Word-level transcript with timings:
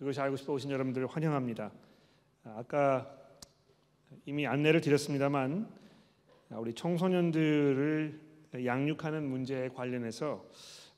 그것이 0.00 0.18
알고 0.18 0.36
싶어 0.36 0.54
오신 0.54 0.70
여러분들 0.70 1.06
환영합니다. 1.06 1.70
아까 2.44 3.18
이미 4.24 4.46
안내를 4.46 4.80
드렸습니다만 4.80 5.70
우리 6.52 6.72
청소년들을 6.72 8.18
양육하는 8.64 9.28
문제에 9.28 9.68
관련해서 9.68 10.48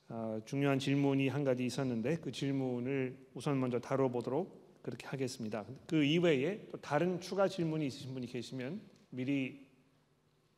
어, 0.08 0.38
중요한 0.44 0.78
질문이 0.78 1.26
한 1.26 1.42
가지 1.42 1.66
있었는데 1.66 2.18
그 2.18 2.30
질문을 2.30 3.18
우선 3.34 3.58
먼저 3.58 3.80
다뤄보도록 3.80 4.80
그렇게 4.82 5.08
하겠습니다. 5.08 5.64
그 5.88 6.04
이외에 6.04 6.64
또 6.70 6.80
다른 6.80 7.20
추가 7.20 7.48
질문이 7.48 7.84
있으신 7.88 8.14
분이 8.14 8.28
계시면 8.28 8.80
미리 9.10 9.66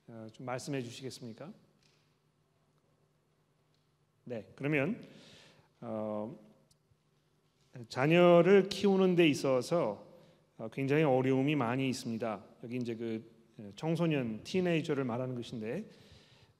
어, 0.06 0.26
좀 0.30 0.44
말씀해 0.44 0.82
주시겠습니까? 0.82 1.50
네, 4.24 4.46
그러면 4.54 5.02
어, 5.80 6.43
자녀를 7.88 8.68
키우는 8.68 9.16
데 9.16 9.26
있어서 9.28 10.04
어, 10.56 10.68
굉장히 10.72 11.02
어려움이 11.02 11.56
많이 11.56 11.88
있습니다. 11.88 12.44
여기 12.62 12.76
이제 12.76 12.94
그 12.94 13.34
예, 13.60 13.72
청소년, 13.76 14.40
티네이저를 14.44 15.04
말하는 15.04 15.34
것인데 15.34 15.84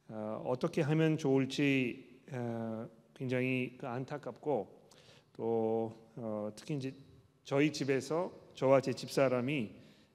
어, 0.09 0.55
떻게 0.61 0.83
하면 0.83 1.17
좋을지 1.17 2.21
어, 2.33 2.89
굉장히 3.15 3.77
그 3.79 3.87
안타깝고 3.87 4.89
또 5.33 5.93
어, 6.17 6.51
특히 6.57 6.77
이제 6.77 6.95
저희 7.45 7.73
집에서 7.73 8.33
저와 8.55 8.81
제 8.81 8.93
집사람이 8.93 9.71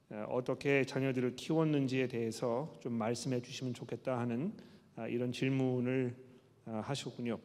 어, 0.09 0.25
어떻게 0.29 0.83
자녀들을 0.83 1.35
키웠는지에 1.35 2.07
대해서 2.07 2.77
좀 2.81 2.93
말씀해 2.93 3.41
주시면 3.41 3.73
좋겠다 3.73 4.19
하는 4.19 4.53
아, 4.95 5.07
이런 5.07 5.31
질문을 5.31 6.15
아, 6.65 6.81
하셨군요. 6.83 7.39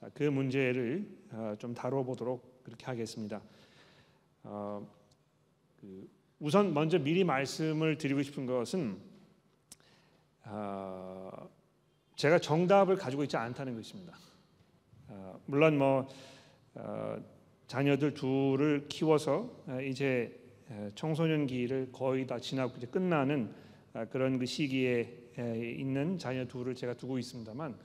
아, 0.00 0.08
그 0.14 0.22
문제를 0.22 1.08
아, 1.30 1.56
좀 1.58 1.74
다뤄보도록 1.74 2.53
그렇게 2.64 2.86
하겠습니다. 2.86 3.40
어, 4.42 4.86
그 5.80 6.08
우선 6.40 6.74
먼저 6.74 6.98
미리 6.98 7.22
말씀을 7.22 7.98
드리고 7.98 8.22
싶은 8.22 8.46
것은 8.46 8.98
어, 10.44 11.48
제가 12.16 12.38
정답을 12.38 12.96
가지고 12.96 13.22
있지 13.22 13.36
않다는 13.36 13.76
것입니다. 13.76 14.18
어, 15.08 15.40
물론 15.46 15.78
뭐 15.78 16.08
어, 16.74 17.16
자녀들 17.66 18.14
둘을 18.14 18.86
키워서 18.88 19.64
어, 19.66 19.80
이제 19.80 20.40
어, 20.68 20.88
청소년기를 20.94 21.92
거의 21.92 22.26
다 22.26 22.38
지나고 22.38 22.74
이제 22.78 22.86
끝나는 22.86 23.54
어, 23.92 24.06
그런 24.10 24.38
그 24.38 24.46
시기에 24.46 25.20
있는 25.36 26.16
자녀 26.16 26.46
둘을 26.46 26.76
제가 26.76 26.94
두고 26.94 27.18
있습니다만 27.18 27.76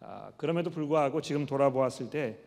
아, 0.00 0.32
그럼에도 0.36 0.70
불구하고 0.70 1.20
지금 1.20 1.44
돌아보았을 1.44 2.08
때 2.08 2.38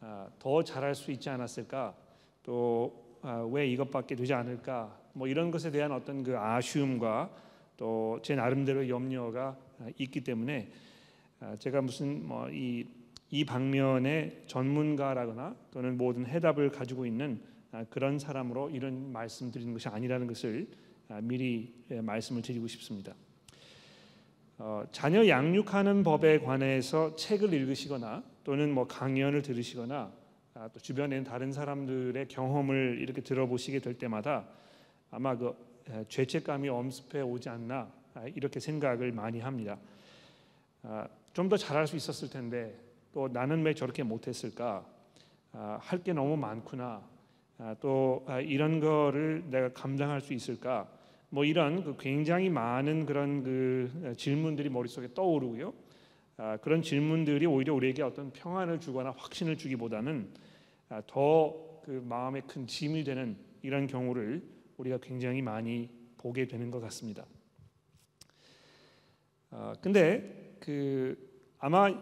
더 0.00 0.60
아, 0.60 0.64
잘할 0.64 0.94
수 0.94 1.10
있지 1.10 1.28
않았을까 1.28 1.94
또왜 2.42 3.62
아, 3.62 3.64
이것밖에 3.64 4.14
되지 4.14 4.32
않을까 4.34 4.96
뭐 5.12 5.26
이런 5.26 5.50
것에 5.50 5.70
대한 5.70 5.92
어떤 5.92 6.22
그 6.22 6.38
아쉬움과 6.38 7.30
또 7.76 8.18
제 8.22 8.34
나름대로 8.34 8.88
염려가 8.88 9.56
있기 9.98 10.22
때문에 10.22 10.70
아, 11.40 11.56
제가 11.56 11.80
무슨 11.80 12.26
뭐이 12.26 12.86
이 13.30 13.44
방면의 13.44 14.44
전문가라거나 14.46 15.54
또는 15.70 15.96
모든 15.96 16.26
해답을 16.26 16.70
가지고 16.70 17.06
있는 17.06 17.40
아, 17.70 17.84
그런 17.90 18.18
사람으로 18.18 18.70
이런 18.70 19.12
말씀 19.12 19.50
드리는 19.50 19.72
것이 19.72 19.88
아니라는 19.88 20.26
것을 20.26 20.66
미리 21.22 21.72
예, 21.90 22.00
말씀을 22.00 22.42
드리고 22.42 22.66
싶습니다. 22.66 23.14
어, 24.58 24.84
자녀 24.90 25.26
양육하는 25.26 26.02
법에 26.02 26.40
관해서 26.40 27.14
책을 27.16 27.52
읽으시거나 27.54 28.22
또는 28.48 28.72
뭐 28.72 28.86
강연을 28.86 29.42
들으시거나 29.42 30.10
아, 30.54 30.68
또 30.72 30.80
주변에 30.80 31.22
다른 31.22 31.52
사람들의 31.52 32.28
경험을 32.28 32.96
이렇게 32.98 33.20
들어보시게 33.20 33.80
될 33.80 33.98
때마다 33.98 34.48
아마 35.10 35.36
그 35.36 35.54
죄책감이 36.08 36.66
엄습해 36.70 37.20
오지 37.20 37.50
않나 37.50 37.92
아, 38.14 38.24
이렇게 38.34 38.58
생각을 38.58 39.12
많이 39.12 39.40
합니다. 39.40 39.76
아, 40.82 41.06
좀 41.34 41.50
더 41.50 41.58
잘할 41.58 41.86
수 41.86 41.96
있었을 41.96 42.30
텐데 42.30 42.74
또 43.12 43.28
나는 43.28 43.62
왜 43.64 43.74
저렇게 43.74 44.02
못했을까? 44.02 44.86
할게 45.52 46.14
너무 46.14 46.38
많구나. 46.38 47.02
또 47.82 48.26
이런 48.46 48.80
거를 48.80 49.44
내가 49.50 49.74
감당할 49.74 50.22
수 50.22 50.32
있을까? 50.32 50.88
뭐 51.28 51.44
이런 51.44 51.84
그 51.84 51.96
굉장히 51.98 52.48
많은 52.48 53.04
그런 53.04 53.42
그 53.42 54.14
질문들이 54.16 54.70
머릿속에 54.70 55.12
떠오르고요. 55.12 55.87
그런 56.60 56.82
질문들이 56.82 57.46
오히려 57.46 57.74
우리에게 57.74 58.02
어떤 58.02 58.32
평안을 58.32 58.78
주거나 58.78 59.12
확신을 59.16 59.58
주기보다는 59.58 60.32
아, 60.88 61.02
더그 61.06 62.02
마음에 62.06 62.40
큰 62.42 62.66
짐이 62.66 63.02
되는 63.02 63.36
이런 63.62 63.86
경우를 63.86 64.42
우리가 64.76 64.98
굉장히 64.98 65.42
많이 65.42 65.90
보게 66.16 66.46
되는 66.46 66.70
것 66.70 66.80
같습니다. 66.80 67.26
어, 69.50 69.72
근데 69.80 70.56
그 70.60 71.16
아마 71.58 71.92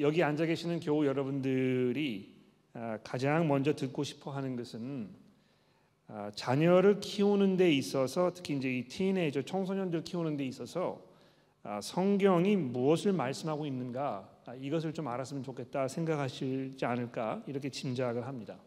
여기 0.00 0.22
앉아 0.22 0.46
계시는 0.46 0.80
교우 0.80 1.06
여러분들이 1.06 2.32
아, 2.74 2.98
가장 3.02 3.48
먼저 3.48 3.74
듣고 3.74 4.04
싶어 4.04 4.30
하는 4.30 4.54
것은 4.54 5.08
아, 6.08 6.30
자녀를 6.34 7.00
키우는 7.00 7.56
데 7.56 7.72
있어서 7.72 8.32
특히 8.34 8.56
이제 8.56 8.70
이 8.70 8.84
티네이저 8.84 9.42
청소년들 9.42 10.04
키우는 10.04 10.36
데 10.36 10.44
있어서 10.44 11.02
아, 11.06 11.11
성경이 11.80 12.56
무엇을 12.56 13.12
말씀하고 13.12 13.66
있는가 13.66 14.28
아, 14.46 14.54
이것을 14.54 14.92
좀 14.92 15.06
알았으면 15.06 15.44
좋겠다 15.44 15.86
생각하시지 15.86 16.84
않을까 16.84 17.42
이렇게 17.46 17.68
짐작을 17.70 18.26
합니다. 18.26 18.58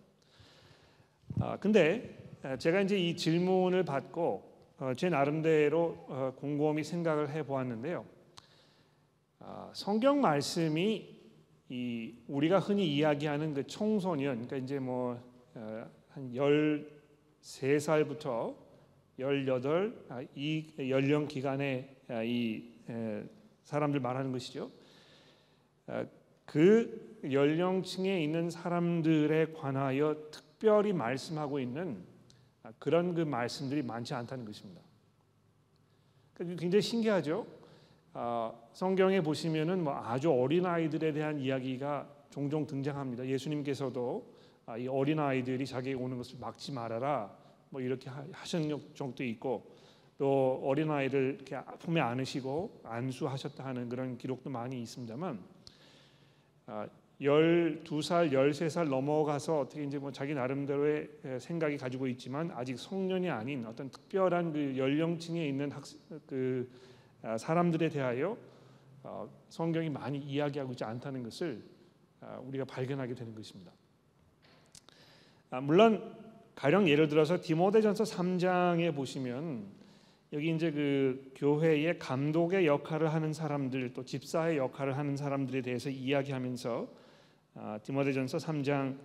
아, 1.40 1.58
근데 1.58 2.18
제가 2.60 2.82
이제 2.82 2.98
이 2.98 3.16
질문을 3.18 3.84
받고 3.84 4.56
어, 4.78 4.94
제 4.96 5.10
나름대로 5.10 6.06
어, 6.08 6.34
곰곰이 6.36 6.84
생각을 6.84 7.30
해 7.30 7.44
보았는데요. 7.44 8.06
성경 9.74 10.22
말씀이 10.22 11.16
이 11.70 12.14
우리가 12.28 12.60
흔히 12.60 12.88
이야기하는 12.96 13.54
그 13.54 13.68
청소년, 13.68 14.48
그러니까 14.48 14.58
이제 14.58 14.80
뭐한 14.80 15.22
어, 15.56 15.88
13살부터 17.42 18.56
18 19.20 20.28
이 20.36 20.74
연령 20.90 21.28
기간에 21.28 21.95
이 22.24 22.64
사람들 23.64 24.00
말하는 24.00 24.32
것이죠. 24.32 24.72
그 26.46 27.20
연령층에 27.30 28.24
있는 28.24 28.50
사람들에 28.50 29.54
관하여 29.54 30.16
특별히 30.32 30.94
말씀하고 30.94 31.60
있는 31.60 32.04
그런 32.80 33.14
그 33.14 33.22
말씀들이 33.22 33.82
많지 33.82 34.14
않다는 34.14 34.46
것입니다. 34.46 34.82
그러니까 36.34 36.60
굉장히 36.60 36.82
신기하죠. 36.82 37.48
성경에 38.74 39.22
보시면은 39.22 39.84
뭐 39.84 39.94
아주 39.94 40.32
어린 40.32 40.66
아이들에 40.66 41.14
대한 41.14 41.40
이야기가 41.40 42.10
종종 42.30 42.66
등장합니다. 42.68 43.26
예수님께서도 43.26 44.36
아, 44.68 44.78
이 44.78 44.88
어린 44.88 45.20
아이들이 45.20 45.66
자기에게 45.66 46.00
오는 46.00 46.18
것을 46.18 46.40
막지 46.40 46.72
말아라. 46.72 47.36
뭐 47.70 47.82
이렇게 47.82 48.10
하신 48.32 48.94
적도 48.94 49.24
있고 49.24 49.75
또 50.18 50.62
어린 50.64 50.90
아이를 50.90 51.36
이렇게 51.36 51.60
품에 51.80 52.00
안으시고 52.00 52.82
안수하셨다 52.84 53.66
하는 53.66 53.90
그런 53.90 54.18
기록도 54.18 54.50
많이 54.50 54.82
있습니다만 54.82 55.40
12살, 57.22 58.14
아, 58.14 58.30
13살 58.30 58.88
넘어가서 58.88 59.60
어떻게 59.60 59.84
이제 59.84 59.98
뭐 59.98 60.12
자기 60.12 60.34
나름대로의 60.34 61.10
생각이 61.40 61.78
가지고 61.78 62.08
있지만 62.08 62.52
아직 62.52 62.80
성년이 62.80 63.30
아닌 63.30 63.66
어떤 63.66 63.90
특별한 63.90 64.54
그 64.54 64.78
연령층에 64.78 65.46
있는 65.46 65.72
학, 65.72 65.84
그 66.26 66.70
아, 67.22 67.38
사람들에 67.38 67.90
대하여 67.90 68.38
어, 69.04 69.30
성경이 69.50 69.90
많이 69.90 70.18
이야기하고 70.18 70.72
있지 70.72 70.84
않다는 70.84 71.24
것을 71.24 71.62
아, 72.22 72.40
우리가 72.44 72.66
발견하게 72.66 73.14
되는 73.16 73.36
것입니다. 73.36 73.72
물론 75.62 76.16
가령 76.56 76.90
예를 76.90 77.08
들어서 77.08 77.40
디모데전서 77.40 78.04
3장에 78.04 78.94
보시면 78.96 79.85
여기 80.34 80.54
이제 80.54 80.72
그 80.72 81.32
교회의 81.36 82.00
감독의 82.00 82.66
역할을 82.66 83.14
하는 83.14 83.32
사람들 83.32 83.94
또 83.94 84.04
집사의 84.04 84.58
역할을 84.58 84.98
하는 84.98 85.16
사람들에 85.16 85.62
대해서 85.62 85.90
이야기하면서 85.90 86.88
아, 87.56 87.80
디모데전서 87.84 88.38
3장 88.40 88.98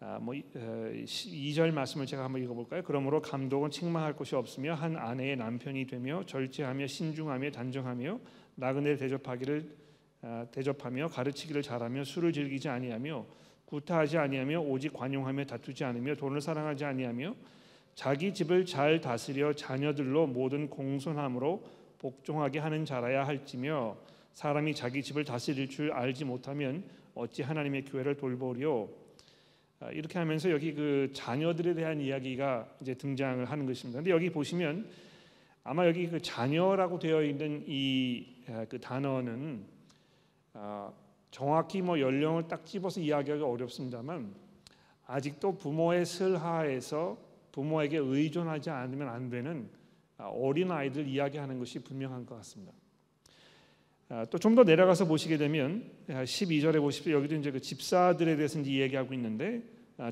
아, 0.00 0.18
뭐 0.20 0.34
2절 0.34 1.68
어, 1.68 1.72
말씀을 1.72 2.06
제가 2.06 2.24
한번 2.24 2.42
읽어볼까요? 2.42 2.82
그러므로 2.82 3.22
감독은 3.22 3.70
책망할 3.70 4.16
것이 4.16 4.34
없으며 4.34 4.74
한 4.74 4.96
아내의 4.96 5.36
남편이 5.36 5.86
되며 5.86 6.24
절제하며 6.26 6.86
신중하며 6.86 7.50
단정하며 7.50 8.20
나그네 8.56 8.96
대접하기를 8.96 9.84
아, 10.22 10.46
대접하며 10.50 11.08
가르치기를 11.08 11.62
잘하며 11.62 12.04
술을 12.04 12.32
즐기지 12.32 12.68
아니하며 12.68 13.26
구타하지 13.66 14.18
아니하며 14.18 14.60
오직 14.60 14.92
관용하며 14.92 15.44
다투지 15.44 15.84
않으며 15.84 16.16
돈을 16.16 16.40
사랑하지 16.40 16.84
아니하며 16.84 17.34
자기 17.94 18.34
집을 18.34 18.66
잘 18.66 19.00
다스려 19.00 19.52
자녀들로 19.52 20.26
모든 20.26 20.68
공손함으로 20.68 21.64
복종하게 21.98 22.58
하는 22.58 22.84
자라야 22.84 23.26
할지며 23.26 23.96
사람이 24.32 24.74
자기 24.74 25.02
집을 25.02 25.24
다스릴 25.24 25.68
줄 25.68 25.92
알지 25.92 26.24
못하면 26.24 26.84
어찌 27.14 27.42
하나님의 27.42 27.84
교회를 27.84 28.16
돌보리요 28.16 28.88
아, 29.80 29.90
이렇게 29.90 30.18
하면서 30.18 30.50
여기 30.50 30.74
그 30.74 31.10
자녀들에 31.14 31.74
대한 31.74 32.00
이야기가 32.00 32.68
이제 32.80 32.94
등장을 32.94 33.44
하는 33.44 33.66
것입니다. 33.66 33.98
근데 33.98 34.10
여기 34.10 34.30
보시면 34.30 34.88
아마 35.62 35.86
여기 35.86 36.08
그 36.08 36.20
자녀라고 36.20 36.98
되어 36.98 37.22
있는 37.22 37.64
이 37.66 38.34
그 38.68 38.78
단어는 38.80 39.64
아, 40.52 40.92
정확히 41.30 41.82
뭐 41.82 41.98
연령을 41.98 42.46
딱 42.46 42.64
집어서 42.64 43.00
이야기하기 43.00 43.42
어렵습니다만 43.42 44.34
아직도 45.06 45.56
부모의 45.56 46.04
슬하에서 46.04 47.16
부모에게 47.54 47.98
의존하지 47.98 48.70
않으면 48.70 49.08
안 49.08 49.30
되는 49.30 49.70
아, 50.16 50.24
어린 50.24 50.72
아이들 50.72 51.06
이야기하는 51.06 51.60
것이 51.60 51.78
분명한 51.78 52.26
것 52.26 52.34
같습니다. 52.36 52.72
아, 54.08 54.24
또좀 54.24 54.56
더 54.56 54.64
내려가서 54.64 55.06
보시게 55.06 55.36
되면 55.36 55.88
12절에 56.08 56.80
보십시오. 56.80 57.14
여기도 57.14 57.36
이제 57.36 57.52
그 57.52 57.60
집사들에 57.60 58.34
대해서 58.34 58.58
이제 58.58 58.72
이야기하고 58.72 59.14
있는데 59.14 59.62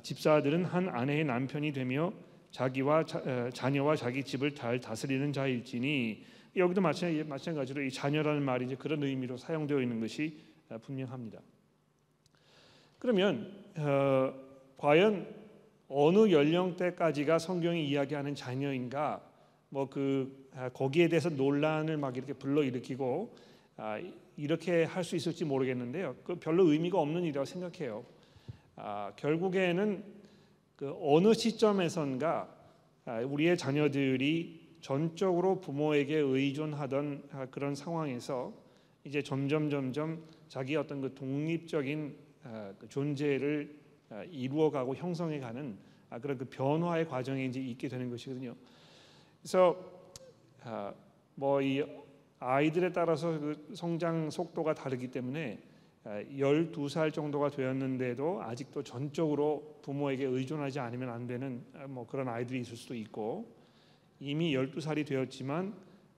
집사들은 0.03 0.65
한 0.65 0.89
아내의 0.89 1.25
남편이 1.25 1.73
되며 1.73 2.13
자기와 2.53 3.05
자, 3.07 3.51
자녀와 3.53 3.97
자기 3.97 4.23
집을 4.23 4.55
잘 4.55 4.79
다스리는 4.79 5.33
자일지니 5.33 6.25
여기도 6.57 6.81
마찬가지로 6.81 7.83
이 7.83 7.91
자녀라는 7.91 8.43
말이 8.43 8.67
이제 8.67 8.77
그런 8.77 9.03
의미로 9.03 9.37
사용되어 9.37 9.81
있는 9.81 9.99
것이 9.99 10.39
분명합니다. 10.83 11.41
그러면 13.01 13.53
어, 13.79 14.33
과연 14.77 15.42
어느 15.89 16.31
연령대까지가 16.31 17.39
성경이 17.39 17.87
이야기하는 17.89 18.35
자녀인가? 18.35 19.23
뭐그 19.71 20.51
아, 20.55 20.69
거기에 20.69 21.09
대해서 21.09 21.31
논란을 21.31 21.97
막 21.97 22.17
이렇게 22.17 22.33
불러일으키고 22.35 23.35
아, 23.77 24.01
이렇게 24.37 24.85
할 24.85 25.05
수 25.05 25.17
있을지 25.17 25.45
모르겠는데요. 25.45 26.17
그 26.25 26.35
별로 26.37 26.71
의미가 26.71 26.99
없는 26.99 27.23
일이라고 27.23 27.45
생각해요. 27.45 28.05
아, 28.77 29.13
결국에는 29.17 30.05
그 30.77 30.95
어느 31.01 31.35
시점에선가 31.35 32.49
아, 33.05 33.19
우리의 33.21 33.57
자녀들이 33.59 34.61
전적으로 34.81 35.61
부모에게 35.61 36.17
의존하던 36.17 37.23
아, 37.33 37.47
그런 37.47 37.75
상황에서 37.75 38.53
이제 39.05 39.23
점점 39.23 39.71
점점 39.71 40.23
자기 40.49 40.77
어떤 40.77 41.01
그 41.01 41.15
독립적인 41.15 42.17
아, 42.45 42.73
그 42.79 42.89
존재를 42.89 43.82
이루어가고 44.31 44.95
형성해가는 44.95 45.79
그런 46.21 46.39
그 46.39 46.45
변화의 46.45 47.09
과정에 47.09 47.45
이제 47.45 47.61
있게 47.61 47.89
되는 47.89 48.11
것이거든요. 48.11 48.55
그래서 49.41 49.77
뭐 51.35 51.61
이 51.63 51.83
아이들에 52.45 52.93
따라서 52.93 53.39
그 53.39 53.69
성장 53.75 54.29
속도가 54.29 54.75
다르기 54.75 55.09
때문에 55.13 55.61
12살 56.05 57.13
정도가 57.13 57.51
되었는데도 57.51 58.43
아직도 58.43 58.83
전적으로 58.83 59.79
부모에게 59.83 60.25
의존하지 60.25 60.81
않으면 60.81 61.09
안 61.09 61.29
되는 61.29 61.65
뭐 61.87 62.05
그런 62.05 62.29
아이들이 62.29 62.61
있을 62.61 62.77
수도 62.77 62.97
있고 62.97 63.55
이미 64.19 64.57
12살이 64.57 65.07
되었지만 65.07 65.73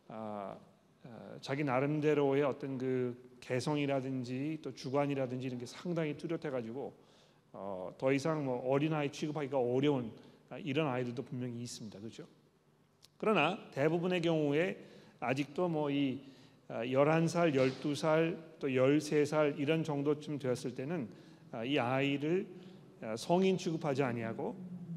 아, 0.09 0.57
아, 1.05 1.39
자기 1.43 1.63
나름대로의 1.63 2.43
어떤 2.43 2.79
그 2.79 3.37
개성이라든지 3.41 4.61
또 4.63 4.73
주관이라든지 4.73 5.47
이런 5.47 5.59
게 5.59 5.67
상당히 5.67 6.17
뚜렷해 6.17 6.49
가지고 6.49 6.95
어, 7.57 7.95
더 7.97 8.13
이상 8.13 8.45
뭐 8.45 8.59
어린아이 8.69 9.11
취급하기가 9.11 9.59
어려운 9.59 10.11
아, 10.51 10.59
이런 10.59 10.89
아이들도 10.89 11.23
분명히 11.23 11.63
있습니다. 11.63 11.99
그렇죠? 12.01 12.27
그러나 13.17 13.59
대부분의 13.71 14.21
경우에 14.23 14.77
아직도 15.21 15.69
뭐이 15.69 16.21
11살, 16.69 17.55
12살, 17.55 18.39
또 18.59 18.69
13살 18.69 19.59
이런 19.59 19.85
정도쯤 19.85 20.39
되었을 20.39 20.75
때는 20.75 21.09
아, 21.53 21.65
이 21.65 21.79
아이를 21.79 22.47
아, 23.01 23.17
성인 23.17 23.57
취급하지 23.57 24.03
아니하고 24.03 24.57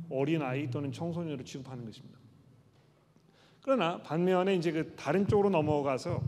어린 0.10 0.42
아이 0.42 0.70
또는 0.70 0.92
청소년으로 0.92 1.44
취급하는 1.44 1.86
것입니다. 1.86 2.18
그러나 3.62 4.02
반면에 4.02 4.56
이제 4.56 4.72
그 4.72 4.96
다른 4.96 5.28
쪽으로 5.28 5.50
넘어가서 5.50 6.24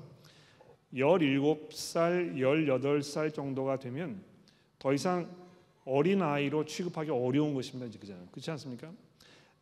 17살, 0.94 2.36
18살 2.36 3.34
정도가 3.34 3.80
되면 3.80 4.22
더 4.78 4.94
이상 4.94 5.28
어린 5.86 6.22
아이로 6.22 6.66
취급하기 6.66 7.12
어려운 7.12 7.54
것입니다. 7.54 8.00
그잖아요. 8.00 8.28
그렇지 8.32 8.52
않습니까? 8.52 8.92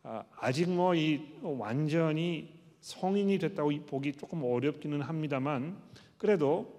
아, 0.02 0.24
아직 0.36 0.70
뭐 0.70 0.94
이 0.94 1.20
완전히 1.42 2.58
성인이 2.80 3.38
됐다고 3.38 3.70
보기 3.86 4.12
조금 4.12 4.44
어렵기는 4.44 5.00
합니다만 5.00 5.76
그래도 6.16 6.78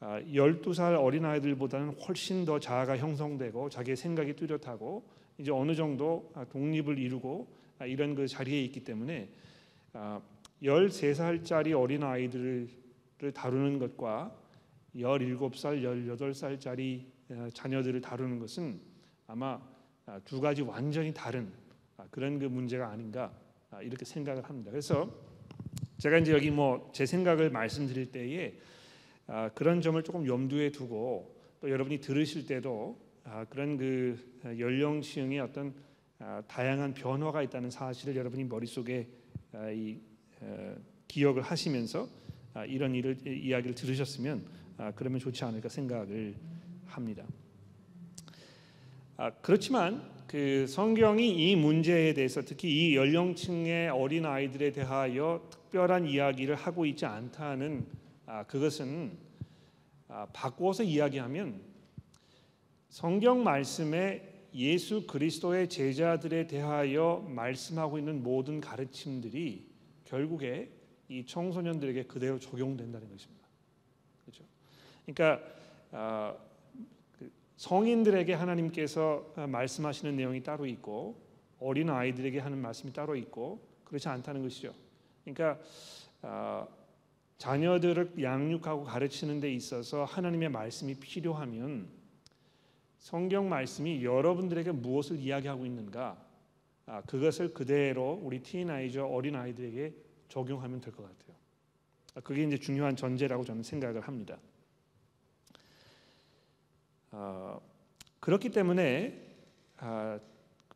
12살 0.00 0.94
아, 0.94 1.00
어린 1.00 1.24
아이들보다는 1.24 1.94
훨씬 2.00 2.44
더 2.44 2.58
자아가 2.58 2.96
형성되고 2.96 3.68
자기의 3.68 3.96
생각이 3.96 4.34
뚜렷하고 4.34 5.02
이제 5.38 5.50
어느 5.50 5.74
정도 5.74 6.30
아, 6.34 6.44
독립을 6.44 6.98
이루고 6.98 7.48
아, 7.78 7.86
이런 7.86 8.14
그 8.14 8.26
자리에 8.26 8.62
있기 8.64 8.84
때문에 8.84 9.28
13살짜리 10.62 11.78
어린 11.78 12.02
아이들을 12.02 12.68
다루는 13.34 13.78
것과 13.78 14.34
17살, 14.96 15.82
18살짜리 15.82 17.04
자녀들을 17.52 18.00
다루는 18.00 18.38
것은 18.38 18.80
아마 19.26 19.60
두 20.24 20.40
가지 20.40 20.62
완전히 20.62 21.14
다른 21.14 21.52
그런 22.10 22.38
그 22.38 22.46
문제가 22.46 22.88
아닌가 22.88 23.32
이렇게 23.82 24.04
생각을 24.04 24.42
합니다. 24.44 24.70
그래서 24.70 25.12
제가 25.98 26.18
이제 26.18 26.32
여기 26.32 26.50
뭐 26.50 26.90
제 26.92 27.06
생각을 27.06 27.50
말씀드릴 27.50 28.10
때에 28.10 28.54
아, 29.26 29.48
그런 29.50 29.80
점을 29.80 30.02
조금 30.02 30.26
염두에 30.26 30.72
두고 30.72 31.36
또 31.60 31.70
여러분이 31.70 32.00
들으실 32.00 32.46
때도 32.46 32.98
아, 33.24 33.44
그런 33.44 33.76
그 33.76 34.18
연령층의 34.58 35.38
어떤 35.40 35.72
아, 36.18 36.42
다양한 36.48 36.94
변화가 36.94 37.42
있다는 37.42 37.70
사실을 37.70 38.16
여러분이 38.16 38.44
머릿속에 38.44 39.08
아, 39.52 39.68
기억을 41.06 41.42
하시면서 41.42 42.08
아, 42.54 42.64
이런 42.64 42.94
일을 42.94 43.18
이야기를 43.26 43.74
들으셨으면 43.74 44.44
아, 44.78 44.92
그러면 44.96 45.20
좋지 45.20 45.44
않을까 45.44 45.68
생각을 45.68 46.34
합니다. 46.90 47.24
아, 49.16 49.30
그렇지만 49.42 50.02
그 50.26 50.66
성경이 50.66 51.50
이 51.50 51.56
문제에 51.56 52.14
대해서 52.14 52.42
특히 52.42 52.68
이 52.90 52.96
연령층의 52.96 53.90
어린 53.90 54.24
아이들에 54.24 54.72
대하여 54.72 55.46
특별한 55.50 56.06
이야기를 56.06 56.54
하고 56.54 56.86
있지 56.86 57.04
않다는 57.04 57.86
아, 58.26 58.44
그것은 58.44 59.18
아, 60.08 60.26
바꾸어서 60.32 60.82
이야기하면 60.82 61.60
성경 62.88 63.44
말씀에 63.44 64.46
예수 64.54 65.06
그리스도의 65.06 65.68
제자들에 65.68 66.46
대하여 66.46 67.24
말씀하고 67.28 67.98
있는 67.98 68.22
모든 68.22 68.60
가르침들이 68.60 69.68
결국에 70.04 70.70
이 71.08 71.24
청소년들에게 71.24 72.04
그대로 72.04 72.38
적용된다는 72.38 73.08
것입니다. 73.10 73.46
그렇죠? 74.24 74.44
그러니까 75.04 75.46
아, 75.92 76.36
그 76.36 76.49
성인들에게 77.60 78.32
하나님께서 78.32 79.34
말씀하시는 79.36 80.16
내용이 80.16 80.42
따로 80.42 80.64
있고 80.64 81.20
어린 81.58 81.90
아이들에게 81.90 82.38
하는 82.38 82.56
말씀이 82.56 82.90
따로 82.90 83.14
있고 83.16 83.60
그렇지 83.84 84.08
않다는 84.08 84.42
것이죠. 84.42 84.72
그러니까 85.22 85.62
어, 86.22 86.66
자녀들을 87.36 88.14
양육하고 88.22 88.84
가르치는 88.84 89.40
데 89.40 89.52
있어서 89.52 90.04
하나님의 90.04 90.48
말씀이 90.48 90.94
필요하면 90.94 91.86
성경 92.98 93.50
말씀이 93.50 94.02
여러분들에게 94.06 94.72
무엇을 94.72 95.18
이야기하고 95.18 95.66
있는가 95.66 96.16
아, 96.86 97.02
그것을 97.02 97.52
그대로 97.52 98.18
우리 98.22 98.42
티나이저 98.42 99.04
어린 99.04 99.36
아이들에게 99.36 99.92
적용하면 100.30 100.80
될 100.80 100.94
것 100.94 101.02
같아요. 101.02 101.36
아, 102.14 102.20
그게 102.20 102.42
이제 102.42 102.56
중요한 102.56 102.96
전제라고 102.96 103.44
저는 103.44 103.62
생각을 103.62 104.00
합니다. 104.00 104.38
어, 107.12 107.60
그렇기 108.20 108.50
때문에 108.50 109.18
아, 109.78 110.20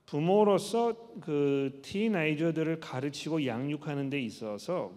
부모로서 0.06 1.18
그 1.20 1.80
티네이저들을 1.82 2.80
가르치고 2.80 3.46
양육하는 3.46 4.10
데 4.10 4.20
있어서 4.20 4.92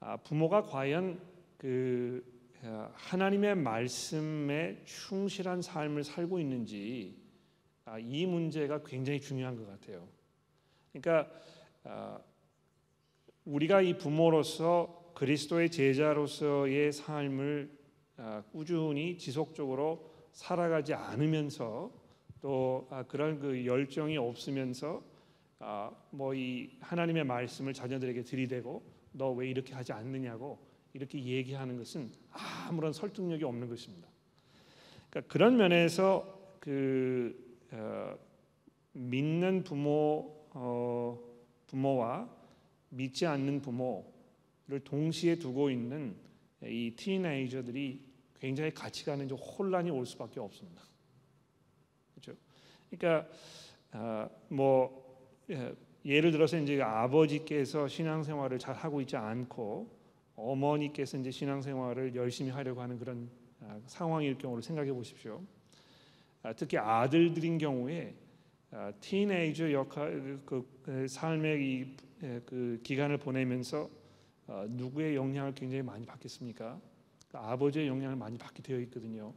아, 0.00 0.16
부모가 0.16 0.62
과연 0.62 1.20
그 1.58 2.24
아, 2.64 2.90
하나님의 2.94 3.54
말씀에 3.56 4.82
충실한 4.84 5.62
삶을 5.62 6.04
살고 6.04 6.40
있는지 6.40 7.16
아, 7.84 7.98
이 7.98 8.26
문제가 8.26 8.82
굉장히 8.82 9.20
중요한 9.20 9.56
것 9.56 9.66
같아요. 9.66 10.06
그러니까 10.92 11.30
우리가 13.44 13.80
이 13.80 13.96
부모로서 13.96 15.12
그리스도의 15.14 15.70
제자로서의 15.70 16.92
삶을 16.92 17.70
꾸준히 18.52 19.16
지속적으로 19.16 20.11
살아가지 20.32 20.94
않으면서 20.94 21.90
또 22.40 22.86
아, 22.90 23.02
그런 23.04 23.38
그 23.38 23.64
열정이 23.64 24.16
없으면서 24.16 25.02
아, 25.60 25.90
뭐 26.10 26.34
이 26.34 26.70
하나님의 26.80 27.24
말씀을 27.24 27.72
자녀들에게 27.72 28.22
들이대고 28.22 28.82
너 29.12 29.32
왜 29.34 29.48
이렇게 29.48 29.74
하지 29.74 29.92
않느냐고 29.92 30.58
이렇게 30.94 31.22
얘기하는 31.22 31.76
것은 31.76 32.10
아무런 32.68 32.92
설득력이 32.92 33.44
없는 33.44 33.68
것입니다. 33.68 34.08
그러니까 35.10 35.32
그런 35.32 35.56
면에서 35.56 36.56
그 36.58 37.58
어, 37.70 38.16
믿는 38.92 39.64
부모 39.64 40.46
어, 40.54 41.18
부모와 41.66 42.28
믿지 42.90 43.26
않는 43.26 43.62
부모를 43.62 44.80
동시에 44.84 45.36
두고 45.36 45.70
있는 45.70 46.16
이 46.64 46.92
티네이저들이 46.96 48.11
굉장히 48.42 48.74
가치관에 48.74 49.28
좀 49.28 49.38
혼란이 49.38 49.88
올 49.90 50.04
수밖에 50.04 50.40
없습니다. 50.40 50.82
그렇죠? 52.12 52.36
그러니까 52.90 53.32
아, 53.92 54.28
뭐 54.48 55.40
예, 55.48 55.72
예를 56.04 56.32
들어서 56.32 56.58
이제 56.58 56.82
아버지께서 56.82 57.86
신앙생활을 57.86 58.58
잘 58.58 58.74
하고 58.74 59.00
있지 59.00 59.16
않고 59.16 59.88
어머니께서 60.34 61.18
이제 61.18 61.30
신앙생활을 61.30 62.16
열심히 62.16 62.50
하려고 62.50 62.80
하는 62.80 62.98
그런 62.98 63.30
아, 63.60 63.78
상황일 63.86 64.38
경우를 64.38 64.60
생각해 64.60 64.92
보십시오. 64.92 65.40
아, 66.42 66.52
특히 66.52 66.78
아들들인 66.78 67.58
경우에 67.58 68.12
티네이저 68.98 69.70
역할 69.70 70.40
그, 70.44 70.80
그 70.82 71.06
삶의 71.06 71.64
이, 71.64 71.96
그 72.44 72.80
기간을 72.82 73.18
보내면서 73.18 73.88
누구의 74.48 75.14
영향을 75.14 75.54
굉장히 75.54 75.82
많이 75.82 76.04
받겠습니까? 76.04 76.80
그 77.32 77.38
아버지의 77.38 77.88
영향을 77.88 78.14
많이 78.14 78.36
받게 78.36 78.62
되어 78.62 78.78
있거든요. 78.80 79.32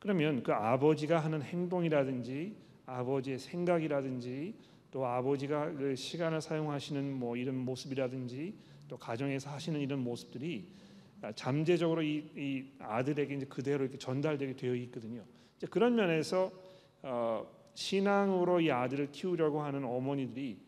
그러면 0.00 0.42
그 0.42 0.52
아버지가 0.52 1.20
하는 1.20 1.42
행동이라든지 1.42 2.56
아버지의 2.86 3.38
생각이라든지 3.38 4.54
또 4.90 5.06
아버지가 5.06 5.72
그 5.74 5.94
시간을 5.94 6.40
사용하시는 6.40 7.12
뭐 7.12 7.36
이런 7.36 7.56
모습이라든지 7.56 8.54
또 8.88 8.96
가정에서 8.96 9.50
하시는 9.50 9.80
이런 9.80 10.00
모습들이 10.00 10.72
잠재적으로 11.36 12.02
이, 12.02 12.24
이 12.36 12.64
아들에게 12.80 13.34
이제 13.34 13.46
그대로 13.46 13.84
이렇게 13.84 13.96
전달되게 13.96 14.56
되어 14.56 14.74
있거든요. 14.74 15.24
이제 15.56 15.66
그런 15.68 15.94
면에서 15.94 16.50
어, 17.02 17.46
신앙으로 17.74 18.60
이 18.60 18.70
아들을 18.70 19.12
키우려고 19.12 19.62
하는 19.62 19.84
어머니들이 19.84 20.58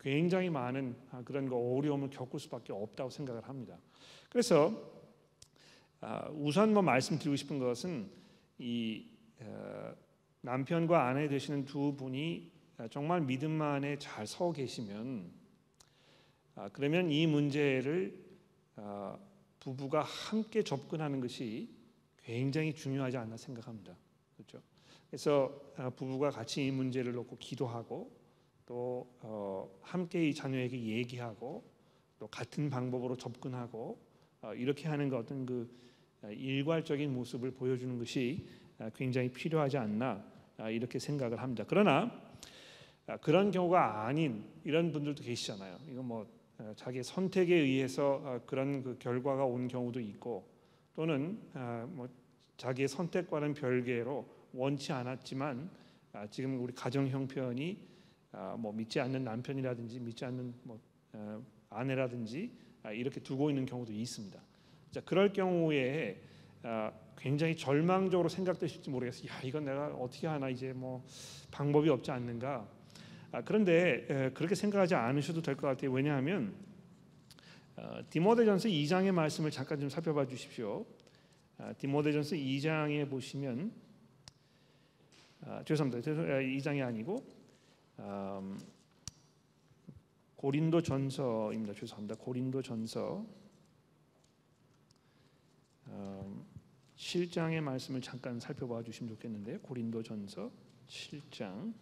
굉장히 0.00 0.50
많은 0.50 0.94
그런 1.24 1.48
거 1.48 1.56
어려움을 1.56 2.10
겪을 2.10 2.38
수밖에 2.40 2.72
없다고 2.72 3.08
생각을 3.10 3.48
합니다. 3.48 3.78
그래서 4.28 4.70
아, 4.70 4.95
우선 6.32 6.72
뭐 6.72 6.82
말씀드리고 6.82 7.36
싶은 7.36 7.58
것은 7.58 8.10
이 8.58 9.06
어, 9.40 9.92
남편과 10.42 11.08
아내 11.08 11.28
되시는 11.28 11.64
두 11.64 11.94
분이 11.96 12.52
정말 12.90 13.20
믿음 13.22 13.60
안에 13.60 13.98
잘 13.98 14.26
서 14.26 14.52
계시면 14.52 15.30
아, 16.54 16.68
그러면 16.72 17.10
이 17.10 17.26
문제를 17.26 18.24
아, 18.76 19.18
부부가 19.60 20.02
함께 20.02 20.62
접근하는 20.62 21.20
것이 21.20 21.68
굉장히 22.18 22.74
중요하지 22.74 23.16
않나 23.16 23.36
생각합니다. 23.36 23.96
그렇죠? 24.36 24.62
그래서 25.08 25.72
부부가 25.96 26.30
같이 26.30 26.66
이 26.66 26.70
문제를 26.70 27.12
놓고 27.12 27.38
기도하고 27.38 28.10
또 28.64 29.08
어, 29.20 29.68
함께 29.82 30.28
이 30.28 30.34
자녀에게 30.34 30.78
얘기하고 30.78 31.64
또 32.18 32.26
같은 32.28 32.70
방법으로 32.70 33.16
접근하고 33.16 34.00
어, 34.42 34.54
이렇게 34.54 34.88
하는 34.88 35.08
것 35.08 35.18
어떤 35.18 35.46
그 35.46 35.68
아, 35.68 35.95
일괄적인 36.32 37.12
모습을 37.12 37.52
보여주는 37.52 37.98
것이 37.98 38.46
아, 38.78 38.90
굉장히 38.90 39.30
필요하지 39.30 39.78
않나 39.78 40.24
아, 40.58 40.70
이렇게 40.70 40.98
생각을 40.98 41.40
합니다. 41.40 41.64
그러나 41.66 42.10
그런 43.20 43.50
경우가 43.50 44.06
아닌 44.06 44.44
이런 44.64 44.90
분들도 44.90 45.22
계시잖아요. 45.22 45.78
이거 45.92 46.02
뭐 46.02 46.26
자기 46.74 47.02
선택에 47.02 47.54
의해서 47.54 48.42
그런 48.46 48.82
그 48.82 48.98
결과가 48.98 49.44
온 49.44 49.68
경우도 49.68 50.00
있고 50.00 50.48
또는 50.96 51.38
뭐 51.90 52.08
자기의 52.56 52.88
선택과는 52.88 53.54
별개로 53.54 54.26
원치 54.52 54.92
않았지만 54.92 55.70
지금 56.30 56.60
우리 56.60 56.72
가정 56.74 57.06
형편이 57.06 57.78
뭐 58.58 58.72
믿지 58.72 58.98
않는 58.98 59.22
남편이라든지 59.22 60.00
믿지 60.00 60.24
않는 60.24 60.52
뭐 60.64 60.80
아내라든지 61.70 62.50
이렇게 62.92 63.20
두고 63.20 63.50
있는 63.50 63.66
경우도 63.66 63.92
있습니다. 63.92 64.40
자, 64.90 65.00
그럴 65.04 65.32
경우에 65.32 66.20
아, 66.62 66.92
굉장히 67.18 67.56
절망적으로 67.56 68.28
생각되실지 68.28 68.90
모르겠어요. 68.90 69.28
야, 69.30 69.40
이건 69.42 69.64
내가 69.64 69.88
어떻게 69.88 70.26
하나 70.26 70.48
이제 70.48 70.72
뭐 70.72 71.04
방법이 71.50 71.88
없지 71.90 72.10
않는가. 72.10 72.68
아, 73.32 73.42
그런데 73.42 74.30
그렇게 74.34 74.54
생각하지 74.54 74.94
않으셔도 74.94 75.42
될 75.42 75.56
것 75.56 75.66
같아요. 75.66 75.90
왜냐하면 75.92 76.54
어, 77.76 78.00
디모데전서 78.08 78.68
2장의 78.68 79.12
말씀을 79.12 79.50
잠깐 79.50 79.78
좀 79.80 79.88
살펴봐 79.90 80.26
주십시오. 80.26 80.86
아, 81.58 81.72
디모데전서 81.74 82.36
2장에 82.36 83.08
보시면 83.08 83.72
죄송합니다. 85.64 86.10
2장이 86.10 86.84
아니고 86.84 87.24
음, 87.98 88.58
고린도전서입니다. 90.36 91.74
죄송합니다. 91.74 92.14
고린도전서 92.16 93.24
7장의 95.86 97.58
음, 97.58 97.64
말씀을 97.64 98.00
잠깐 98.00 98.40
살펴봐 98.40 98.82
주시면 98.82 99.14
좋겠는데요. 99.14 99.60
고린도전서 99.60 100.50
7장 100.88 101.72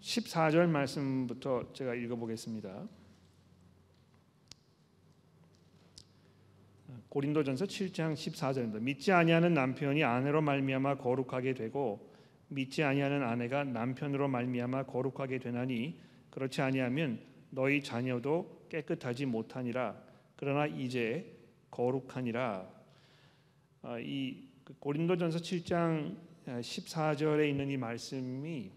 14절 0.00 0.64
음, 0.64 0.72
말씀부터 0.72 1.72
제가 1.72 1.94
읽어보겠습니다. 1.94 2.88
고린도전서 7.08 7.64
7장 7.64 8.14
14절입니다. 8.14 8.80
믿지 8.80 9.12
아니하는 9.12 9.54
남편이 9.54 10.04
아내로 10.04 10.42
말미암아 10.42 10.96
거룩하게 10.98 11.54
되고 11.54 12.12
믿지 12.48 12.82
아니하는 12.82 13.22
아내가 13.22 13.64
남편으로 13.64 14.28
말미암아 14.28 14.84
거룩하게 14.84 15.38
되나니 15.38 15.98
그렇지 16.36 16.60
아니하면 16.60 17.18
너희 17.48 17.82
자녀도 17.82 18.66
깨끗하지 18.68 19.24
못하니라. 19.24 19.96
그러나 20.36 20.66
이제 20.66 21.34
거룩하니라. 21.70 22.68
아, 23.80 23.98
이그 23.98 24.74
고린도전서 24.78 25.38
7장 25.38 26.14
14절에 26.46 27.48
있는 27.48 27.70
이 27.70 27.78
말씀이 27.78 28.70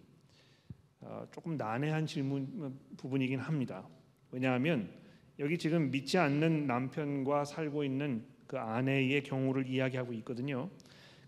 어, 1.02 1.28
조금 1.34 1.58
난해한 1.58 2.06
질문 2.06 2.80
부분이긴 2.96 3.40
합니다. 3.40 3.86
왜냐하면 4.32 4.90
여기 5.38 5.58
지금 5.58 5.92
믿지 5.92 6.18
않는 6.18 6.66
남편과 6.66 7.44
살고 7.44 7.84
있는 7.84 8.24
그 8.48 8.58
아내의 8.58 9.24
경우를 9.24 9.68
이야기하고 9.68 10.14
있거든요. 10.14 10.70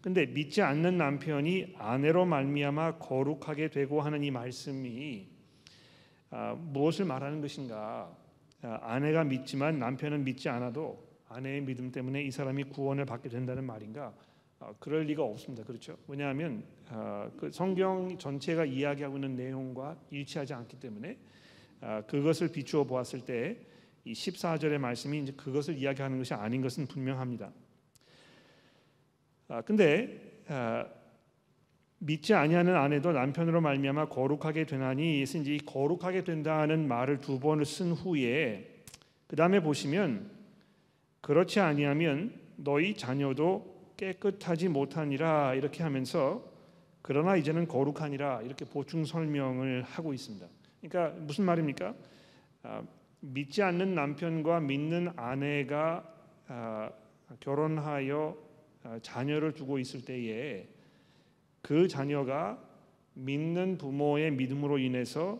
근데 0.01 0.27
믿지 0.27 0.61
않는 0.61 0.97
남편이 0.97 1.75
아내로 1.77 2.25
말미암아 2.25 2.99
거룩하게 2.99 3.69
되고 3.69 3.99
하는 3.99 4.23
이 4.23 4.31
말씀이 4.31 5.27
아, 5.27 5.30
무엇을 6.57 7.05
말하는 7.05 7.41
것인가? 7.41 8.15
아, 8.63 8.79
아내가 8.81 9.23
믿지만 9.23 9.79
남편은 9.79 10.23
믿지 10.23 10.49
않아도 10.49 11.07
아내의 11.27 11.61
믿음 11.61 11.91
때문에 11.91 12.23
이 12.23 12.31
사람이 12.31 12.65
구원을 12.65 13.05
받게 13.05 13.29
된다는 13.29 13.63
말인가? 13.63 14.13
아, 14.59 14.73
그럴 14.79 15.03
리가 15.03 15.23
없습니다. 15.23 15.63
그렇죠? 15.63 15.97
왜냐하면 16.07 16.63
그 17.37 17.49
성경 17.51 18.17
전체가 18.17 18.65
이야기하고 18.65 19.17
있는 19.17 19.35
내용과 19.35 19.97
일치하지 20.09 20.53
않기 20.53 20.79
때문에 20.79 21.17
그것을 22.07 22.51
비추어 22.51 22.83
보았을 22.83 23.21
때 23.21 23.71
이 24.03 24.13
14절의 24.13 24.79
말씀이 24.79 25.19
이제 25.19 25.31
그것을 25.33 25.77
이야기하는 25.77 26.17
것이 26.17 26.33
아닌 26.33 26.61
것은 26.61 26.87
분명합니다. 26.87 27.51
근데 29.65 30.41
믿지 32.03 32.33
아니하는 32.33 32.75
아내도 32.75 33.11
남편으로 33.11 33.61
말미암아 33.61 34.09
거룩하게 34.09 34.65
되나니 34.65 35.21
이제 35.21 35.59
거룩하게 35.67 36.23
된다는 36.23 36.87
말을 36.87 37.21
두 37.21 37.39
번을 37.39 37.63
쓴 37.63 37.91
후에 37.91 38.83
그 39.27 39.35
다음에 39.35 39.59
보시면 39.59 40.31
그렇지 41.21 41.59
아니하면 41.59 42.33
너희 42.55 42.95
자녀도 42.95 43.93
깨끗하지 43.97 44.69
못하니라 44.69 45.53
이렇게 45.53 45.83
하면서 45.83 46.43
그러나 47.03 47.35
이제는 47.35 47.67
거룩하니라 47.67 48.41
이렇게 48.41 48.65
보충 48.65 49.05
설명을 49.05 49.83
하고 49.83 50.11
있습니다. 50.11 50.47
그러니까 50.81 51.15
무슨 51.19 51.45
말입니까? 51.45 51.93
아, 52.63 52.81
믿지 53.19 53.61
않는 53.61 53.93
남편과 53.93 54.59
믿는 54.61 55.11
아내가 55.15 56.03
아, 56.47 56.89
결혼하여 57.39 58.35
아, 58.85 58.99
자녀를 59.03 59.53
두고 59.53 59.77
있을 59.77 60.03
때에 60.03 60.67
그 61.61 61.87
자녀가 61.87 62.61
믿는 63.13 63.77
부모의 63.77 64.31
믿음으로 64.31 64.77
인해서 64.77 65.39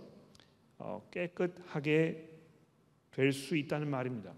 어, 0.77 1.07
깨끗하게 1.11 2.29
될 3.11 3.33
수 3.33 3.55
있다는 3.57 3.89
말입니다. 3.89 4.33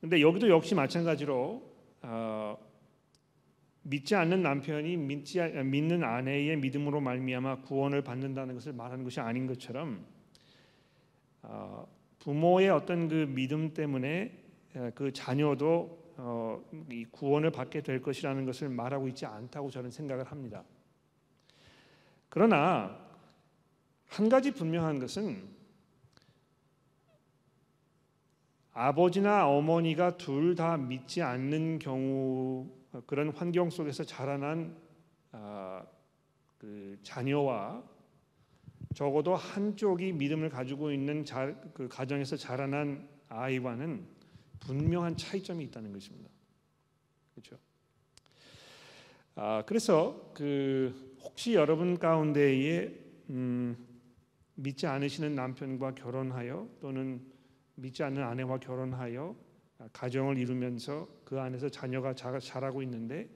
근데 0.00 0.20
여기도 0.20 0.48
역시 0.48 0.74
마찬가지로 0.74 1.62
어, 2.02 2.58
믿지 3.82 4.14
않는 4.14 4.42
남편이 4.42 4.96
믿지 4.96 5.40
믿는 5.40 6.04
아내의 6.04 6.56
믿음으로 6.58 7.00
말미암아 7.00 7.62
구원을 7.62 8.02
받는다는 8.02 8.54
것을 8.54 8.72
말하는 8.72 9.04
것이 9.04 9.20
아닌 9.20 9.46
것처럼 9.46 10.04
어, 11.42 11.86
부모의 12.20 12.70
어떤 12.70 13.08
그 13.08 13.26
믿음 13.28 13.74
때문에 13.74 14.38
그 14.94 15.12
자녀도 15.12 16.01
어, 16.24 16.62
이 16.88 17.04
구원을 17.06 17.50
받게 17.50 17.82
될 17.82 18.00
것이라는 18.00 18.44
것을 18.46 18.68
말하고 18.68 19.08
있지 19.08 19.26
않다고 19.26 19.70
저는 19.70 19.90
생각을 19.90 20.22
합니다. 20.24 20.62
그러나 22.28 22.96
한 24.06 24.28
가지 24.28 24.52
분명한 24.52 25.00
것은 25.00 25.42
아버지나 28.72 29.48
어머니가 29.48 30.16
둘 30.16 30.54
다 30.54 30.76
믿지 30.76 31.22
않는 31.22 31.80
경우 31.80 32.70
그런 33.06 33.30
환경 33.30 33.68
속에서 33.68 34.04
자라난 34.04 34.76
아, 35.32 35.84
그 36.56 36.96
자녀와 37.02 37.82
적어도 38.94 39.34
한쪽이 39.34 40.12
믿음을 40.12 40.50
가지고 40.50 40.92
있는 40.92 41.24
자, 41.24 41.52
그 41.74 41.88
가정에서 41.88 42.36
자라난 42.36 43.08
아이와는 43.28 44.21
분명한 44.62 45.16
차이점이 45.16 45.64
있다는 45.64 45.92
것입니다. 45.92 46.30
그렇죠? 47.34 47.58
아, 49.34 49.62
그래서 49.66 50.30
그 50.34 51.16
혹시 51.20 51.54
여러분 51.54 51.98
가운데에 51.98 52.92
음, 53.30 53.76
믿지 54.54 54.86
않으시는 54.86 55.34
남편과 55.34 55.94
결혼하여 55.94 56.68
또는 56.80 57.20
믿지 57.74 58.02
않는 58.02 58.22
아내와 58.22 58.58
결혼하여 58.58 59.34
가정을 59.92 60.38
이루면서 60.38 61.08
그 61.24 61.40
안에서 61.40 61.68
자녀가 61.68 62.14
자라고 62.14 62.82
있는데 62.82 63.28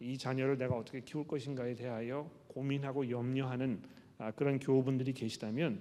이 0.00 0.18
자녀를 0.18 0.58
내가 0.58 0.76
어떻게 0.76 1.00
키울 1.00 1.26
것인가에 1.26 1.74
대하여 1.74 2.30
고민하고 2.48 3.08
염려하는 3.08 3.82
아, 4.18 4.30
그런 4.32 4.58
교우분들이 4.58 5.12
계시다면 5.12 5.80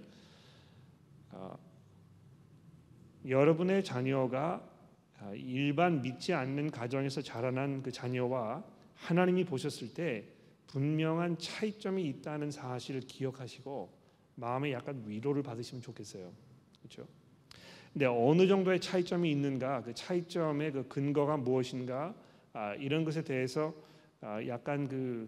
아, 1.31 1.57
여러분의 3.27 3.83
자녀가 3.83 4.55
아, 4.55 4.74
일반 5.35 6.01
믿지 6.01 6.33
않는 6.33 6.71
가정에서 6.71 7.21
자라난 7.21 7.81
그 7.81 7.91
자녀와 7.91 8.63
하나님이 8.95 9.45
보셨을 9.45 9.93
때 9.93 10.25
분명한 10.67 11.37
차이점이 11.37 12.05
있다는 12.07 12.51
사실을 12.51 13.01
기억하시고 13.01 13.89
마음에 14.35 14.73
약간 14.73 15.03
위로를 15.05 15.43
받으시면 15.43 15.81
좋겠어요. 15.81 16.31
그렇죠? 16.79 17.07
근데 17.93 18.05
어느 18.07 18.45
정도의 18.47 18.81
차이점이 18.81 19.31
있는가, 19.31 19.83
그 19.83 19.93
차이점의 19.93 20.71
그 20.73 20.87
근거가 20.89 21.37
무엇인가 21.37 22.13
아, 22.51 22.75
이런 22.75 23.05
것에 23.05 23.23
대해서 23.23 23.73
아, 24.19 24.45
약간 24.47 24.87
그 24.87 25.27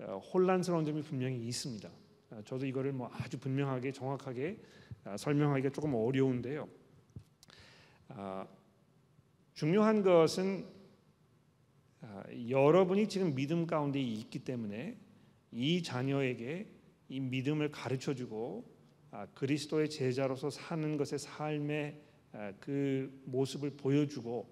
어, 0.00 0.18
혼란스러운 0.18 0.84
점이 0.84 1.02
분명히 1.02 1.36
있습니다. 1.46 1.88
아, 2.30 2.42
저도 2.44 2.66
이거를 2.66 2.92
뭐 2.92 3.10
아주 3.12 3.38
분명하게 3.38 3.92
정확하게 3.92 4.58
아, 5.04 5.16
설명하기가 5.16 5.70
조금 5.70 5.94
어려운데요. 5.94 6.68
아, 9.50 9.54
중요한 9.54 10.02
것은 10.02 10.66
여러분이 12.48 13.08
지금 13.08 13.34
믿음 13.34 13.66
가운데 13.66 14.00
있기 14.00 14.40
때문에 14.40 14.96
이 15.52 15.82
자녀에게 15.82 16.66
이 17.08 17.20
믿음을 17.20 17.70
가르쳐 17.70 18.14
주고 18.14 18.64
그리스도의 19.34 19.90
제자로서 19.90 20.50
사는 20.50 20.96
것의 20.96 21.18
삶의 21.18 22.00
그 22.60 23.22
모습을 23.26 23.70
보여주고 23.76 24.48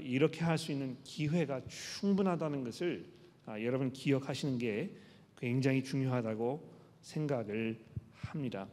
이렇게 0.00 0.42
할 0.42 0.58
수 0.58 0.72
있는 0.72 0.96
기회가 1.04 1.60
충분하다는 1.66 2.64
것을 2.64 3.06
여러분 3.48 3.92
기억하시는 3.92 4.58
게 4.58 4.96
굉장히 5.36 5.84
중요하다고 5.84 6.72
생각을 7.02 7.78
합니다. 8.12 8.66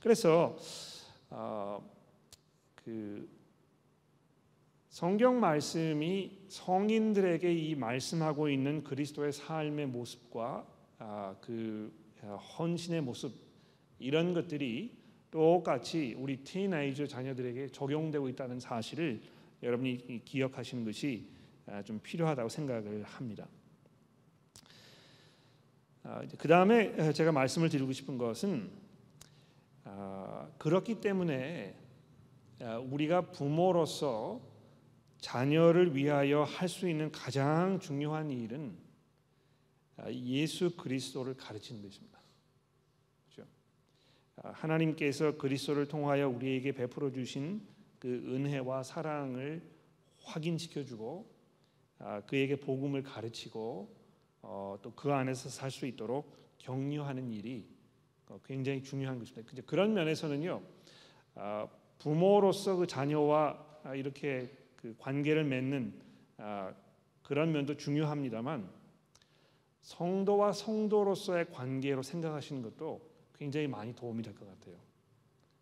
그래서 0.00 0.56
어, 1.30 1.82
그 2.74 3.39
성경 4.90 5.38
말씀이 5.38 6.46
성인들에게 6.48 7.54
이 7.54 7.76
말씀하고 7.76 8.48
있는 8.48 8.82
그리스도의 8.82 9.32
삶의 9.32 9.86
모습과 9.86 10.66
아, 10.98 11.36
그 11.40 11.92
아, 12.22 12.34
헌신의 12.34 13.00
모습 13.02 13.32
이런 14.00 14.34
것들이 14.34 14.98
똑같이 15.30 16.16
우리 16.18 16.38
티네이저 16.38 17.06
자녀들에게 17.06 17.68
적용되고 17.68 18.28
있다는 18.30 18.58
사실을 18.58 19.22
여러분이 19.62 20.22
기억하시는 20.24 20.84
것이 20.84 21.28
아, 21.66 21.84
좀 21.84 22.00
필요하다고 22.02 22.48
생각을 22.48 23.04
합니다. 23.04 23.46
아, 26.02 26.20
그 26.36 26.48
다음에 26.48 27.12
제가 27.12 27.30
말씀을 27.30 27.68
드리고 27.68 27.92
싶은 27.92 28.18
것은 28.18 28.68
아, 29.84 30.48
그렇기 30.58 31.00
때문에 31.00 31.76
아, 32.60 32.78
우리가 32.78 33.30
부모로서 33.30 34.49
자녀를 35.20 35.94
위하여 35.94 36.44
할 36.44 36.68
수 36.68 36.88
있는 36.88 37.12
가장 37.12 37.78
중요한 37.80 38.30
일은 38.30 38.76
예수 40.08 40.76
그리스도를 40.76 41.36
가르치는 41.36 41.82
것입니다. 41.82 42.18
그렇죠? 43.28 43.48
하나님께서 44.36 45.36
그리스도를 45.36 45.86
통하여 45.86 46.28
우리에게 46.28 46.72
베풀어 46.72 47.12
주신 47.12 47.60
그 47.98 48.08
은혜와 48.08 48.82
사랑을 48.82 49.62
확인시켜 50.22 50.84
주고 50.84 51.30
그에게 52.26 52.56
복음을 52.56 53.02
가르치고 53.02 54.00
어, 54.42 54.78
또그 54.82 55.12
안에서 55.12 55.50
살 55.50 55.70
수 55.70 55.84
있도록 55.86 56.34
격려하는 56.58 57.30
일이 57.30 57.68
어, 58.28 58.40
굉장히 58.44 58.82
중요한 58.82 59.18
것입니다. 59.18 59.62
그런 59.66 59.92
면에서는요 59.92 60.62
아, 61.34 61.68
부모로서 61.98 62.76
그 62.76 62.86
자녀와 62.86 63.80
아, 63.84 63.94
이렇게 63.94 64.50
그 64.82 64.94
관계를 64.98 65.44
맺는 65.44 66.00
아, 66.38 66.72
그런 67.22 67.52
면도 67.52 67.76
중요합니다만 67.76 68.68
성도와 69.82 70.52
성도로서의 70.52 71.50
관계로 71.50 72.02
생각하시는 72.02 72.62
것도 72.62 73.00
굉장히 73.34 73.66
많이 73.66 73.94
도움이 73.94 74.22
될 74.22 74.34
것 74.34 74.46
같아요. 74.46 74.76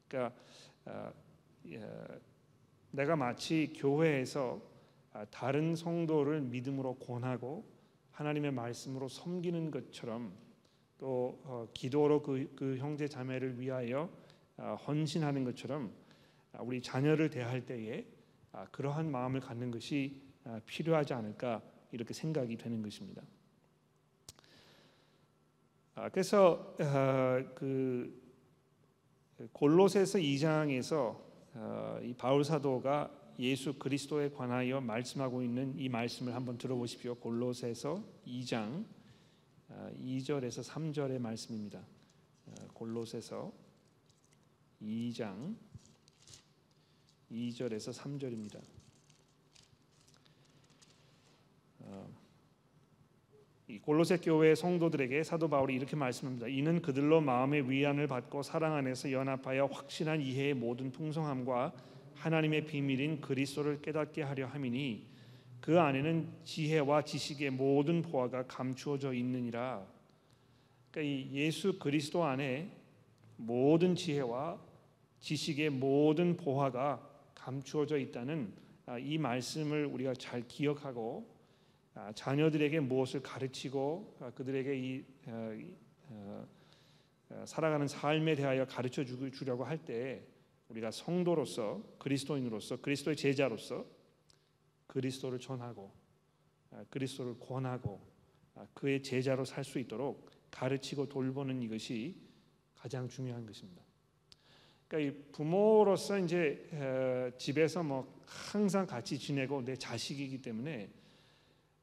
그러니까 0.08 0.34
예, 1.66 1.80
내가 2.90 3.14
마치 3.16 3.72
교회에서 3.76 4.60
다른 5.30 5.76
성도를 5.76 6.40
믿음으로 6.40 6.94
권하고 6.94 7.64
하나님의 8.12 8.52
말씀으로 8.52 9.08
섬기는 9.08 9.70
것처럼 9.70 10.32
또 10.98 11.38
어, 11.44 11.68
기도로 11.72 12.22
그, 12.22 12.52
그 12.56 12.76
형제 12.78 13.06
자매를 13.06 13.60
위하여 13.60 14.10
어, 14.56 14.76
헌신하는 14.86 15.44
것처럼 15.44 15.92
아, 16.52 16.62
우리 16.62 16.82
자녀를 16.82 17.30
대할 17.30 17.64
때에 17.64 18.00
아, 18.00 18.17
그러한 18.66 19.10
마음을 19.10 19.40
갖는 19.40 19.70
것이 19.70 20.20
아, 20.44 20.60
필요하지 20.66 21.14
않을까 21.14 21.62
이렇게 21.92 22.14
생각이 22.14 22.56
되는 22.56 22.82
것입니다. 22.82 23.22
그래서 26.12 26.76
어, 26.78 27.54
그 27.54 28.28
골로새서 29.52 30.18
2장에서 30.18 31.18
이 32.02 32.14
바울 32.14 32.44
사도가 32.44 33.10
예수 33.38 33.74
그리스도에 33.74 34.30
관하여 34.30 34.80
말씀하고 34.80 35.42
있는 35.42 35.78
이 35.78 35.88
말씀을 35.88 36.34
한번 36.34 36.58
들어보십시오. 36.58 37.14
골로새서 37.16 38.02
2장 38.26 38.84
2절에서 40.04 40.58
아, 40.58 40.74
3절의 40.74 41.18
말씀입니다. 41.18 41.78
아, 41.78 42.66
골로새서 42.74 43.52
2장 44.82 45.56
2절에서 47.30 47.92
3절입니다. 47.92 48.60
이 53.70 53.78
골로새 53.78 54.18
교회 54.18 54.54
성도들에게 54.54 55.22
사도 55.24 55.48
바울이 55.48 55.74
이렇게 55.74 55.94
말씀합니다. 55.94 56.48
이는 56.48 56.80
그들로 56.80 57.20
마음의 57.20 57.70
위안을 57.70 58.06
받고 58.06 58.42
사랑 58.42 58.74
안에서 58.74 59.12
연합하여 59.12 59.66
확신한 59.66 60.22
이해의 60.22 60.54
모든 60.54 60.90
풍성함과 60.90 61.74
하나님의 62.14 62.64
비밀인 62.64 63.20
그리스도를 63.20 63.82
깨닫게 63.82 64.22
하려 64.22 64.46
함이니 64.46 65.06
그 65.60 65.78
안에는 65.78 66.28
지혜와 66.44 67.02
지식의 67.02 67.50
모든 67.50 68.00
보화가 68.00 68.46
감추어져 68.46 69.12
있느니라. 69.12 69.86
그러니까 70.90 71.12
이 71.12 71.30
예수 71.34 71.78
그리스도 71.78 72.24
안에 72.24 72.70
모든 73.36 73.94
지혜와 73.94 74.58
지식의 75.20 75.70
모든 75.70 76.36
보화가 76.36 77.07
감추어져 77.48 77.96
있다는 77.96 78.52
아, 78.84 78.98
이 78.98 79.16
말씀을 79.16 79.86
우리가 79.86 80.12
잘 80.14 80.46
기억하고 80.46 81.34
아, 81.94 82.12
자녀들에게 82.12 82.80
무엇을 82.80 83.22
가르치고 83.22 84.16
아, 84.20 84.30
그들에게 84.32 84.78
이 84.78 85.04
살아가는 87.44 87.86
삶에 87.86 88.34
대하여 88.34 88.66
가르쳐 88.66 89.04
주려고 89.04 89.64
할 89.64 89.78
때 89.84 90.22
우리가 90.68 90.90
성도로서 90.90 91.82
그리스도인으로서 91.98 92.82
그리스도의 92.82 93.16
제자로서 93.16 93.86
그리스도를 94.86 95.38
전하고 95.38 95.90
아, 96.70 96.84
그리스도를 96.90 97.38
권하고 97.40 98.06
아, 98.56 98.66
그의 98.74 99.02
제자로 99.02 99.46
살 99.46 99.64
수 99.64 99.78
있도록 99.78 100.30
가르치고 100.50 101.08
돌보는 101.08 101.62
이것이 101.62 102.20
가장 102.74 103.08
중요한 103.08 103.46
것입니다. 103.46 103.87
그러니까 104.88 104.98
이 104.98 105.22
부모로서 105.32 106.18
이제 106.18 107.34
집에서 107.36 107.82
뭐 107.82 108.18
항상 108.24 108.86
같이 108.86 109.18
지내고 109.18 109.62
내 109.64 109.76
자식이기 109.76 110.40
때문에 110.40 110.88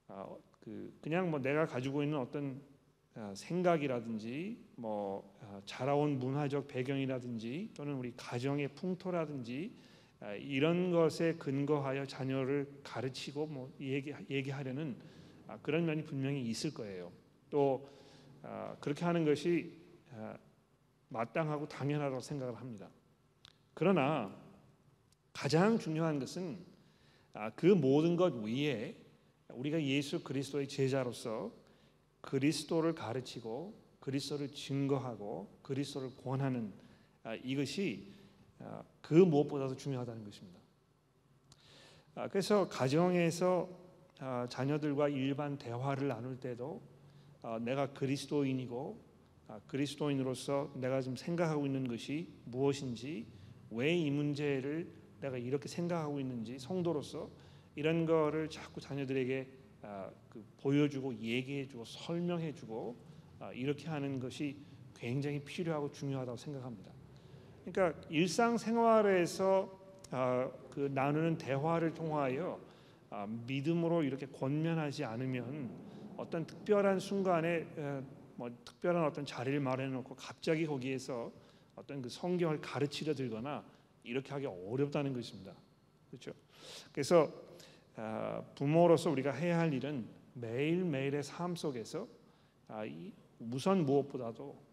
어, 0.07 0.37
그 0.59 0.91
그냥 1.01 1.29
뭐 1.29 1.39
내가 1.39 1.65
가지고 1.65 2.03
있는 2.03 2.17
어떤 2.17 2.61
어, 3.15 3.33
생각이라든지 3.35 4.57
뭐 4.75 5.37
어, 5.41 5.61
자라온 5.65 6.19
문화적 6.19 6.67
배경이라든지 6.67 7.71
또는 7.75 7.93
우리 7.95 8.13
가정의 8.15 8.69
풍토라든지 8.69 9.71
이런 10.39 10.91
것에 10.91 11.35
근거하여 11.35 12.05
자녀를 12.05 12.67
가르치고 12.83 13.45
뭐 13.45 13.71
얘기 13.79 14.11
얘기하려는 14.29 14.95
아, 15.45 15.59
그런 15.61 15.85
면이 15.85 16.03
분명히 16.03 16.41
있을 16.49 16.73
거예요. 16.73 17.11
또 17.51 17.87
그렇게 18.79 19.05
하는 19.05 19.23
것이 19.23 19.73
마땅하고 21.15 21.69
당연하다고 21.69 22.19
생각을 22.19 22.55
합니다. 22.57 22.89
그러나 23.73 24.35
가장 25.31 25.79
중요한 25.79 26.19
것은 26.19 26.59
아, 27.33 27.49
그 27.51 27.65
모든 27.65 28.15
것 28.15 28.33
위에 28.33 28.97
우리가 29.49 29.81
예수 29.81 30.23
그리스도의 30.23 30.67
제자로서 30.67 31.53
그리스도를 32.21 32.95
가르치고 32.95 33.73
그리스도를 33.99 34.49
증거하고 34.49 35.59
그리스도를 35.61 36.11
권하는 36.17 36.73
아, 37.23 37.35
이것이 37.35 38.11
아, 38.59 38.83
그 39.01 39.13
무엇보다도 39.13 39.75
중요하다는 39.75 40.23
것입니다. 40.23 40.59
그래서 42.31 42.69
가정에서 42.69 43.67
자녀들과 44.47 45.09
일반 45.09 45.57
대화를 45.57 46.07
나눌 46.07 46.39
때도 46.39 46.81
내가 47.59 47.91
그리스도인이고 47.91 48.97
그리스도인으로서 49.67 50.71
내가 50.75 51.01
지금 51.01 51.15
생각하고 51.15 51.65
있는 51.65 51.87
것이 51.87 52.29
무엇인지 52.45 53.25
왜 53.71 53.95
이 53.95 54.09
문제를 54.11 54.87
내가 55.21 55.37
이렇게 55.37 55.67
생각하고 55.67 56.19
있는지 56.19 56.59
성도로서 56.59 57.29
이런 57.75 58.05
거를 58.05 58.49
자꾸 58.49 58.79
자녀들에게 58.79 59.47
아, 59.81 60.09
그 60.29 60.43
보여주고 60.61 61.15
얘기해주고 61.15 61.85
설명해주고 61.85 62.95
아, 63.39 63.51
이렇게 63.53 63.87
하는 63.87 64.19
것이 64.19 64.57
굉장히 64.95 65.39
필요하고 65.39 65.91
중요하다고 65.91 66.37
생각합니다. 66.37 66.91
그러니까 67.65 67.99
일상생활에서 68.09 69.79
아, 70.11 70.49
그 70.69 70.91
나누는 70.93 71.37
대화를 71.37 71.93
통하여 71.93 72.59
믿음으로 73.47 74.03
이렇게 74.03 74.25
권면하지 74.25 75.05
않으면 75.05 75.69
어떤 76.17 76.45
특별한 76.45 76.99
순간에 76.99 77.65
뭐 78.35 78.49
특별한 78.65 79.03
어떤 79.05 79.25
자리를 79.25 79.59
마련해 79.59 79.91
놓고 79.91 80.15
갑자기 80.15 80.65
거기에서 80.65 81.31
어떤 81.75 82.01
그 82.01 82.09
성경을 82.09 82.61
가르치려 82.61 83.13
들거나 83.13 83.63
이렇게 84.03 84.31
하기 84.31 84.45
어렵다는 84.45 85.13
것입니다. 85.13 85.53
그렇죠? 86.09 86.31
그래서 86.91 87.31
아, 87.95 88.43
부모로서 88.55 89.09
우리가 89.09 89.31
해야 89.31 89.59
할 89.59 89.73
일은 89.73 90.07
매일 90.33 90.83
매일의 90.83 91.23
삶 91.23 91.55
속에서 91.55 92.07
아, 92.67 92.83
우선 93.39 93.85
무엇보다도 93.85 94.63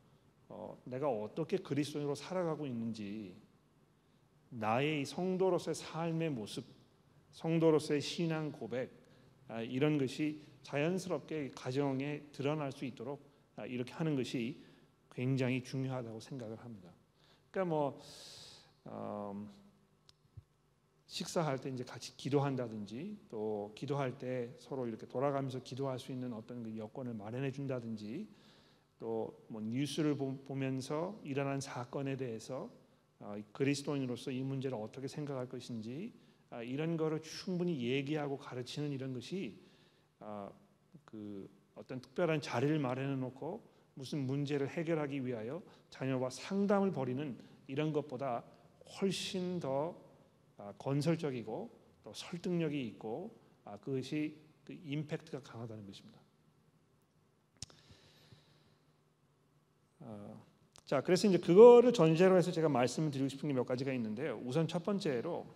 어, 0.49 0.83
내가 0.85 1.09
어떻게 1.09 1.57
그리스도인으로 1.57 2.15
살아가고 2.15 2.67
있는지 2.67 3.35
나의 4.51 5.05
성도로서의 5.05 5.75
삶의 5.75 6.31
모습, 6.31 6.65
성도로서의 7.31 8.01
신앙 8.01 8.53
고백 8.53 8.91
아, 9.49 9.63
이런 9.63 9.99
것이 9.99 10.43
자연스럽게 10.63 11.53
가정에 11.55 12.23
드러날 12.33 12.71
수 12.73 12.85
있도록 12.85 13.32
이렇게 13.67 13.93
하는 13.93 14.17
것이 14.17 14.63
굉장히 15.11 15.63
중요하다고 15.63 16.21
생각을 16.21 16.59
합니다. 16.61 16.91
그러니까 17.51 17.75
뭐 17.75 18.01
음, 18.87 19.51
식사할 21.07 21.59
때 21.59 21.69
이제 21.71 21.85
같이 21.85 22.17
기도한다든지 22.17 23.19
또 23.29 23.73
기도할 23.75 24.17
때 24.19 24.55
서로 24.59 24.87
이렇게 24.87 25.07
돌아가면서 25.07 25.63
기도할 25.63 25.99
수 25.99 26.13
있는 26.13 26.33
어떤 26.33 26.63
그 26.63 26.77
여건을 26.77 27.15
마련해 27.15 27.53
준다든지 27.53 28.29
또 28.99 29.43
뭐 29.53 29.61
뉴스를 29.61 30.17
보면서 30.17 31.21
일어난 31.23 31.61
사건에 31.61 32.17
대해서 32.17 32.71
어, 33.21 33.37
그리스도인으로서 33.53 34.31
이 34.31 34.43
문제를 34.43 34.79
어떻게 34.79 35.07
생각할 35.07 35.47
것인지 35.49 36.15
아, 36.49 36.63
이런 36.63 36.97
거를 36.97 37.21
충분히 37.21 37.83
얘기하고 37.83 38.39
가르치는 38.39 38.93
이런 38.93 39.13
것이 39.13 39.61
아, 40.21 40.51
그 41.05 41.49
어떤 41.75 42.01
특별한 42.01 42.41
자리를 42.41 42.79
마련해 42.79 43.17
놓고 43.17 43.63
무슨 43.95 44.27
문제를 44.27 44.69
해결하기 44.69 45.27
위하여 45.27 45.63
자녀와 45.91 46.31
상담을 46.31 46.93
벌이는 46.93 47.39
이런 47.67 47.93
것보다 47.93 48.45
훨씬 49.01 49.61
더 49.61 49.97
아, 50.57 50.73
건설적이고 50.79 51.71
또 52.05 52.13
설득력이 52.13 52.87
있고 52.89 53.37
아, 53.65 53.77
그것이 53.79 54.37
그 54.65 54.73
임팩트가 54.85 55.43
강하다는 55.43 55.87
것입니다. 55.87 56.21
어, 60.01 60.45
자, 60.85 61.01
그래서 61.01 61.29
이제 61.29 61.39
그거를 61.39 61.93
전제로 61.93 62.37
해서 62.37 62.51
제가 62.51 62.69
말씀을 62.69 63.11
드리고 63.11 63.29
싶은 63.29 63.49
게 63.49 63.55
몇 63.55 63.65
가지가 63.65 63.93
있는데요. 63.93 64.41
우선 64.45 64.69
첫 64.69 64.85
번째로 64.85 65.47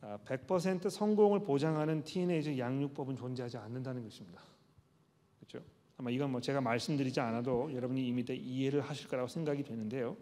100% 0.00 0.90
성공을 0.90 1.40
보장하는 1.40 2.04
티네이저 2.04 2.58
양육법은 2.58 3.16
존재하지 3.16 3.56
않는다는 3.56 4.02
것입니다. 4.04 4.42
아마 5.96 6.10
이건 6.10 6.32
뭐 6.32 6.40
제가 6.40 6.60
말씀드리지 6.60 7.20
않아도 7.20 7.72
여러분이 7.72 8.06
이미 8.06 8.24
이해를 8.28 8.80
하실 8.80 9.08
거라고 9.08 9.28
생각이 9.28 9.62
되는데요. 9.62 10.16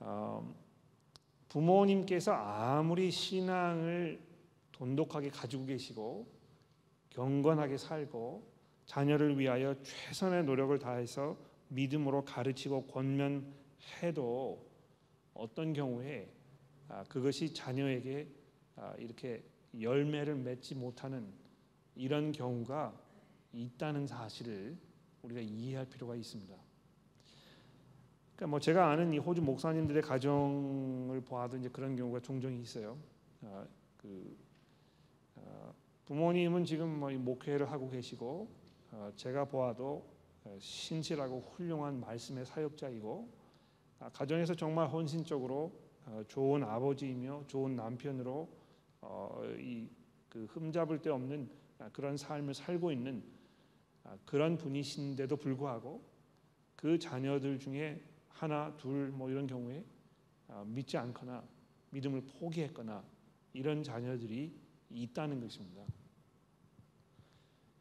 어, 0.00 0.54
부모님께서 1.48 2.32
아무리 2.32 3.10
신앙을 3.10 4.20
돈독하게 4.72 5.30
가지고 5.30 5.66
계시고 5.66 6.26
경건하게 7.10 7.78
살고 7.78 8.56
자녀를 8.84 9.38
위하여 9.38 9.74
최선의 9.82 10.44
노력을 10.44 10.76
다해서 10.78 11.36
믿음으로 11.68 12.24
가르치고 12.24 12.86
권면해도 12.86 14.66
어떤 15.34 15.72
경우에 15.72 16.28
아, 16.88 17.04
그것이 17.04 17.52
자녀에게 17.52 18.28
아, 18.76 18.94
이렇게 18.98 19.42
열매를 19.80 20.36
맺지 20.36 20.74
못하는 20.74 21.26
이런 21.94 22.32
경우가 22.32 23.05
있다는 23.56 24.06
사실을 24.06 24.76
우리가 25.22 25.40
이해할 25.40 25.86
필요가 25.86 26.14
있습니다. 26.14 26.54
그러니까 28.36 28.46
뭐 28.48 28.60
제가 28.60 28.90
아는 28.90 29.12
이 29.14 29.18
호주 29.18 29.40
목사님들의 29.42 30.02
가정을 30.02 31.22
보아도 31.22 31.56
이제 31.56 31.68
그런 31.70 31.96
경우가 31.96 32.20
종종 32.20 32.54
있어요. 32.54 32.98
아, 33.42 33.66
그 33.96 34.36
아, 35.36 35.72
부모님은 36.04 36.64
지금 36.64 37.00
뭐 37.00 37.10
목회를 37.10 37.70
하고 37.70 37.88
계시고 37.88 38.48
아, 38.92 39.10
제가 39.16 39.46
보아도 39.46 40.06
신실하고 40.58 41.40
훌륭한 41.40 42.00
말씀의 42.00 42.44
사역자이고 42.44 43.28
아, 44.00 44.10
가정에서 44.10 44.54
정말 44.54 44.88
헌신적으로 44.88 45.72
어, 46.04 46.22
좋은 46.28 46.62
아버지이며 46.62 47.44
좋은 47.46 47.74
남편으로 47.74 48.48
어, 49.00 49.42
이그 49.58 50.46
흠잡을 50.50 51.00
데 51.00 51.10
없는 51.10 51.48
아, 51.78 51.88
그런 51.92 52.16
삶을 52.16 52.54
살고 52.54 52.92
있는 52.92 53.22
아, 53.22 53.35
그런 54.24 54.56
분이신데도 54.56 55.36
불구하고 55.36 56.02
그 56.76 56.98
자녀들 56.98 57.58
중에 57.58 58.00
하나 58.28 58.76
둘 58.76 59.10
뭐 59.12 59.30
이런 59.30 59.46
경우에 59.46 59.84
아, 60.48 60.64
믿지 60.66 60.96
않거나 60.96 61.42
믿음을 61.90 62.22
포기했거나 62.22 63.02
이런 63.52 63.82
자녀들이 63.82 64.52
있다는 64.90 65.40
것입니다. 65.40 65.82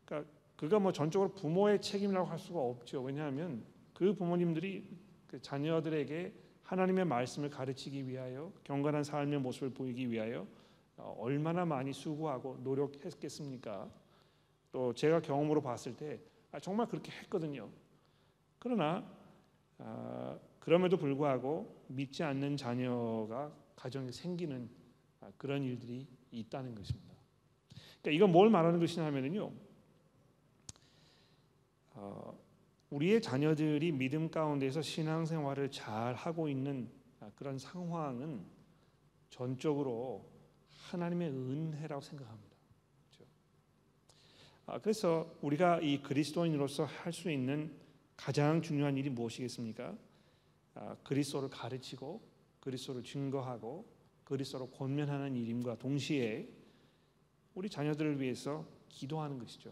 그러니까 0.06 0.32
그가 0.56 0.80
뭐 0.80 0.92
전적으로 0.92 1.34
부모의 1.34 1.82
책임이라고 1.82 2.28
할 2.28 2.40
수가 2.40 2.60
없죠. 2.60 3.02
왜냐하면 3.02 3.64
그 3.94 4.14
부모님들이 4.14 4.88
그 5.28 5.42
자녀들에게 5.42 6.34
하나님의 6.64 7.06
말씀을 7.06 7.50
가르치기 7.50 8.08
위하여 8.08 8.52
경건한 8.64 9.04
삶의 9.04 9.40
모습을 9.40 9.72
보이기 9.72 10.10
위하여 10.10 10.48
어, 10.98 11.16
얼마나 11.20 11.66
많이 11.66 11.92
수고하고 11.94 12.60
노력했겠습니까? 12.64 13.92
또 14.76 14.94
제가 14.94 15.22
경험으로 15.22 15.62
봤을 15.62 15.96
때 15.96 16.20
아, 16.52 16.60
정말 16.60 16.86
그렇게 16.90 17.10
했거든요. 17.10 17.70
그러나 18.60 19.10
아, 19.78 20.38
그럼에도 20.60 20.98
불구하고 20.98 21.86
믿지 21.88 22.24
않는 22.24 22.58
자녀가 22.58 23.54
가정에 23.78 24.12
생기는 24.12 24.70
아, 25.22 25.32
그런 25.38 25.64
일들이 25.64 26.06
있다는 26.30 26.76
것입니다. 26.76 27.16
그러니까 28.02 28.18
이건 28.18 28.34
뭘 28.34 28.50
말하는 28.50 28.78
것이냐면요. 28.82 29.50
어, 31.94 32.38
우리의 32.90 33.22
자녀들이 33.22 33.94
믿음 33.94 34.30
가운데서 34.30 34.82
신앙생활을 34.82 35.72
잘 35.72 36.16
하고 36.16 36.50
있는 36.50 36.92
그런 37.36 37.58
상황은 37.58 38.46
전적으로 39.30 40.30
하나님의 40.68 41.30
은혜라고 41.30 42.02
생각합니다. 42.02 42.45
아, 44.68 44.80
그래서 44.80 45.32
우리가 45.42 45.80
이 45.82 46.02
그리스도인으로서 46.02 46.86
할 46.86 47.14
수 47.14 47.30
있는 47.30 47.72
가장 48.18 48.62
중요한 48.62 48.98
일이 48.98 49.10
무엇이겠습니까? 49.10 49.96
아, 50.74 50.96
그리스도를 51.04 51.50
가르치고 51.50 52.22
그리스도를 52.62 53.04
증거하고 53.04 53.86
그리스도로 54.24 54.68
권면하는 54.72 55.36
일임과 55.36 55.78
동시에 55.78 56.50
우리 57.54 57.70
자녀들을 57.70 58.20
위해서 58.20 58.66
기도하는 58.90 59.38
것이죠. 59.38 59.72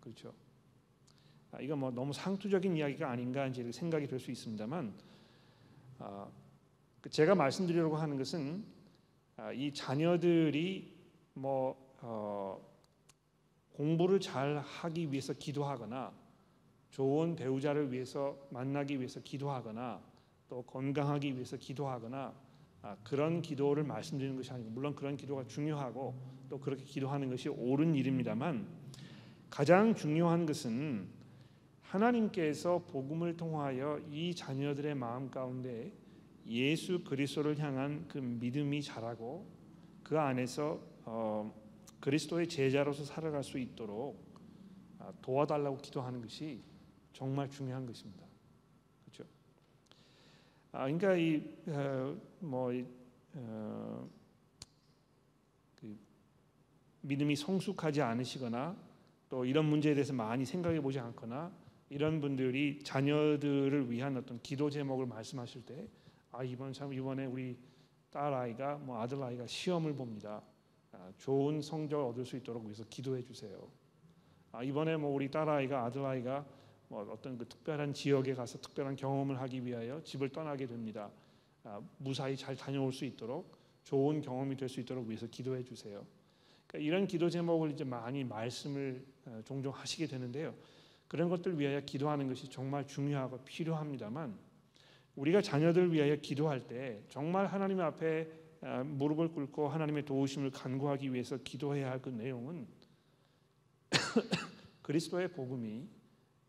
그렇죠. 0.00 0.34
아, 1.52 1.60
이거 1.60 1.76
뭐 1.76 1.90
너무 1.90 2.12
상투적인 2.12 2.76
이야기가 2.76 3.08
아닌가 3.10 3.46
이제 3.46 3.70
생각이 3.70 4.06
될 4.06 4.18
수 4.18 4.30
있습니다만 4.30 4.92
아, 6.00 6.28
그 7.00 7.10
제가 7.10 7.34
말씀드리려고 7.34 7.96
하는 7.96 8.16
것은 8.16 8.64
아, 9.36 9.52
이 9.52 9.72
자녀들이 9.72 10.92
뭐 11.34 11.96
어, 12.00 12.71
공부를 13.72 14.20
잘 14.20 14.58
하기 14.58 15.10
위해서 15.10 15.32
기도하거나 15.32 16.12
좋은 16.90 17.36
배우자를 17.36 17.90
위해서 17.90 18.36
만나기 18.50 18.98
위해서 18.98 19.20
기도하거나 19.20 20.00
또 20.48 20.62
건강하기 20.62 21.34
위해서 21.34 21.56
기도하거나 21.56 22.34
아, 22.82 22.96
그런 23.04 23.40
기도를 23.40 23.84
말씀드리는 23.84 24.36
것이 24.36 24.52
아니고 24.52 24.70
물론 24.70 24.94
그런 24.94 25.16
기도가 25.16 25.46
중요하고 25.46 26.14
또 26.48 26.58
그렇게 26.58 26.84
기도하는 26.84 27.30
것이 27.30 27.48
옳은 27.48 27.94
일입니다만 27.94 28.66
가장 29.48 29.94
중요한 29.94 30.44
것은 30.44 31.08
하나님께서 31.82 32.80
복음을 32.88 33.36
통하여 33.36 34.00
이 34.10 34.34
자녀들의 34.34 34.94
마음 34.94 35.30
가운데 35.30 35.92
예수 36.46 37.04
그리스도를 37.04 37.58
향한 37.58 38.06
그 38.08 38.18
믿음이 38.18 38.82
자라고 38.82 39.46
그 40.02 40.18
안에서 40.18 40.80
어, 41.04 41.61
그리스도의 42.02 42.48
제자로서 42.48 43.04
살아갈 43.04 43.42
수 43.42 43.58
있도록 43.58 44.22
아, 44.98 45.10
도와달라고 45.22 45.78
기도하는 45.78 46.20
것이 46.20 46.62
정말 47.14 47.48
중요한 47.48 47.86
것입니다. 47.86 48.26
그렇죠? 49.04 49.24
아, 50.72 50.84
그러니까 50.84 51.16
이뭐 51.16 52.70
어, 52.70 52.84
어, 53.34 54.08
그 55.80 55.98
믿음이 57.00 57.34
성숙하지 57.34 58.02
않으시거나 58.02 58.76
또 59.30 59.46
이런 59.46 59.64
문제에 59.64 59.94
대해서 59.94 60.12
많이 60.12 60.44
생각해 60.44 60.82
보지 60.82 60.98
않거나 60.98 61.50
이런 61.88 62.20
분들이 62.20 62.80
자녀들을 62.84 63.90
위한 63.90 64.18
어떤 64.18 64.38
기도 64.42 64.68
제목을 64.68 65.06
말씀하실 65.06 65.64
때 65.64 66.02
아 66.32 66.42
이번 66.42 66.72
참 66.72 66.92
이번에 66.92 67.26
우리 67.26 67.56
딸 68.10 68.32
아이가 68.32 68.76
뭐 68.76 68.98
아들 68.98 69.22
아이가 69.22 69.46
시험을 69.46 69.94
봅니다. 69.94 70.42
아, 71.02 71.12
좋은 71.18 71.60
성적을 71.60 72.04
얻을 72.04 72.24
수 72.24 72.36
있도록 72.36 72.64
위해서 72.64 72.84
기도해 72.88 73.22
주세요. 73.22 73.68
아, 74.52 74.62
이번에 74.62 74.96
뭐 74.96 75.10
우리 75.10 75.30
딸 75.30 75.48
아이가 75.48 75.84
아들 75.84 76.04
아이가 76.04 76.46
뭐 76.88 77.10
어떤 77.10 77.36
그 77.36 77.48
특별한 77.48 77.92
지역에 77.92 78.34
가서 78.34 78.60
특별한 78.60 78.96
경험을 78.96 79.40
하기 79.40 79.64
위하여 79.66 80.00
집을 80.04 80.28
떠나게 80.28 80.66
됩니다. 80.66 81.10
아, 81.64 81.80
무사히 81.98 82.36
잘 82.36 82.54
다녀올 82.54 82.92
수 82.92 83.04
있도록 83.04 83.56
좋은 83.82 84.20
경험이 84.20 84.56
될 84.56 84.68
수 84.68 84.80
있도록 84.80 85.06
위해서 85.06 85.26
기도해 85.26 85.64
주세요. 85.64 86.06
그러니까 86.68 86.86
이런 86.86 87.06
기도 87.06 87.28
제목을 87.28 87.72
이제 87.72 87.82
많이 87.82 88.22
말씀을 88.22 89.04
어, 89.26 89.40
종종 89.44 89.72
하시게 89.72 90.06
되는데요. 90.06 90.54
그런 91.08 91.28
것들 91.28 91.58
위하여 91.58 91.80
기도하는 91.80 92.28
것이 92.28 92.48
정말 92.48 92.86
중요하고 92.86 93.38
필요합니다만 93.44 94.38
우리가 95.16 95.42
자녀들 95.42 95.92
위하여 95.92 96.16
기도할 96.16 96.66
때 96.66 97.02
정말 97.08 97.46
하나님 97.46 97.80
앞에 97.80 98.22
어, 98.22 98.32
무릎을 98.62 99.32
꿇고 99.32 99.68
하나님의 99.68 100.04
도우심을 100.04 100.50
간구하기 100.52 101.12
위해서 101.12 101.36
기도해야 101.36 101.90
할 101.90 102.00
그 102.00 102.08
내용은 102.10 102.66
그리스도의 104.82 105.32
복음이 105.32 105.88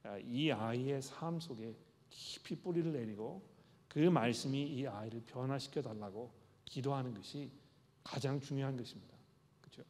아, 0.04 0.17
이 0.19 0.52
아이의 0.52 1.02
삶 1.02 1.39
속에 1.39 1.76
깊이 2.10 2.56
뿌리를 2.56 2.91
내리고 2.91 3.41
그 3.88 3.99
말씀이 3.99 4.62
이 4.63 4.86
아이를 4.86 5.21
변화시켜 5.26 5.82
달라고 5.82 6.32
기도하는 6.65 7.13
것이 7.13 7.52
가장 8.04 8.39
중요한 8.39 8.76
것입니다. 8.76 9.15
그렇죠? 9.62 9.84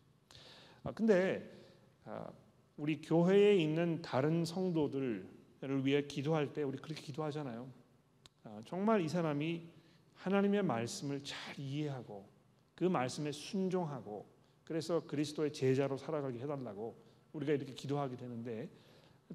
아 0.84 0.92
근데 0.92 1.50
아, 2.06 2.32
우리 2.78 3.02
교회에 3.02 3.56
있는 3.56 4.02
다른 4.02 4.46
성도들을 4.46 5.86
위해 5.86 6.04
기도할 6.04 6.54
때 6.54 6.64
우리 6.64 6.78
그렇게 6.78 7.02
기도하잖아요. 7.02 7.70
아, 8.44 8.62
정말 8.66 9.02
이 9.02 9.08
사람이 9.08 9.73
하나님의 10.24 10.64
말씀을 10.64 11.24
잘 11.24 11.60
이해하고 11.60 12.28
그 12.76 12.86
말씀에 12.86 13.32
순종하고 13.32 14.26
그래서 14.64 15.06
그리스도의 15.06 15.54
제자로 15.54 15.98
살아가게 15.98 16.40
해달라고 16.40 16.96
우리가 17.34 17.54
이렇게 17.54 17.74
기도하게 17.74 18.16
되는데 18.16 18.70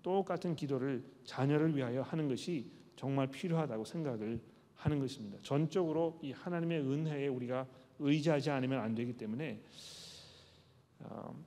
똑같은 0.03 0.57
기도를 0.57 1.05
자녀를 1.25 1.77
위하여 1.77 2.03
하는 2.03 2.29
것이 2.29 2.71
정말 2.97 3.27
필요하다고 3.29 3.85
생각을 3.85 4.41
하는 4.75 4.99
것입니다. 4.99 5.39
전적으로 5.43 6.19
이 6.23 6.33
하나님의 6.33 6.81
은혜에 6.81 7.29
우리가 7.29 7.67
의지하지 7.99 8.51
않으면 8.51 8.81
안 8.81 8.95
되기 8.95 9.13
때문에 9.13 9.63
어, 11.01 11.45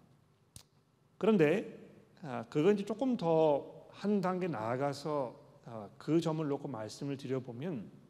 그런데 1.17 1.79
아, 2.21 2.45
그건 2.49 2.75
이제 2.75 2.85
조금 2.85 3.17
더 3.17 3.81
한 4.01 4.19
단계 4.19 4.47
나아가서 4.47 5.39
아, 5.65 5.89
그 5.97 6.19
점을 6.19 6.45
놓고 6.47 6.67
말씀을 6.67 7.17
드려보면 7.17 7.87
아, 7.93 8.00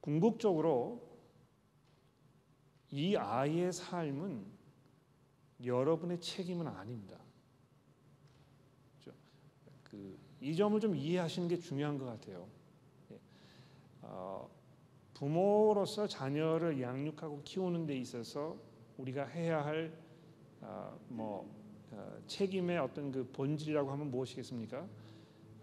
궁극적으로 0.00 1.12
이 2.90 3.16
아이의 3.16 3.72
삶은 3.72 4.44
여러분의 5.64 6.20
책임은 6.20 6.66
아닙니다. 6.66 7.18
그, 9.84 10.18
이 10.40 10.56
점을 10.56 10.78
좀 10.80 10.96
이해하시는 10.96 11.48
게 11.48 11.56
중요한 11.58 11.98
것 11.98 12.06
같아요. 12.06 12.48
예. 13.10 13.20
어, 14.00 14.50
부모로서 15.12 16.06
자녀를 16.06 16.80
양육하고 16.80 17.42
키우는 17.44 17.86
데 17.86 17.96
있어서 17.98 18.56
우리가 18.96 19.26
해야 19.26 19.64
할 19.64 19.92
어, 20.62 20.98
뭐, 21.08 21.54
어, 21.90 22.18
책임의 22.26 22.78
어떤 22.78 23.12
그 23.12 23.28
본질이라고 23.32 23.90
하면 23.92 24.10
무엇이겠습니까? 24.10 24.88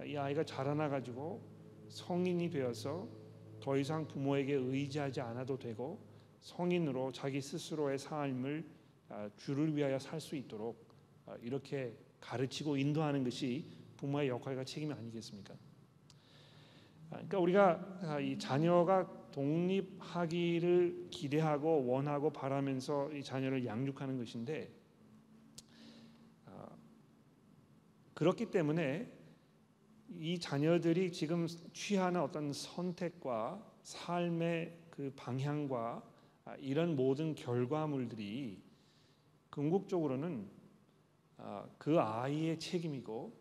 이 0.06 0.16
아이가 0.16 0.44
자라나 0.44 0.90
가지고 0.90 1.42
성인이 1.90 2.50
되어서 2.52 3.08
더 3.60 3.78
이상 3.78 4.08
부모에게 4.08 4.54
의지하지 4.54 5.22
않아도 5.22 5.58
되고 5.58 6.00
성인으로 6.42 7.12
자기 7.12 7.42
스스로의 7.42 7.98
삶을 8.00 8.66
아, 9.10 9.30
주를 9.38 9.76
위하여 9.76 9.98
살 9.98 10.20
수 10.22 10.36
있도록 10.36 10.88
아, 11.26 11.36
이렇게 11.42 11.98
가르치고 12.20 12.78
인도하는 12.78 13.24
것이 13.24 13.66
부모의 13.98 14.30
역할과 14.30 14.64
책임이 14.64 14.94
아니겠습니까? 14.94 15.54
아, 17.10 17.16
그러니까 17.16 17.40
우리가 17.40 18.20
이 18.22 18.38
자녀가 18.38 19.10
독립하기를 19.32 21.08
기대하고 21.12 21.86
원하고 21.86 22.32
바라면서 22.32 23.12
이 23.14 23.24
자녀를 23.24 23.66
양육하는 23.66 24.18
것인데 24.18 24.72
그렇기 28.20 28.48
때문에 28.48 29.10
이 30.18 30.40
자녀들이 30.40 31.12
지금 31.12 31.48
취하는 31.74 32.22
어떤 32.22 32.52
선택과 32.52 33.64
삶의 33.84 34.78
그 34.90 35.14
방향과 35.16 36.04
이런 36.60 36.96
모든 36.96 37.36
결과물들이 37.36 38.62
궁극적으로는 39.50 40.50
아, 41.38 41.66
그 41.78 42.00
아이의 42.00 42.60
책임이고 42.60 43.34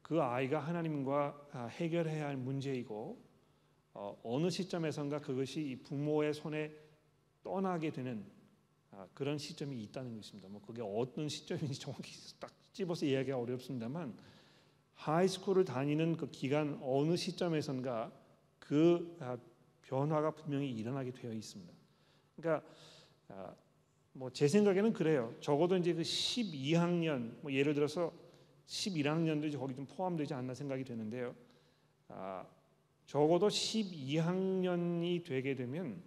그 0.00 0.22
아이가 0.22 0.58
하나님과 0.58 1.48
아, 1.52 1.66
해결해야 1.66 2.26
할 2.26 2.36
문제이고 2.36 3.22
어, 3.94 4.20
어느 4.22 4.48
시점에선가 4.48 5.20
그것이 5.20 5.82
부모의 5.84 6.32
손에 6.32 6.72
떠나게 7.42 7.90
되는 7.90 8.24
아, 8.90 9.06
그런 9.12 9.36
시점이 9.36 9.82
있다는 9.82 10.16
것입니다. 10.16 10.48
뭐 10.48 10.62
그게 10.62 10.82
어떤 10.82 11.28
시점인지 11.28 11.78
정확히 11.78 12.12
딱 12.38 12.50
집어서 12.72 13.04
이야기가 13.04 13.38
어렵습니다만 13.38 14.16
하이스쿨을 15.02 15.64
다니는 15.64 16.16
그 16.16 16.30
기간 16.30 16.78
어느 16.82 17.16
시점에선가 17.16 18.12
그 18.60 19.16
변화가 19.82 20.32
분명히 20.32 20.70
일어나게 20.70 21.10
되어 21.10 21.32
있습니다. 21.32 21.72
그러니까 22.36 22.66
뭐 24.12 24.30
제 24.30 24.46
생각에는 24.46 24.92
그래요. 24.92 25.34
적어도 25.40 25.76
이제 25.76 25.92
그 25.92 26.02
12학년 26.02 27.34
뭐 27.40 27.52
예를 27.52 27.74
들어서 27.74 28.12
11학년도 28.66 29.48
이제 29.48 29.58
거기 29.58 29.74
좀 29.74 29.86
포함되지 29.86 30.34
않나 30.34 30.54
생각이 30.54 30.84
되는데요. 30.84 31.34
아, 32.08 32.46
적어도 33.06 33.48
12학년이 33.48 35.24
되게 35.24 35.54
되면 35.54 36.00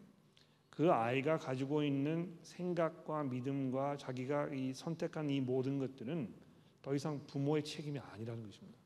그 0.70 0.92
아이가 0.92 1.38
가지고 1.38 1.84
있는 1.84 2.38
생각과 2.44 3.24
믿음과 3.24 3.98
자기가 3.98 4.54
이 4.54 4.74
선택한 4.74 5.30
이 5.30 5.42
모든 5.42 5.80
것들은 5.80 6.34
더 6.82 6.96
이상 6.96 7.26
부모의 7.28 7.64
책임이 7.64 8.00
아니라는 8.00 8.44
것입니다. 8.44 8.85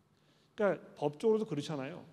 그러니까 0.60 0.86
법적으로도 0.96 1.46
그렇잖아요. 1.46 2.04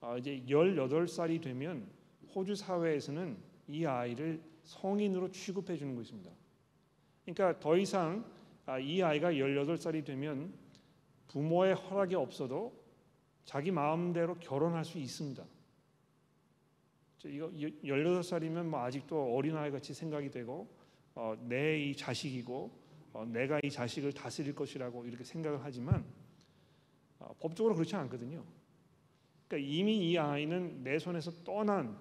아, 0.00 0.16
이제 0.16 0.42
18살이 0.48 1.40
되면 1.40 1.86
호주 2.34 2.56
사회에서는 2.56 3.36
이 3.68 3.86
아이를 3.86 4.42
성인으로 4.64 5.30
취급해 5.30 5.76
주는 5.76 5.94
것입니다. 5.94 6.32
그러니까 7.24 7.60
더 7.60 7.76
이상 7.76 8.24
아, 8.66 8.80
이 8.80 9.00
아이가 9.00 9.30
18살이 9.30 10.04
되면 10.04 10.52
부모의 11.28 11.76
허락이 11.76 12.16
없어도 12.16 12.76
자기 13.44 13.70
마음대로 13.70 14.34
결혼할 14.34 14.84
수 14.84 14.98
있습니다. 14.98 15.44
이거 17.26 17.50
18살이면 17.50 18.64
뭐 18.64 18.80
아직도 18.80 19.36
어린아이 19.36 19.70
같이 19.70 19.94
생각이 19.94 20.28
되고 20.28 20.68
어, 21.14 21.36
내 21.40 21.78
이 21.78 21.94
자식이고 21.94 22.70
어, 23.12 23.24
내가 23.26 23.60
이 23.62 23.70
자식을 23.70 24.12
다스릴 24.12 24.56
것이라고 24.56 25.04
이렇게 25.04 25.22
생각을 25.22 25.60
하지만 25.62 26.00
어, 26.00 26.21
법적으로 27.40 27.74
그렇지 27.74 27.94
않거든요. 27.96 28.44
그러니까 29.48 29.70
이미 29.70 30.10
이 30.10 30.18
아이는 30.18 30.82
내 30.82 30.98
손에서 30.98 31.30
떠난 31.44 31.98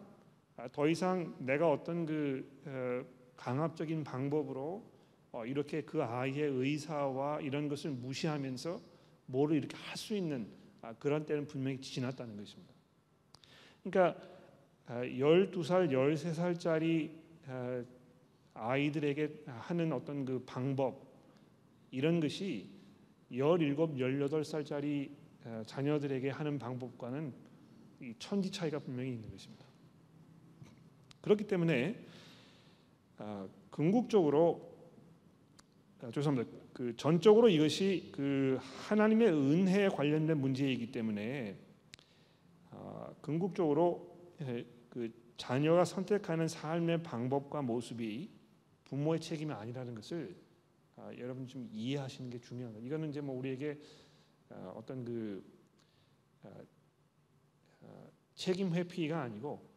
아, 0.58 0.68
더 0.70 0.88
이상 0.88 1.36
내가 1.40 1.70
어떤 1.70 2.06
그 2.06 2.62
어, 2.66 3.06
강압적인 3.36 4.04
방법으로 4.04 4.84
어, 5.32 5.46
이렇게 5.46 5.82
그 5.82 6.04
아이의 6.04 6.50
의사와 6.50 7.42
이런 7.42 7.68
것을 7.68 7.92
무시하면서 7.92 8.80
뭐를 9.26 9.58
이렇게 9.58 9.76
할 9.78 9.98
수 9.98 10.16
있는 10.16 10.48
아, 10.82 10.94
그런 10.94 11.26
때는 11.26 11.46
분명히 11.48 11.80
지났다는 11.80 12.36
것입니다. 12.38 12.74
그러니까 13.84 14.22
12살, 14.88 15.72
아, 15.72 15.88
13살짜리 15.88 17.12
아이들에게 18.54 19.44
하는 19.48 19.94
어떤 19.94 20.26
그 20.26 20.44
방법 20.46 21.08
이런 21.92 22.20
것이 22.20 22.68
17, 23.32 23.76
18살짜리 23.76 25.10
자녀들에게 25.66 26.30
하는 26.30 26.60
방법과는 26.60 27.34
천지 28.20 28.52
차이가 28.52 28.80
분명히 28.80 29.14
있는 29.14 29.30
것입니다. 29.30 29.66
그렇기 31.22 31.46
때문에 31.46 31.96
아, 33.18 33.48
궁극적으로 33.70 34.72
아, 36.02 36.10
죄송합니다. 36.10 36.58
그 36.74 36.96
전적으로 36.96 37.48
이것이 37.50 38.10
그 38.12 38.58
하나님의 38.62 39.28
은혜에 39.30 39.90
관련된 39.90 40.40
문제이기 40.40 40.92
때문에 40.92 41.56
아, 42.72 43.14
궁극적으로 43.22 44.10
그 44.90 45.12
자녀가 45.38 45.86
선택하는 45.86 46.48
삶의 46.48 47.04
방법과 47.04 47.62
모습이 47.62 48.30
부모의 48.86 49.20
책임이 49.20 49.54
아니라는 49.54 49.94
것을 49.94 50.36
아, 51.02 51.12
여러분 51.18 51.48
좀 51.48 51.68
이해하시는 51.72 52.30
게 52.30 52.40
중요합니다. 52.40 52.86
이거는 52.86 53.10
이제 53.10 53.22
뭐 53.22 53.36
우리에게 53.38 53.80
아, 54.50 54.74
어떤 54.76 55.04
그 55.04 55.44
아, 56.44 56.50
아, 57.82 58.08
책임 58.36 58.74
회피가 58.74 59.22
아니고 59.22 59.68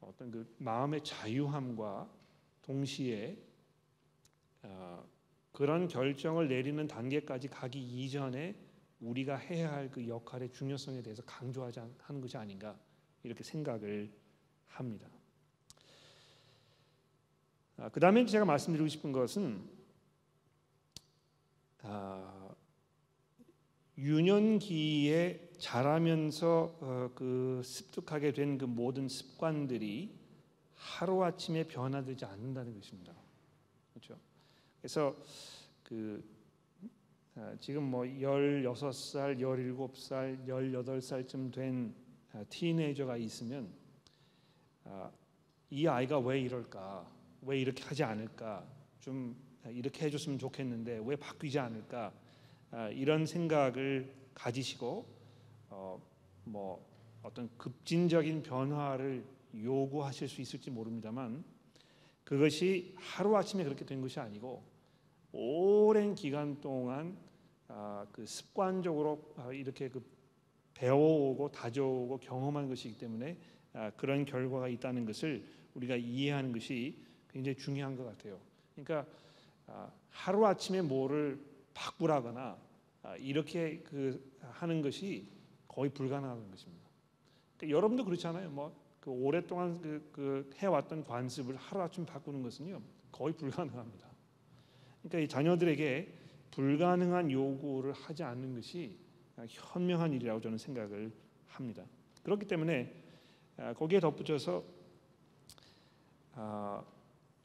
어떤 0.00 0.30
그 0.30 0.54
마음의 0.58 1.02
자유함과 1.02 2.10
동시에 2.62 3.38
아, 4.62 5.02
그런 5.52 5.88
결정을 5.88 6.48
내리는 6.48 6.86
단계까지 6.86 7.48
가기 7.48 7.80
이전에 7.80 8.54
우리가 9.00 9.36
해야 9.36 9.72
할 9.72 9.90
그 9.90 10.06
역할의 10.06 10.50
중요성에 10.52 11.00
대해서 11.02 11.22
강조하지 11.22 11.80
하는 11.98 12.20
것이 12.20 12.36
아닌가 12.36 12.78
이렇게 13.22 13.42
생각을 13.42 14.12
합니다. 14.66 15.08
아, 17.78 17.88
그 17.88 18.00
다음에 18.00 18.26
제가 18.26 18.44
말씀드리고 18.44 18.88
싶은 18.88 19.12
것은 19.12 19.75
아, 21.88 22.48
유년기에 23.96 25.52
자라면서 25.58 26.76
어, 26.80 27.10
그 27.14 27.62
습득하게 27.64 28.32
된 28.32 28.58
그 28.58 28.64
모든 28.64 29.08
습관들이 29.08 30.14
하루 30.74 31.22
아침에 31.24 31.64
변화되지 31.64 32.24
않는다는 32.24 32.74
것입니다. 32.74 33.14
그렇죠? 33.92 34.18
그래서 34.80 35.16
그 35.84 36.22
아, 37.36 37.54
지금 37.60 37.84
뭐 37.84 38.02
16살, 38.02 39.38
17살, 39.38 40.46
18살쯤 40.46 41.52
된 41.52 41.94
아, 42.32 42.44
티네이저가 42.48 43.16
있으면 43.18 43.68
아, 44.84 45.10
이 45.70 45.86
아이가 45.86 46.18
왜 46.18 46.40
이럴까? 46.40 47.10
왜 47.42 47.60
이렇게 47.60 47.84
하지 47.84 48.02
않을까? 48.02 48.66
좀 49.00 49.36
이렇게 49.72 50.06
해줬으면 50.06 50.38
좋겠는데 50.38 51.02
왜 51.04 51.16
바뀌지 51.16 51.58
않을까? 51.58 52.12
이런 52.92 53.26
생각을 53.26 54.12
가지시고 54.34 55.06
어, 55.70 56.00
뭐 56.44 56.84
어떤 57.22 57.48
급진적인 57.56 58.42
변화를 58.42 59.24
요구하실 59.54 60.28
수 60.28 60.40
있을지 60.40 60.70
모릅니다만 60.70 61.44
그것이 62.24 62.94
하루 62.96 63.36
아침에 63.36 63.64
그렇게 63.64 63.84
된 63.84 64.00
것이 64.00 64.20
아니고 64.20 64.62
오랜 65.32 66.14
기간 66.14 66.60
동안 66.60 67.16
아, 67.68 68.06
그 68.12 68.26
습관적으로 68.26 69.34
아, 69.36 69.52
이렇게 69.52 69.88
그 69.88 70.04
배워오고 70.74 71.50
다져오고 71.50 72.18
경험한 72.18 72.68
것이기 72.68 72.98
때문에 72.98 73.38
아, 73.72 73.90
그런 73.96 74.24
결과가 74.24 74.68
있다는 74.68 75.04
것을 75.04 75.44
우리가 75.74 75.96
이해하는 75.96 76.52
것이 76.52 76.98
굉장히 77.30 77.56
중요한 77.56 77.96
것 77.96 78.04
같아요. 78.04 78.38
그러니까 78.74 79.00
아, 79.00 79.25
하루 80.10 80.46
아침에 80.46 80.82
뭐를 80.82 81.40
바꾸라거나 81.74 82.56
아, 83.02 83.16
이렇게 83.16 83.80
그 83.80 84.32
하는 84.40 84.82
것이 84.82 85.28
거의 85.68 85.90
불가능한 85.90 86.50
것입니다. 86.50 86.86
그러니까 87.56 87.76
여러분도 87.76 88.04
그렇잖아요. 88.04 88.50
뭐 88.50 88.86
그 89.06 89.12
오랫동안 89.12 89.80
그, 89.80 90.10
그 90.10 90.50
해왔던 90.56 91.04
관습을 91.04 91.54
하루 91.54 91.80
아침 91.80 92.04
바꾸는 92.04 92.42
것은요 92.42 92.82
거의 93.12 93.36
불가능합니다. 93.36 94.08
그러니까 95.00 95.18
이 95.20 95.28
자녀들에게 95.28 96.12
불가능한 96.50 97.30
요구를 97.30 97.92
하지 97.92 98.24
않는 98.24 98.56
것이 98.56 98.98
현명한 99.48 100.12
일이라고 100.12 100.40
저는 100.40 100.58
생각을 100.58 101.12
합니다. 101.46 101.84
그렇기 102.24 102.48
때문에 102.48 102.92
아, 103.58 103.74
거기에 103.74 104.00
덧붙여서 104.00 104.64
아, 106.34 106.84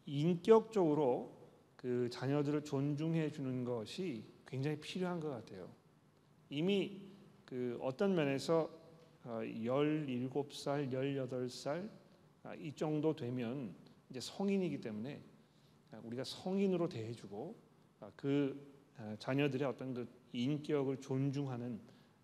인격적으로 0.07 1.31
그 1.81 2.09
자녀들을 2.11 2.63
존중해 2.63 3.31
주는 3.31 3.63
것이 3.63 4.23
굉장히 4.45 4.79
필요한 4.79 5.19
것 5.19 5.29
같아요. 5.29 5.69
이미 6.49 7.01
그 7.45 7.77
어떤 7.81 8.13
면에서 8.13 8.69
17살, 9.23 10.67
어, 10.67 10.89
18살 10.89 11.89
아, 12.43 12.55
이 12.55 12.73
정도 12.73 13.15
되면 13.15 13.75
이제 14.09 14.19
성인이기 14.19 14.81
때문에 14.81 15.21
우리가 16.03 16.23
성인으로 16.23 16.89
대해주고 16.89 17.55
그 18.15 18.71
자녀들의 19.19 19.67
어떤 19.67 19.93
그 19.93 20.07
인격을 20.33 21.01
존중하는 21.01 21.79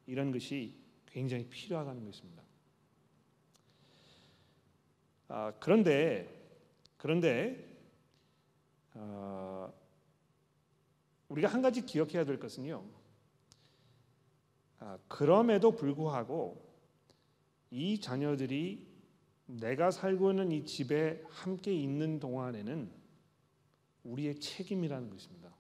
이런 0.06 0.32
것이 0.32 0.74
굉장히 1.06 1.48
필요하다는 1.48 2.06
것입니다. 2.06 2.44
아, 5.28 5.54
그런데 5.60 6.38
그런데 6.98 7.67
어, 8.98 9.74
우리가 11.30 11.48
한 11.48 11.62
가지 11.62 11.86
기억해야 11.86 12.26
될 12.26 12.40
것은요. 12.40 12.84
아, 14.80 14.98
그럼에도 15.08 15.76
불구하고 15.76 16.66
이 17.72 18.00
자녀들이 18.00 18.88
내가 19.46 19.92
살고 19.92 20.32
있는 20.32 20.52
이 20.52 20.66
집에 20.66 21.24
함께 21.30 21.74
있는 21.74 22.20
동안에는 22.20 22.92
우리의 24.04 24.40
책임이라는 24.40 25.10
것입니다. 25.10 25.54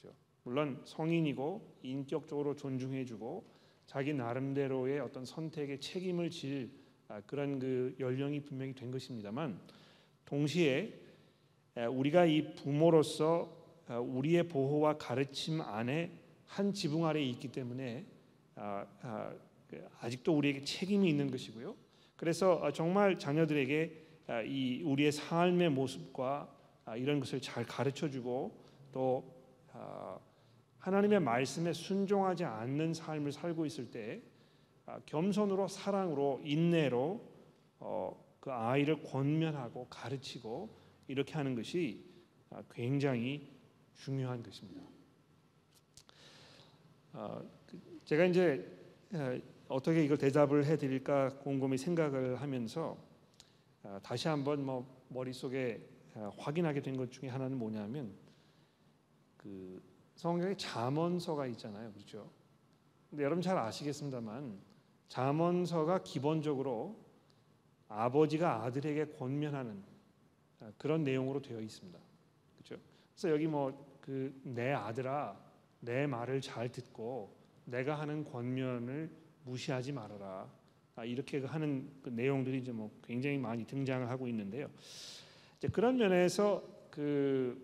그렇죠? 0.00 0.16
물론 0.44 0.82
성인이고 0.84 1.78
인격적으로 1.82 2.56
존중해주고 2.56 3.44
자기 3.86 4.12
나름대로의 4.12 5.00
어떤 5.00 5.24
선택에 5.24 5.78
책임을 5.80 6.30
질 6.30 6.70
아, 7.08 7.22
그런 7.22 7.58
그 7.58 7.96
연령이 7.98 8.40
분명히 8.40 8.74
된 8.74 8.90
것입니다만 8.90 9.58
동시에 10.26 11.07
우리가 11.76 12.26
이 12.26 12.54
부모로서 12.54 13.56
아, 13.88 13.98
우리의 13.98 14.48
보호와 14.48 14.98
가르침 14.98 15.60
안에 15.60 16.12
한 16.46 16.72
지붕 16.72 17.06
아래 17.06 17.22
있기 17.22 17.52
때문에 17.52 18.04
아, 18.56 19.32
그 19.68 19.86
아직도 20.00 20.36
우리에게 20.36 20.64
책임이 20.64 21.08
있는 21.08 21.30
것이고요. 21.30 21.74
그래서 22.16 22.70
정말 22.72 23.18
자녀들에게 23.18 24.06
이 24.46 24.82
우리의 24.84 25.12
삶의 25.12 25.70
모습과 25.70 26.52
이런 26.96 27.20
것을 27.20 27.40
잘 27.40 27.64
가르쳐주고 27.64 28.64
또 28.92 29.24
하나님의 30.78 31.20
말씀에 31.20 31.72
순종하지 31.72 32.44
않는 32.44 32.94
삶을 32.94 33.32
살고 33.32 33.66
있을 33.66 33.90
때 33.90 34.22
아, 34.86 34.98
겸손으로 35.04 35.68
사랑으로 35.68 36.40
인내로 36.42 37.20
어, 37.78 38.24
그 38.40 38.50
아이를 38.50 39.02
권면하고 39.02 39.86
가르치고 39.90 40.74
이렇게 41.08 41.34
하는 41.34 41.54
것이 41.56 42.04
아, 42.50 42.62
굉장히 42.70 43.50
중요한 43.94 44.42
것입니다. 44.42 44.82
아, 47.12 47.42
그 47.66 48.00
제가 48.04 48.24
이제 48.26 48.78
어떻게 49.66 50.04
이걸 50.04 50.16
대답을 50.18 50.64
해드릴까 50.66 51.38
곰곰이 51.38 51.76
생각을 51.78 52.40
하면서 52.40 52.96
다시 54.02 54.28
한번 54.28 54.64
뭐 54.64 55.04
머릿속에 55.08 55.80
확인하게 56.36 56.82
된 56.82 56.96
것 56.96 57.10
중에 57.10 57.28
하나는 57.28 57.58
뭐냐면 57.58 58.12
그 59.36 59.82
성경에 60.14 60.54
잠언서가 60.56 61.46
있잖아요, 61.46 61.92
그렇죠? 61.92 62.30
근데 63.08 63.24
여러분 63.24 63.40
잘 63.40 63.56
아시겠습니다만 63.56 64.58
잠언서가 65.08 66.02
기본적으로 66.02 67.02
아버지가 67.88 68.64
아들에게 68.64 69.12
권면하는 69.16 69.82
아, 69.82 69.97
그런 70.78 71.04
내용으로 71.04 71.40
되어 71.42 71.60
있습니다. 71.60 71.98
그렇죠? 72.58 72.82
그래서 73.14 73.30
여기 73.30 73.46
뭐 73.46 73.88
그 74.08 74.32
내 74.42 74.72
아들아 74.72 75.38
내 75.80 76.06
말을 76.06 76.40
잘 76.40 76.70
듣고 76.72 77.36
내가 77.66 78.00
하는 78.00 78.24
권면을 78.24 79.10
무시하지 79.44 79.92
말아라. 79.92 80.50
아, 80.96 81.04
이렇게 81.04 81.44
하는 81.44 81.90
그 82.02 82.08
내용들이 82.08 82.56
이제 82.58 82.72
뭐 82.72 82.90
굉장히 83.04 83.36
많이 83.36 83.66
등장을 83.66 84.08
하고 84.08 84.26
있는데요. 84.28 84.70
이제 85.58 85.68
그런 85.68 85.98
면에서 85.98 86.62
그 86.90 87.62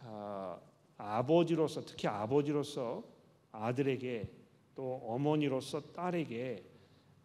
아, 0.00 0.58
아버지로서 0.96 1.82
특히 1.82 2.08
아버지로서 2.08 3.04
아들에게 3.52 4.26
또 4.74 4.94
어머니로서 5.06 5.92
딸에게 5.92 6.64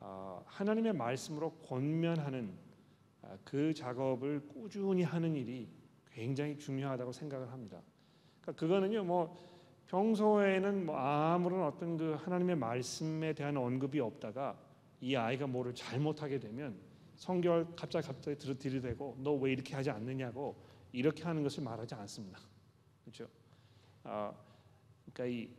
아, 0.01 0.41
하나님의 0.45 0.91
말씀으로 0.93 1.51
권면하는 1.65 2.51
아, 2.51 2.68
그 3.43 3.73
작업을 3.73 4.47
꾸준히 4.47 5.03
하는 5.03 5.35
일이 5.35 5.69
굉장히 6.11 6.57
중요하다고 6.57 7.11
생각을 7.11 7.51
합니다. 7.51 7.81
그러니까 8.41 8.59
그거는요 8.59 9.03
뭐 9.03 9.49
평소에는 9.87 10.85
뭐 10.85 10.97
아무런 10.97 11.63
어떤 11.63 11.97
그 11.97 12.13
하나님의 12.13 12.55
말씀에 12.55 13.33
대한 13.33 13.57
언급이 13.57 13.99
없다가 13.99 14.57
이 15.01 15.15
아이가 15.15 15.47
뭐를 15.47 15.73
잘못하게 15.73 16.39
되면 16.39 16.77
성결 17.15 17.67
갑자기 17.75 18.07
갑자기 18.07 18.37
들이대고 18.37 19.17
너 19.19 19.33
왜 19.33 19.51
이렇게 19.51 19.75
하지 19.75 19.89
않느냐고 19.89 20.55
이렇게 20.91 21.23
하는 21.23 21.43
것을 21.43 21.63
말하지 21.63 21.95
않습니다. 21.95 22.39
그렇죠? 23.03 23.27
아, 24.03 24.33
그러니까 25.13 25.25
이 25.25 25.49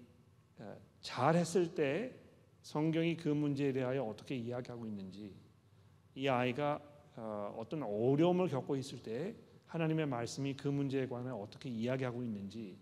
아, 0.58 0.76
잘했을 1.00 1.74
때 1.74 2.14
성경이 2.62 3.16
그 3.16 3.28
문제에 3.28 3.72
대하여 3.72 4.04
어떻게 4.04 4.36
이야기하고 4.36 4.86
있는지 4.86 5.34
이 6.14 6.28
아이가 6.28 6.80
어, 7.22 7.54
어떤 7.58 7.82
어려움을 7.82 8.48
겪고 8.48 8.76
있을 8.76 9.02
때 9.02 9.34
하나님의 9.66 10.06
말씀이 10.06 10.54
그 10.54 10.68
문제에 10.68 11.06
관해 11.06 11.30
어떻게 11.30 11.68
이야기하고 11.68 12.22
있는지 12.22 12.78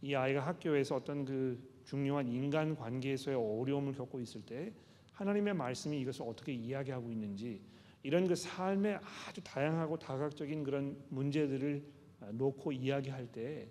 이 0.00 0.14
아이가 0.14 0.40
학교에서 0.40 0.96
어떤 0.96 1.26
그 1.26 1.62
중요한 1.84 2.26
인간 2.26 2.74
관계에서의 2.74 3.36
어려움을 3.36 3.92
겪고 3.92 4.18
있을 4.20 4.40
때 4.46 4.72
하나님의 5.12 5.54
말씀이 5.54 6.00
이것을 6.00 6.24
어떻게 6.26 6.54
이야기하고 6.54 7.12
있는지 7.12 7.60
이런 8.02 8.26
그 8.26 8.34
삶의 8.34 8.98
아주 9.28 9.42
다양하고 9.44 9.98
다각적인 9.98 10.64
그런 10.64 10.96
문제들을 11.10 11.84
어, 12.22 12.30
놓고 12.32 12.72
이야기할 12.72 13.26
때 13.30 13.68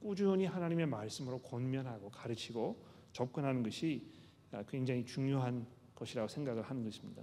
꾸준히 0.00 0.46
하나님의 0.46 0.86
말씀으로 0.86 1.40
권면하고 1.40 2.08
가르치고 2.08 2.82
접근하는 3.12 3.62
것이 3.62 4.10
어, 4.50 4.62
굉장히 4.66 5.04
중요한 5.04 5.66
것이라고 5.94 6.26
생각을 6.26 6.62
하는 6.62 6.84
것입니다. 6.84 7.22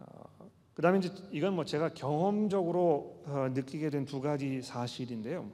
어, 0.00 0.50
그다음에 0.74 0.98
이제 0.98 1.12
이건 1.32 1.54
뭐 1.54 1.64
제가 1.64 1.94
경험적으로 1.94 3.22
어, 3.26 3.48
느끼게 3.52 3.90
된 3.90 4.04
두 4.04 4.20
가지 4.20 4.62
사실인데요. 4.62 5.50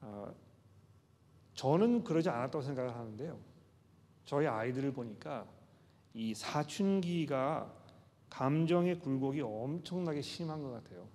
어, 0.00 0.34
저는 1.54 2.04
그러지 2.04 2.28
않았다고 2.28 2.62
생각을 2.62 2.94
하는데요. 2.94 3.38
저희 4.24 4.46
아이들을 4.46 4.92
보니까 4.92 5.46
이 6.14 6.34
사춘기가 6.34 7.74
감정의 8.30 9.00
굴곡이 9.00 9.40
엄청나게 9.40 10.22
심한 10.22 10.62
것 10.62 10.70
같아요. 10.70 11.08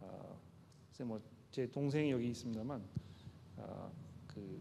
어, 0.00 0.38
뭐제 1.02 1.70
동생이 1.70 2.10
여기 2.10 2.28
있습니다만 2.30 2.84
어, 3.56 3.92
그 4.26 4.60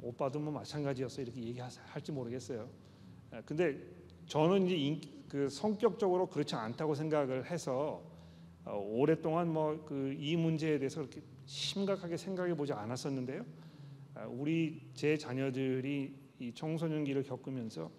오빠도 0.00 0.38
뭐 0.38 0.52
마찬가지였어 0.52 1.22
이렇게 1.22 1.42
얘기할지 1.42 2.12
모르겠어요. 2.12 2.68
아, 3.30 3.40
근데 3.42 3.97
저는 4.28 4.66
이제 4.66 4.76
인, 4.76 5.00
그 5.28 5.48
성격적으로 5.48 6.26
그렇지 6.26 6.54
않다고 6.54 6.94
생각을 6.94 7.50
해서 7.50 8.02
어, 8.64 8.76
오랫동안 8.76 9.52
뭐 9.52 9.84
그 9.84 10.14
이 10.18 10.36
문제에 10.36 10.78
대해서 10.78 11.00
그렇게 11.00 11.22
심각하게 11.46 12.16
생각해 12.16 12.54
보지 12.54 12.72
않았었는데요. 12.74 13.44
아, 14.14 14.26
우리 14.26 14.82
제 14.94 15.16
자녀들이 15.16 16.14
이 16.40 16.52
청소년기를 16.52 17.22
겪으면서 17.22 17.90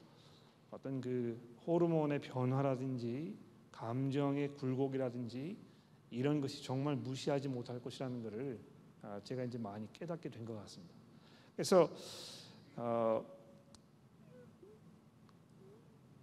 어떤 0.69 1.01
그 1.01 1.39
호르몬의 1.65 2.19
변화라든지 2.21 3.35
감정의 3.71 4.49
굴곡이라든지 4.55 5.57
이런 6.11 6.41
것이 6.41 6.63
정말 6.63 6.95
무시하지 6.95 7.47
못할 7.47 7.79
것이라는 7.81 8.21
것을 8.23 8.59
아, 9.01 9.19
제가 9.23 9.43
이제 9.45 9.57
많이 9.57 9.91
깨닫게 9.93 10.29
된 10.29 10.45
것 10.45 10.55
같습니다. 10.61 10.93
그래서 11.55 11.89
어, 12.75 13.25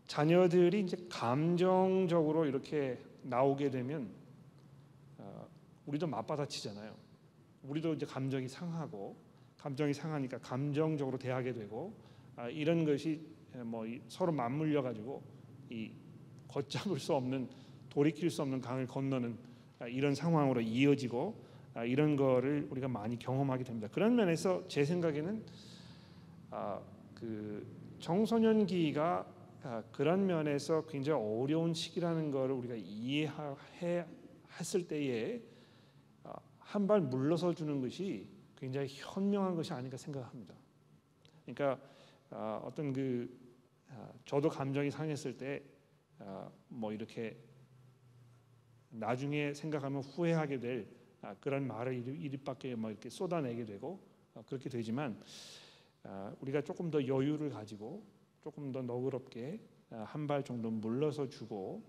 자녀들이 0.07 0.80
이제 0.80 0.96
감정적으로 1.09 2.46
이렇게 2.46 2.98
나오게 3.22 3.70
되면 3.70 4.09
어, 5.18 5.48
우리도 5.86 6.07
맞받아치잖아요. 6.07 6.94
우리도 7.64 7.94
이제 7.94 8.07
감정이 8.07 8.48
상하고 8.48 9.16
감정이 9.59 9.92
상하니까 9.92 10.38
감정적으로 10.38 11.18
대하게 11.18 11.52
되고 11.52 11.92
아, 12.36 12.48
이런 12.48 12.84
것이 12.84 13.20
뭐 13.64 13.86
서로 14.09 14.30
맞물려 14.32 14.82
가지고 14.82 15.22
이 15.70 15.90
걷잡을 16.48 17.00
수 17.00 17.14
없는 17.14 17.48
돌이킬 17.88 18.30
수 18.30 18.42
없는 18.42 18.61
강을 18.61 18.86
건너는 18.86 19.36
아, 19.78 19.86
이런 19.88 20.14
상황으로 20.14 20.61
이어지고 20.61 21.34
아, 21.74 21.84
이런 21.84 22.16
거를 22.16 22.68
우리가 22.70 22.88
많이 22.88 23.18
경험하게 23.18 23.64
됩니다. 23.64 23.88
그런 23.90 24.14
면에서 24.14 24.62
제 24.68 24.84
생각에는 24.84 25.42
아, 26.50 26.80
그 27.14 27.66
청소년기가 27.98 29.26
아, 29.26 29.36
그런 29.92 30.26
면에서 30.26 30.86
굉장히 30.86 31.22
어려운 31.22 31.74
시기라는 31.74 32.30
것을 32.30 32.52
우리가 32.52 32.74
이해했을 32.76 34.06
때에 34.88 35.42
한 36.58 36.86
발 36.86 37.00
물러서 37.00 37.54
주는 37.54 37.80
것이 37.80 38.28
굉장히 38.56 38.88
현명한 38.90 39.54
것이 39.54 39.72
아닌가 39.72 39.96
생각합니다. 39.96 40.54
그러니까 41.44 41.80
어떤 42.62 42.92
그 42.92 43.28
저도 44.24 44.48
감정이 44.48 44.90
상했을 44.90 45.36
때 45.36 45.76
뭐 46.68 46.92
이렇게 46.92 47.36
나중에 48.90 49.52
생각하면 49.54 50.02
후회하게 50.02 50.58
될 50.58 50.88
아, 51.22 51.34
그런 51.40 51.66
말을 51.66 51.94
이립밖에 51.94 52.74
뭐 52.74 52.90
이렇게 52.90 53.10
쏟아내게 53.10 53.64
되고 53.64 54.00
어, 54.34 54.42
그렇게 54.46 54.68
되지만 54.68 55.20
아, 56.04 56.34
우리가 56.40 56.62
조금 56.62 56.90
더 56.90 57.04
여유를 57.04 57.50
가지고 57.50 58.04
조금 58.47 58.70
더 58.70 58.80
너그럽게 58.80 59.59
아, 59.90 60.05
한발 60.07 60.44
정도 60.44 60.70
물러서 60.70 61.28
주고 61.28 61.82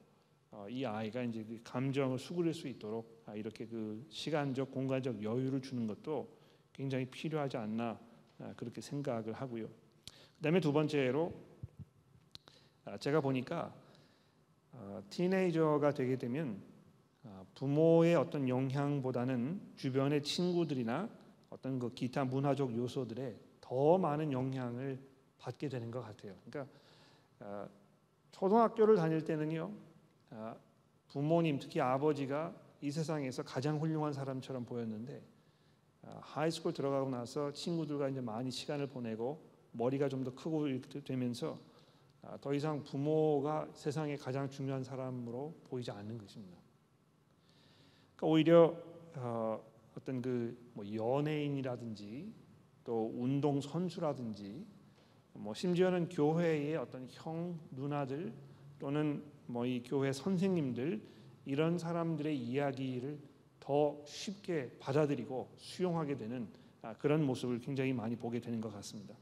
어, 0.49 0.65
이 0.67 0.83
아이가 0.83 1.21
이제 1.21 1.43
그 1.43 1.61
감정을 1.63 2.17
수그릴 2.17 2.51
수 2.51 2.67
있도록 2.67 3.23
이렇게 3.35 3.67
그 3.67 4.03
시간적 4.09 4.71
공간적 4.71 5.21
여유를 5.21 5.61
주는 5.61 5.85
것도 5.85 6.27
굉장히 6.73 7.05
필요하지 7.05 7.57
않나 7.57 7.99
그렇게 8.55 8.81
생각을 8.81 9.33
하고요. 9.33 9.69
그다음에 10.37 10.59
두 10.59 10.73
번째로 10.73 11.31
제가 13.01 13.21
보니까 13.21 13.71
어, 14.71 15.03
티네이저가 15.11 15.93
되게 15.93 16.17
되면 16.17 16.59
아, 17.23 17.45
부모의 17.53 18.15
어떤 18.15 18.49
영향보다는 18.49 19.61
주변의 19.75 20.23
친구들이나 20.23 21.07
어떤 21.51 21.77
그 21.77 21.93
기타 21.93 22.25
문화적 22.25 22.75
요소들에 22.75 23.37
더 23.61 23.99
많은 23.99 24.31
영향을 24.31 25.06
받게 25.39 25.69
되는 25.69 25.91
것 25.91 26.01
같아요. 26.01 26.35
그러니까 26.49 26.73
아, 27.39 27.67
초등학교를 28.31 28.95
다닐 28.95 29.23
때는요 29.23 29.71
아, 30.31 30.55
부모님 31.07 31.59
특히 31.59 31.79
아버지가 31.81 32.53
이 32.81 32.91
세상에서 32.91 33.43
가장 33.43 33.79
훌륭한 33.79 34.13
사람처럼 34.13 34.65
보였는데 34.65 35.21
high 36.21 36.42
school 36.42 36.73
들어가고 36.73 37.09
나서 37.09 37.51
친구들과 37.51 38.09
이제 38.09 38.21
많이 38.21 38.51
시간을 38.51 38.87
보내고 38.87 39.41
머리가 39.71 40.09
좀 40.09 40.23
더 40.23 40.33
크고 40.33 40.67
되면서 41.03 41.59
더 42.41 42.53
이상 42.53 42.83
부모가 42.83 43.67
세상에 43.73 44.15
가장 44.15 44.49
중요한 44.49 44.83
사람으로 44.83 45.53
보이지 45.69 45.91
않는 45.91 46.17
것입니다. 46.17 46.57
그러니까 48.15 48.27
오히려 48.27 48.75
어, 49.15 49.61
어떤 49.95 50.21
그 50.21 50.67
뭐 50.77 50.85
연예인이라든지 50.93 52.31
또 52.83 53.11
운동 53.15 53.59
선수라든지 53.59 54.63
뭐 55.37 55.53
심지어는 55.53 56.09
교회의 56.09 56.75
어떤 56.77 57.07
형 57.09 57.57
누나들 57.71 58.33
또는 58.79 59.23
뭐 59.47 59.65
이 59.65 59.81
교회 59.83 60.11
선생님들 60.11 61.01
이런 61.45 61.77
사람들의 61.77 62.37
이야기를 62.37 63.17
더 63.59 63.97
쉽게 64.05 64.71
받아들이고 64.79 65.49
수용하게 65.57 66.17
되는 66.17 66.47
아, 66.81 66.93
그런 66.93 67.25
모습을 67.25 67.59
굉장히 67.59 67.93
많이 67.93 68.15
보게 68.15 68.39
되는 68.39 68.59
것 68.61 68.73
같습니다. 68.73 69.15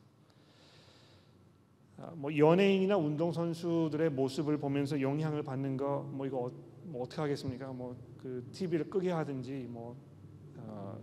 아, 1.97 2.11
뭐 2.15 2.35
연예인이나 2.35 2.97
운동 2.97 3.31
선수들의 3.31 4.09
모습을 4.11 4.57
보면서 4.57 4.99
영향을 4.99 5.43
받는 5.43 5.77
거 5.77 6.07
뭐 6.11 6.25
이거 6.25 6.45
어, 6.45 6.51
뭐 6.83 7.03
어떻게 7.03 7.21
하겠습니까? 7.21 7.71
뭐 7.71 7.95
그 8.25 8.43
TV를 8.51 8.89
끄게 8.89 9.11
하든지 9.11 9.67
뭐 9.69 9.95
어, 10.57 10.99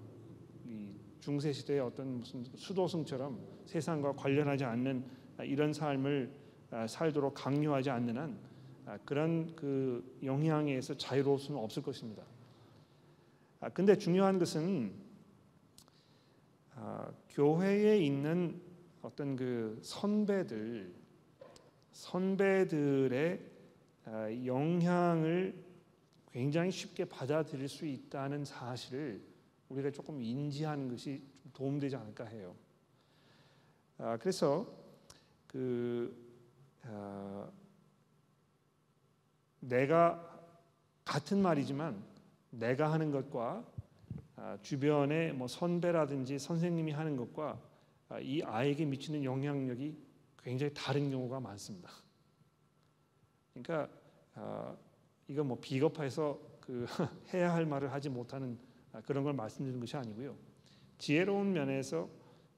중세 1.22 1.52
시대의 1.52 1.78
어떤 1.78 2.18
무슨 2.18 2.44
수도승처럼 2.44 3.38
세상과 3.66 4.14
관련하지 4.14 4.64
않는 4.64 5.04
아, 5.38 5.44
이런 5.44 5.72
삶을 5.72 6.32
아, 6.72 6.86
살도록 6.88 7.34
강요하지 7.34 7.90
않는 7.90 8.18
한 8.18 8.36
아, 8.86 8.98
그런 9.04 9.54
그 9.54 10.18
영향에서 10.24 10.96
자유로울 10.96 11.38
수는 11.38 11.60
없을 11.60 11.80
것입니다. 11.80 12.24
아, 13.60 13.68
근데 13.68 13.96
중요한 13.96 14.40
것은 14.40 14.92
아, 16.74 17.08
교회에 17.30 17.98
있는 17.98 18.60
어떤 19.00 19.36
그 19.36 19.78
선배들 19.80 20.92
선배들의 21.92 23.40
아, 24.06 24.28
영향을 24.44 25.54
굉장히 26.32 26.72
쉽게 26.72 27.04
받아들일 27.04 27.68
수 27.68 27.86
있다는 27.86 28.44
사실을 28.44 29.31
우리가 29.72 29.90
조금 29.90 30.22
인지하는 30.22 30.88
것이 30.88 31.22
좀 31.42 31.52
도움되지 31.52 31.96
않을까 31.96 32.24
해요. 32.26 32.54
아, 33.98 34.16
그래서 34.18 34.66
그 35.46 36.14
아, 36.84 37.50
내가 39.60 40.28
같은 41.04 41.40
말이지만 41.40 42.02
내가 42.50 42.92
하는 42.92 43.10
것과 43.10 43.64
아, 44.36 44.58
주변의 44.62 45.34
뭐 45.34 45.46
선배라든지 45.46 46.38
선생님이 46.38 46.92
하는 46.92 47.16
것과 47.16 47.60
아, 48.08 48.20
이 48.20 48.42
아이에게 48.42 48.84
미치는 48.84 49.24
영향력이 49.24 49.96
굉장히 50.42 50.72
다른 50.74 51.10
경우가 51.10 51.40
많습니다. 51.40 51.90
그러니까 53.54 53.88
아, 54.34 54.76
이거 55.28 55.44
뭐 55.44 55.58
비겁해서 55.60 56.38
그 56.60 56.86
해야 57.32 57.54
할 57.54 57.64
말을 57.64 57.92
하지 57.92 58.08
못하는 58.08 58.58
아, 58.58 58.71
그런 59.00 59.24
걸 59.24 59.32
말씀드리는 59.32 59.80
것이 59.80 59.96
아니고요. 59.96 60.36
지혜로운 60.98 61.52
면에서 61.52 62.08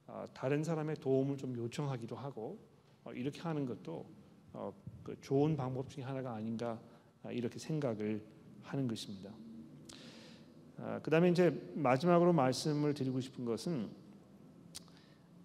아, 0.07 0.27
다른 0.35 0.63
사람의 0.63 0.97
도움을 0.97 1.37
좀 1.37 1.57
요청하기도 1.57 2.17
하고 2.17 2.59
어, 3.05 3.13
이렇게 3.13 3.41
하는 3.41 3.67
것도 3.67 4.05
어, 4.53 4.75
그 5.03 5.17
좋은 5.21 5.57
방법 5.57 5.89
중에 5.89 6.05
하나가 6.05 6.35
아닌가 6.35 6.81
아, 7.23 7.31
이렇게 7.31 7.59
생각을 7.59 8.23
하는 8.63 8.89
것입니다. 8.89 9.31
아, 10.79 11.01
그다음에 11.03 11.31
이제 11.31 11.51
마지막으로 11.75 12.33
말씀을 12.33 12.95
드리고 12.95 13.21
싶은 13.21 13.45
것은 13.45 13.89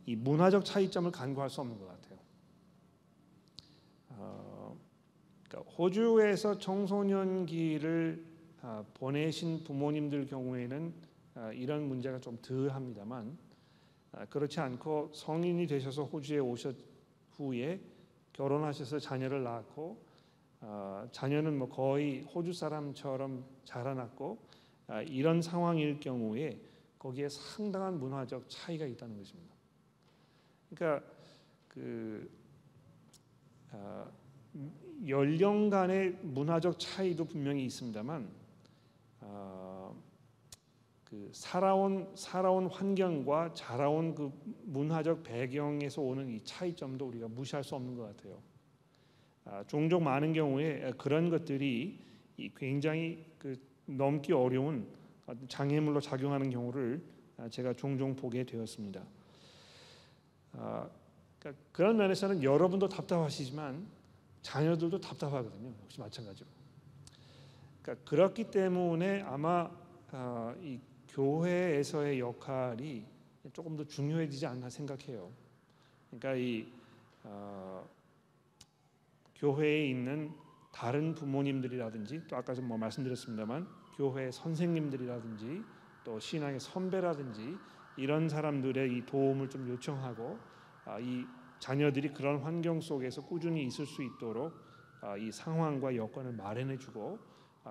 이 0.06 0.16
문화적 0.16 0.66
차이점을 0.66 1.12
간과할 1.12 1.50
수 1.50 1.62
없는 1.62 1.78
것 1.78 1.88
같아요. 1.88 2.20
어, 4.10 4.78
그러니까 5.48 5.72
호주에서 5.72 6.58
청소년기를 6.58 8.26
아, 8.26 8.29
보내신 8.94 9.64
부모님들 9.64 10.28
경우에는 10.28 10.94
아, 11.36 11.52
이런 11.54 11.88
문제가 11.88 12.20
좀 12.20 12.38
덜합니다만 12.42 13.38
아, 14.12 14.26
그렇지 14.26 14.60
않고 14.60 15.12
성인이 15.14 15.68
되셔서 15.68 16.04
호주에 16.06 16.40
오셨 16.40 16.76
후에 17.36 17.80
결혼하셔서 18.34 19.00
자녀를 19.00 19.44
낳고 19.44 20.04
아, 20.62 21.08
자녀는 21.12 21.58
뭐 21.58 21.70
거의 21.70 22.22
호주 22.24 22.54
사람처럼 22.54 23.46
자라났고 23.64 24.38
아, 24.88 25.02
이런 25.02 25.42
상황일 25.42 26.00
경우에 26.00 26.60
거기에 26.98 27.30
상당한 27.30 27.98
문화적 27.98 28.46
차이가 28.50 28.86
있다는 28.86 29.18
것입니다. 29.18 29.56
그러니까 30.70 31.08
그 31.70 32.30
아, 33.72 34.06
연령 35.08 35.70
간의 35.70 36.18
문화적 36.24 36.78
차이도 36.78 37.26
분명히 37.26 37.64
있습니다만 37.66 38.30
아, 39.32 39.92
그 41.04 41.30
살아온 41.34 42.12
살아온 42.16 42.68
환경과 42.68 43.54
자라온 43.54 44.16
그 44.16 44.32
문화적 44.66 45.24
배경에서 45.24 46.02
오는 46.02 46.30
이 46.30 46.44
차이점도 46.44 47.08
우리가 47.08 47.28
무시할 47.28 47.64
수 47.64 47.76
없는 47.76 47.96
것 47.96 48.16
같아요. 48.16 48.42
아, 49.46 49.64
종종 49.68 50.04
많은 50.04 50.34
경우에 50.34 50.92
그런 50.98 51.30
것들이 51.30 52.00
이 52.38 52.52
굉장히 52.56 53.26
그 53.38 53.56
넘기 53.86 54.34
어려운 54.34 54.88
장애물로 55.48 56.00
작용하는 56.00 56.50
경우를 56.50 57.04
아, 57.38 57.50
제가 57.50 57.74
종종 57.74 58.16
보게 58.16 58.44
되었습니다. 58.44 59.04
아, 60.54 60.90
그러니까 61.40 61.64
그런 61.72 61.98
면에서는 61.98 62.44
여러분도 62.44 62.90
답답하시지만 62.90 63.88
자녀들도 64.42 65.00
답답하거든요. 65.00 65.74
역시 65.84 66.00
마찬가지로. 66.00 66.59
그러니까 67.82 68.10
그렇기 68.10 68.52
때문에 68.52 69.22
아마 69.22 69.70
아, 70.12 70.56
이 70.62 70.80
교회에서의 71.10 72.20
역할이 72.20 73.06
조금 73.54 73.76
더 73.76 73.84
중요해지지 73.84 74.46
않나 74.46 74.70
생각해요. 74.70 75.32
그러니까 76.10 76.36
이 76.36 76.72
어, 77.24 77.88
교회에 79.36 79.88
있는 79.88 80.34
다른 80.72 81.14
부모님들이라든지 81.16 82.28
또 82.28 82.36
아까 82.36 82.54
좀뭐 82.54 82.78
말씀드렸습니다만 82.78 83.68
교회 83.96 84.32
선생님들이라든지 84.32 85.64
또 86.04 86.20
신앙의 86.20 86.60
선배라든지 86.60 87.58
이런 87.98 88.30
사람들의 88.30 88.96
이 88.96 89.06
도움을 89.06 89.50
좀 89.50 89.68
요청하고 89.68 90.40
아, 90.86 91.00
이 91.00 91.26
자녀들이 91.60 92.14
그런 92.14 92.40
환경 92.40 92.80
속에서 92.80 93.22
꾸준히 93.22 93.66
있을 93.66 93.86
수 93.86 94.02
있도록 94.04 94.54
아, 95.02 95.18
이 95.18 95.32
상황과 95.32 95.96
여건을 95.96 96.34
마련해주고 96.34 97.20
아, 97.22 97.29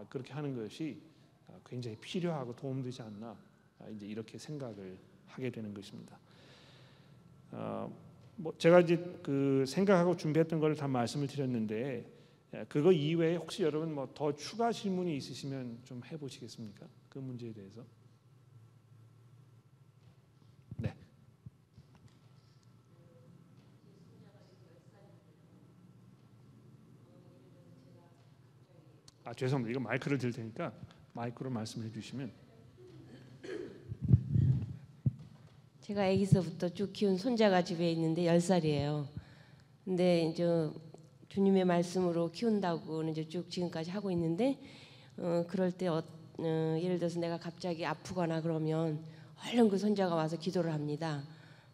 그렇게 0.09 0.33
하는 0.33 0.55
것이 0.57 1.01
아, 1.49 1.53
굉장히 1.67 1.97
필요하고 1.99 2.55
도움되지 2.57 3.03
않나 3.03 3.37
아, 3.81 3.89
이제 3.89 4.07
이렇게 4.07 4.39
생각을 4.39 4.97
하게 5.27 5.51
되는 5.51 5.73
것입니다. 5.75 6.19
어, 7.53 7.93
뭐 8.37 8.55
제가 8.59 8.81
이제 8.81 8.97
그 9.23 9.65
생각하고 9.67 10.17
준비했던 10.17 10.61
걸 10.61 10.75
다 10.77 10.87
말씀을 10.89 11.27
드렸는데 11.27 12.07
예, 12.55 12.65
그거 12.69 12.93
이외에 12.93 13.37
혹시 13.37 13.63
여러분 13.63 13.95
뭐 13.95 14.09
더 14.15 14.35
추가 14.35 14.73
질문이 14.73 15.17
있으시면 15.17 15.81
좀 15.85 16.03
해보시겠습니까? 16.05 16.87
그 17.09 17.19
문제에 17.19 17.53
대해서. 17.53 17.85
네. 20.79 20.95
아 29.29 29.35
죄송합니다. 29.35 29.73
이거 29.73 29.81
마이크를 29.81 30.17
들 30.17 30.33
테니까 30.33 30.73
마이크로 31.13 31.51
말씀해 31.51 31.93
주시면. 31.93 32.33
제가 35.83 36.07
아기서부터 36.07 36.71
쭉 36.71 36.95
키운 36.95 37.19
손자가 37.19 37.63
집에 37.63 37.93
있는데 37.93 38.23
10살이에요. 38.23 39.07
근데 39.85 40.23
이제 40.23 40.71
주님의 41.29 41.67
말씀으로 41.67 42.31
키운다고는 42.31 43.13
이제 43.13 43.29
쭉 43.29 43.51
지금까지 43.51 43.91
하고 43.91 44.11
있는데 44.13 44.59
어, 45.19 45.45
그럴 45.47 45.73
때 45.73 45.89
어, 45.89 46.03
어, 46.39 46.79
예를 46.81 46.99
들어서 46.99 47.21
내가 47.21 47.37
갑자기 47.39 47.85
아프거나 47.85 48.41
그러면 48.41 49.05
얼른 49.45 49.69
그 49.69 49.77
손자가 49.77 50.15
와서 50.15 50.39
기도를 50.39 50.73
합니다. 50.73 51.23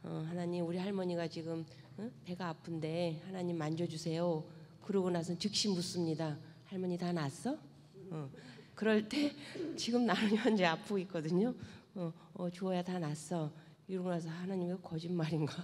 어, 0.02 0.26
하나님 0.28 0.66
우리 0.66 0.78
할머니가 0.78 1.28
지금 1.28 1.64
어? 1.98 2.10
배가 2.24 2.48
아픈데 2.48 3.22
하나님 3.26 3.56
만져주세요. 3.58 4.42
그러고 4.82 5.08
나서 5.08 5.38
즉시 5.38 5.68
묻습니다. 5.68 6.36
할머니 6.74 6.98
다 6.98 7.12
낫어? 7.12 7.56
어, 8.10 8.28
그럴 8.74 9.08
때 9.08 9.30
지금 9.76 10.06
나는 10.06 10.34
현재 10.34 10.64
아프고 10.64 10.98
있거든요. 10.98 11.54
어, 11.94 12.12
어 12.34 12.50
주어야 12.50 12.82
다 12.82 12.98
낫어. 12.98 13.48
이러고 13.86 14.08
나서 14.10 14.28
하나님의 14.28 14.78
거짓말인가? 14.82 15.54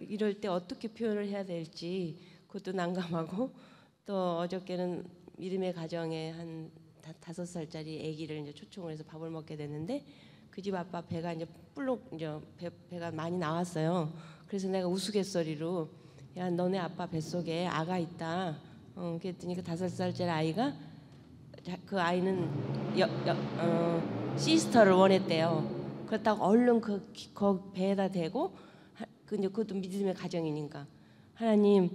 이럴 0.00 0.38
때 0.42 0.48
어떻게 0.48 0.88
표현을 0.88 1.28
해야 1.28 1.46
될지 1.46 2.18
그것도 2.46 2.72
난감하고 2.72 3.54
또 4.04 4.36
어저께는 4.40 5.08
믿음의 5.38 5.72
가정에 5.72 6.32
한 6.32 6.70
다, 7.00 7.14
다섯 7.20 7.46
살짜리 7.46 7.98
아기를 8.00 8.42
이제 8.42 8.52
초청을 8.52 8.92
해서 8.92 9.02
밥을 9.04 9.30
먹게 9.30 9.56
됐는데 9.56 10.04
그 10.50 10.60
집 10.60 10.74
아빠 10.74 11.00
배가 11.00 11.32
이제 11.32 11.46
불룩 11.74 12.10
이제 12.12 12.38
배, 12.58 12.68
배가 12.90 13.10
많이 13.10 13.38
나왔어요. 13.38 14.12
그래서 14.46 14.68
내가 14.68 14.88
우스갯소리로 14.88 15.88
야 16.36 16.50
너네 16.50 16.78
아빠 16.80 17.06
뱃속에 17.06 17.66
아가 17.66 17.96
있다. 17.96 18.73
어, 18.96 19.18
그랬더니 19.20 19.54
그 19.56 19.62
다섯 19.62 19.88
살짜리 19.88 20.30
아이가 20.30 20.72
자, 21.64 21.76
그 21.86 22.00
아이는 22.00 22.48
여, 22.98 23.08
여, 23.26 23.36
어, 23.58 24.34
sister를 24.36 24.92
원했대요. 24.92 26.04
그렇다고 26.06 26.44
얼른 26.44 26.80
그, 26.80 27.10
기- 27.12 27.30
그 27.34 27.70
배에다 27.72 28.08
대고 28.08 28.54
하- 28.94 29.06
그 29.26 29.36
그것도 29.36 29.74
믿음의 29.74 30.14
가정이니까 30.14 30.86
하나님 31.34 31.90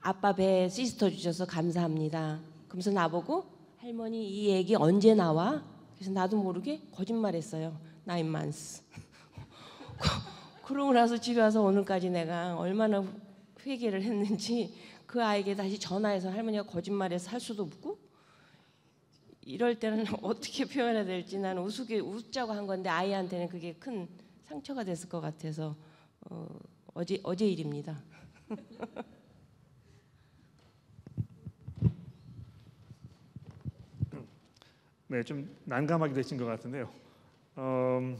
아빠 0.00 0.34
배에 0.34 0.68
sister 0.68 1.10
주셔서 1.10 1.46
감사합니다. 1.46 2.40
그러면서 2.68 2.90
나보고 2.90 3.44
할머니 3.78 4.28
이 4.28 4.48
얘기 4.48 4.74
언제 4.74 5.14
나와? 5.14 5.62
그래서 5.94 6.10
나도 6.10 6.36
모르게 6.42 6.80
거짓말했어요. 6.92 7.76
nine 8.04 8.26
months. 8.26 8.82
그러고 10.64 10.92
나서 10.92 11.18
집에 11.18 11.40
와서 11.40 11.62
오늘까지 11.62 12.10
내가 12.10 12.56
얼마나 12.56 13.04
회개를 13.64 14.02
했는지 14.02 14.74
그 15.14 15.22
아이에게 15.22 15.54
다시 15.54 15.78
전화해서 15.78 16.28
할머니가 16.28 16.64
거짓말해서 16.64 17.30
할 17.30 17.38
수도 17.38 17.62
없고 17.62 17.96
이럴 19.42 19.78
때는 19.78 20.06
어떻게 20.22 20.64
표현해야 20.64 21.04
될지 21.04 21.38
나는 21.38 21.62
우스게 21.62 22.00
웃자고 22.00 22.52
한 22.52 22.66
건데 22.66 22.88
아이한테는 22.88 23.48
그게 23.48 23.74
큰 23.74 24.08
상처가 24.48 24.82
됐을 24.82 25.08
것 25.08 25.20
같아서 25.20 25.76
어, 26.28 26.48
어제 26.94 27.20
어제 27.22 27.46
일입니다. 27.46 28.02
네, 35.08 35.22
좀 35.22 35.48
난감하게 35.64 36.14
되신 36.14 36.38
것 36.38 36.44
같은데요. 36.46 36.90
음, 37.58 38.16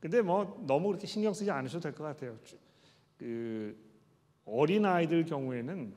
근데 0.00 0.20
뭐 0.22 0.62
너무 0.66 0.88
그렇게 0.88 1.06
신경 1.06 1.32
쓰지 1.32 1.50
않으셔도 1.50 1.80
될 1.82 1.94
것 1.94 2.04
같아요. 2.04 2.36
주- 2.44 2.58
그 3.18 3.76
어린 4.44 4.84
아이들 4.84 5.24
경우에는 5.24 5.94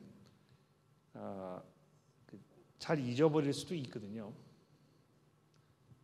잘 2.79 2.99
잊어버릴 2.99 3.53
수도 3.53 3.75
있거든요. 3.75 4.33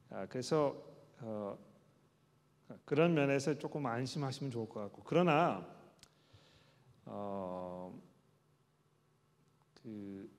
아, 0.10 0.26
그래서 0.28 0.82
어, 1.20 1.58
그런 2.86 3.14
면에서 3.14 3.58
조금 3.58 3.86
안심하시면 3.86 4.52
좋을 4.52 4.70
것 4.70 4.80
같고 4.82 5.04
그러나 5.04 5.68
어, 7.06 8.00
그 9.82 10.30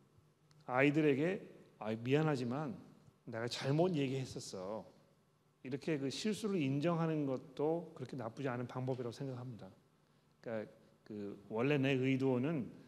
아이들에게 0.66 1.46
아, 1.78 1.94
미안하지만 1.94 2.78
내가 3.24 3.46
잘못 3.48 3.94
얘기했었어. 3.94 4.90
이렇게 5.62 5.98
그 5.98 6.08
실수를 6.08 6.60
인정하는 6.60 7.26
것도 7.26 7.92
그렇게 7.94 8.16
나쁘지 8.16 8.48
않은 8.48 8.66
방법이라고 8.66 9.12
생각합니다. 9.12 9.68
그러니까 10.40 10.72
그 11.04 11.44
원래 11.48 11.76
내 11.76 11.90
의도는 11.90 12.72
아, 12.72 12.79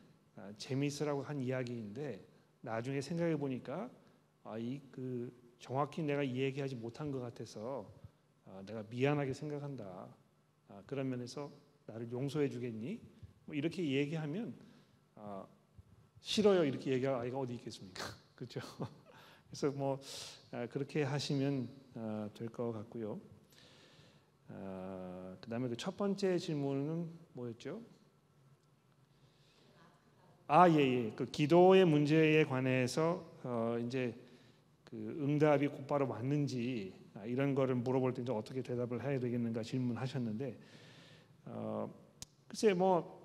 재미있으라고 0.57 1.23
한 1.23 1.41
이야기인데 1.41 2.25
나중에 2.61 3.01
생각해 3.01 3.37
보니까 3.37 3.91
아, 4.45 4.59
이그 4.59 5.33
정확히 5.59 6.03
내가 6.03 6.27
얘기하지 6.27 6.77
못한 6.77 7.11
것 7.11 7.21
같아서 7.21 7.91
아, 8.47 8.63
내가 8.67 8.83
미안하게 8.89 9.33
생각한다. 9.33 10.09
아, 10.69 10.83
그런 10.87 11.09
면에서 11.09 11.53
나를 11.87 12.11
용서해 12.11 12.49
주겠니? 12.49 13.01
뭐 13.47 13.55
이렇게 13.55 13.85
얘기하면 13.91 14.55
아, 15.17 15.47
싫어요 16.21 16.65
이렇게 16.65 16.93
얘기할 16.93 17.17
아이가 17.17 17.39
어디 17.39 17.55
있겠습니까? 17.55 18.03
그렇죠? 18.35 18.61
그래서 19.49 19.71
뭐 19.71 20.01
아, 20.51 20.67
그렇게 20.67 21.03
하시면 21.03 21.69
아, 21.95 22.31
될것 22.35 22.73
같고요. 22.75 23.21
아, 24.49 25.37
그다음에 25.41 25.69
그 25.69 25.77
첫 25.77 25.97
번째 25.97 26.39
질문은 26.39 27.11
뭐였죠? 27.35 27.81
아 30.55 30.69
예예. 30.71 31.13
그 31.17 31.25
기도의 31.25 31.87
문제에 31.87 32.45
관해서 32.45 33.25
어, 33.43 33.79
이제 33.87 34.15
그 34.85 34.95
응답이 35.23 35.69
곧바로 35.69 36.07
맞는지 36.07 36.93
아, 37.15 37.25
이런 37.25 37.55
거를 37.55 37.75
물어볼 37.77 38.13
때 38.13 38.21
이제 38.21 38.33
어떻게 38.33 38.61
대답을 38.61 39.03
해야 39.03 39.19
되겠는가 39.19 39.63
질문하셨는데 39.63 40.59
어, 41.47 41.91
글쎄 42.47 42.75
뭐 42.75 43.19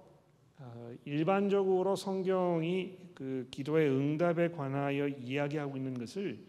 어, 0.58 0.96
일반적으로 1.04 1.98
성경이 1.98 2.98
그 3.14 3.46
기도의 3.52 3.90
응답에 3.90 4.52
관하여 4.52 5.10
이야기하고 5.10 5.76
있는 5.76 5.96
것을 5.96 6.40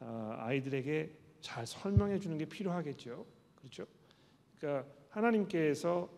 어, 0.00 0.34
아이들에게 0.36 1.12
잘 1.40 1.66
설명해 1.66 2.18
주는 2.18 2.36
게 2.36 2.44
필요하겠죠. 2.44 3.24
그렇죠? 3.54 3.86
그러니까 4.58 4.86
하나님께서 5.08 6.10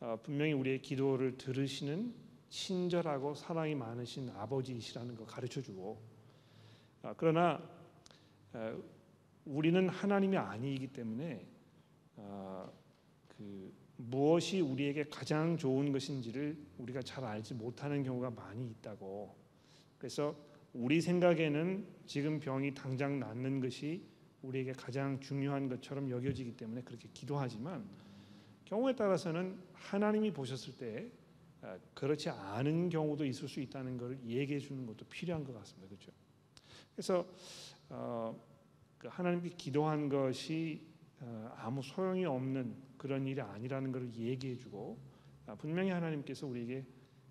어, 0.00 0.18
분명히 0.22 0.54
우리의 0.54 0.80
기도를 0.80 1.36
들으시는 1.36 2.29
친절하고 2.50 3.34
사랑이 3.34 3.74
많으신 3.74 4.28
아버지이시라는 4.30 5.14
거 5.14 5.24
가르쳐 5.24 5.62
주고 5.62 6.02
아, 7.02 7.14
그러나 7.16 7.62
어, 8.52 8.82
우리는 9.46 9.88
하나님이 9.88 10.36
아니기 10.36 10.88
때문에 10.88 11.46
아, 12.16 12.68
그 13.28 13.72
무엇이 13.96 14.60
우리에게 14.60 15.04
가장 15.04 15.56
좋은 15.56 15.92
것인지를 15.92 16.56
우리가 16.78 17.02
잘 17.02 17.24
알지 17.24 17.54
못하는 17.54 18.02
경우가 18.02 18.30
많이 18.30 18.68
있다고. 18.68 19.34
그래서 19.98 20.34
우리 20.72 21.00
생각에는 21.00 21.86
지금 22.06 22.40
병이 22.40 22.74
당장 22.74 23.18
낫는 23.18 23.60
것이 23.60 24.02
우리에게 24.42 24.72
가장 24.72 25.20
중요한 25.20 25.68
것처럼 25.68 26.10
여겨지기 26.10 26.56
때문에 26.56 26.82
그렇게 26.82 27.08
기도하지만 27.12 27.84
경우에 28.64 28.94
따라서는 28.94 29.58
하나님이 29.74 30.32
보셨을 30.32 30.76
때 30.76 31.06
아, 31.06 31.19
그렇지 31.94 32.30
않은 32.30 32.88
경우도 32.88 33.24
있을 33.26 33.48
수 33.48 33.60
있다는 33.60 33.98
것을 33.98 34.18
얘기해 34.24 34.58
주는 34.60 34.86
것도 34.86 35.04
필요한 35.06 35.44
것 35.44 35.52
같습니다. 35.52 35.88
그렇죠? 35.88 36.12
그래서 36.94 37.26
어, 37.90 38.40
그 38.98 39.08
하나님께 39.08 39.50
기도한 39.50 40.08
것이 40.08 40.86
어, 41.20 41.52
아무 41.56 41.82
소용이 41.82 42.24
없는 42.24 42.74
그런 42.96 43.26
일이 43.26 43.40
아니라는 43.40 43.92
것을 43.92 44.14
얘기해 44.14 44.56
주고 44.56 44.98
아, 45.46 45.54
분명히 45.54 45.90
하나님께서 45.90 46.46
우리에게 46.46 46.84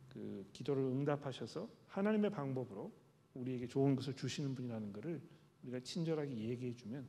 그 0.09 0.47
기도를 0.51 0.84
응답하셔서 0.84 1.69
하나님의 1.88 2.32
방법으로 2.32 2.91
우리에게 3.34 3.67
좋은 3.67 3.95
것을 3.95 4.15
주시는 4.15 4.55
분이라는 4.55 4.93
것을 4.93 5.21
우리가 5.63 5.80
친절하게 5.80 6.36
얘기해 6.36 6.73
주면 6.73 7.07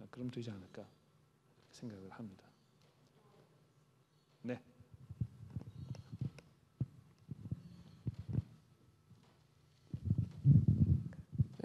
아, 0.00 0.06
그럼 0.10 0.30
되지 0.30 0.50
않을까 0.50 0.86
생각을 1.70 2.10
합니다. 2.10 2.44
네. 4.42 4.60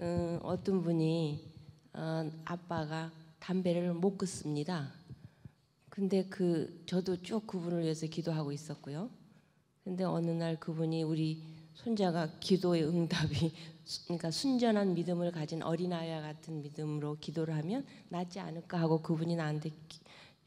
음, 0.04 0.38
어떤 0.42 0.82
분이 0.82 1.40
어, 1.94 2.30
아빠가 2.44 3.10
담배를 3.38 3.94
못 3.94 4.18
끊습니다. 4.18 4.92
근데 5.88 6.24
그 6.28 6.82
저도 6.84 7.22
쭉 7.22 7.46
그분을 7.46 7.84
위해서 7.84 8.06
기도하고 8.06 8.52
있었고요. 8.52 9.08
근데 9.82 10.04
어느 10.04 10.30
날 10.30 10.60
그분이 10.60 11.04
우리 11.04 11.42
손자가 11.72 12.38
기도의 12.38 12.84
응답이 12.86 13.50
수- 13.86 14.04
그러니까 14.04 14.30
순전한 14.30 14.92
믿음을 14.92 15.32
가진 15.32 15.62
어린아이와 15.62 16.20
같은 16.20 16.60
믿음으로 16.60 17.16
기도를 17.18 17.54
하면 17.56 17.86
낫지 18.10 18.40
않을까 18.40 18.78
하고 18.78 19.00
그분이 19.00 19.36
나한테 19.36 19.70
기- 19.88 20.00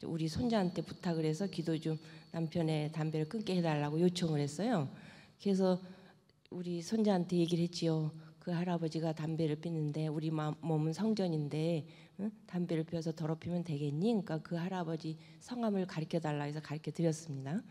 우리 0.04 0.28
손자한테 0.28 0.82
부탁을 0.82 1.24
해서 1.24 1.48
기도 1.48 1.76
좀 1.80 1.98
남편의 2.30 2.92
담배를 2.92 3.28
끊게 3.28 3.56
해달라고 3.56 4.00
요청을 4.02 4.38
했어요. 4.38 4.88
그래서 5.42 5.80
우리 6.50 6.80
손자한테 6.80 7.38
얘기를 7.38 7.64
했지요. 7.64 8.12
그 8.38 8.50
할아버지가 8.50 9.12
담배를 9.12 9.56
피는데 9.56 10.06
우리 10.06 10.30
마- 10.30 10.54
몸은 10.60 10.92
성전인데 10.92 11.86
응? 12.20 12.30
담배를 12.46 12.84
피워서 12.84 13.12
더럽히면 13.12 13.64
되겠니? 13.64 14.06
그러니까 14.08 14.38
그 14.38 14.54
할아버지 14.54 15.16
성함을 15.40 15.86
가르쳐 15.86 16.18
달라 16.18 16.44
해서 16.44 16.60
가르쳐 16.60 16.90
드렸습니다. 16.90 17.62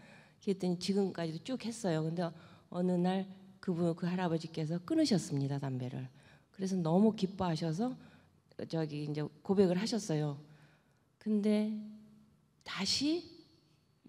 그랬더니 0.43 0.77
지금까지도 0.79 1.43
쭉 1.43 1.65
했어요. 1.65 2.03
근데 2.03 2.29
어느 2.69 2.91
날 2.91 3.27
그분 3.59 3.95
그 3.95 4.05
할아버지께서 4.05 4.79
끊으셨습니다 4.85 5.59
담배를. 5.59 6.07
그래서 6.51 6.75
너무 6.75 7.15
기뻐하셔서 7.15 7.95
저기 8.69 9.03
이제 9.03 9.23
고백을 9.41 9.77
하셨어요. 9.77 10.39
근데 11.17 11.73
다시 12.63 13.37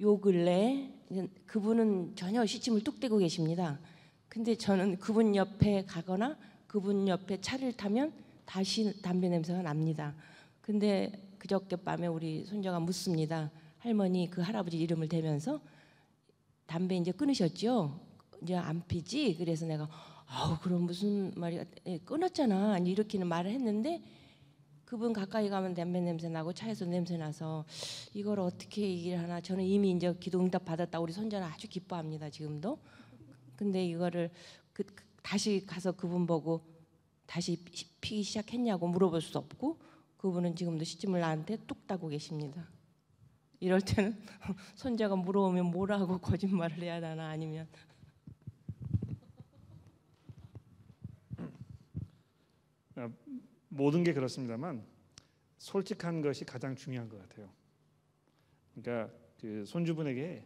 요 0.00 0.18
근래 0.20 0.92
그분은 1.46 2.14
전혀 2.14 2.44
시침을 2.44 2.82
뚝 2.82 3.00
떼고 3.00 3.18
계십니다. 3.18 3.80
근데 4.28 4.54
저는 4.54 4.98
그분 4.98 5.34
옆에 5.34 5.84
가거나 5.84 6.36
그분 6.66 7.08
옆에 7.08 7.40
차를 7.40 7.72
타면 7.72 8.12
다시 8.44 9.00
담배 9.02 9.28
냄새가 9.28 9.62
납니다. 9.62 10.14
근데 10.60 11.12
그저께 11.38 11.76
밤에 11.76 12.06
우리 12.06 12.44
손자가 12.44 12.78
묻습니다. 12.80 13.50
할머니 13.78 14.28
그 14.30 14.40
할아버지 14.40 14.78
이름을 14.78 15.08
대면서 15.08 15.60
담배 16.66 16.96
이제 16.96 17.10
끊으셨죠? 17.12 17.98
이제 18.42 18.54
안 18.54 18.86
피지? 18.86 19.36
그래서 19.38 19.66
내가 19.66 19.88
아우 20.26 20.58
그럼 20.58 20.82
무슨 20.82 21.32
말이야? 21.36 21.64
예, 21.86 21.98
끊었잖아. 21.98 22.78
이렇게는 22.78 23.26
말을 23.26 23.50
했는데 23.50 24.02
그분 24.84 25.12
가까이 25.12 25.48
가면 25.48 25.74
담배 25.74 26.00
냄새 26.00 26.28
나고 26.28 26.52
차에서 26.52 26.84
냄새 26.84 27.16
나서 27.16 27.64
이걸 28.12 28.40
어떻게 28.40 28.82
얘기를 28.82 29.18
하나? 29.18 29.40
저는 29.40 29.64
이미 29.64 29.90
이제 29.90 30.14
기도 30.20 30.40
응답 30.40 30.64
받았다. 30.64 31.00
우리 31.00 31.12
손자는 31.12 31.46
아주 31.46 31.68
기뻐합니다. 31.68 32.28
지금도. 32.30 32.78
근데 33.58 33.84
이거를 33.84 34.30
그, 34.72 34.84
그- 34.84 35.04
다시 35.20 35.66
가서 35.66 35.90
그분 35.92 36.26
보고 36.26 36.64
다시 37.26 37.56
피- 37.64 37.90
피기 38.00 38.22
시작했냐고 38.22 38.86
물어볼 38.86 39.20
수 39.20 39.36
없고 39.36 39.78
그분은 40.16 40.54
지금도 40.54 40.84
시침을 40.84 41.18
나한테 41.20 41.58
뚝 41.66 41.84
따고 41.88 42.06
계십니다. 42.06 42.66
이럴 43.58 43.80
때는 43.80 44.16
손자가 44.76 45.16
물어오면 45.16 45.66
뭐라고 45.66 46.18
거짓말을 46.18 46.78
해야 46.78 46.94
하나 47.02 47.30
아니면 47.30 47.66
모든 53.68 54.04
게 54.04 54.12
그렇습니다만 54.12 54.84
솔직한 55.58 56.22
것이 56.22 56.44
가장 56.44 56.76
중요한 56.76 57.08
것 57.08 57.18
같아요. 57.28 57.48
그러니까 58.74 59.12
그 59.40 59.64
손주분에게 59.66 60.44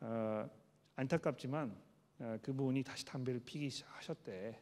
어, 0.00 0.48
안타깝지만 0.94 1.70
어, 1.70 1.87
그분이 2.42 2.82
다시 2.82 3.04
담배를 3.04 3.40
피기 3.44 3.70
시작하셨대. 3.70 4.60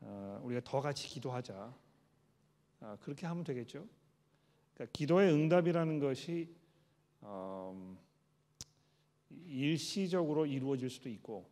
어, 0.00 0.40
우리가 0.44 0.60
더 0.64 0.80
같이 0.80 1.06
기도하자. 1.08 1.74
어, 2.80 2.96
그렇게 3.00 3.26
하면 3.26 3.44
되겠죠. 3.44 3.86
그러니까 4.74 4.92
기도의 4.92 5.32
응답이라는 5.32 5.98
것이 5.98 6.48
어, 7.20 7.96
일시적으로 9.46 10.46
이루어질 10.46 10.88
수도 10.90 11.08
있고 11.08 11.48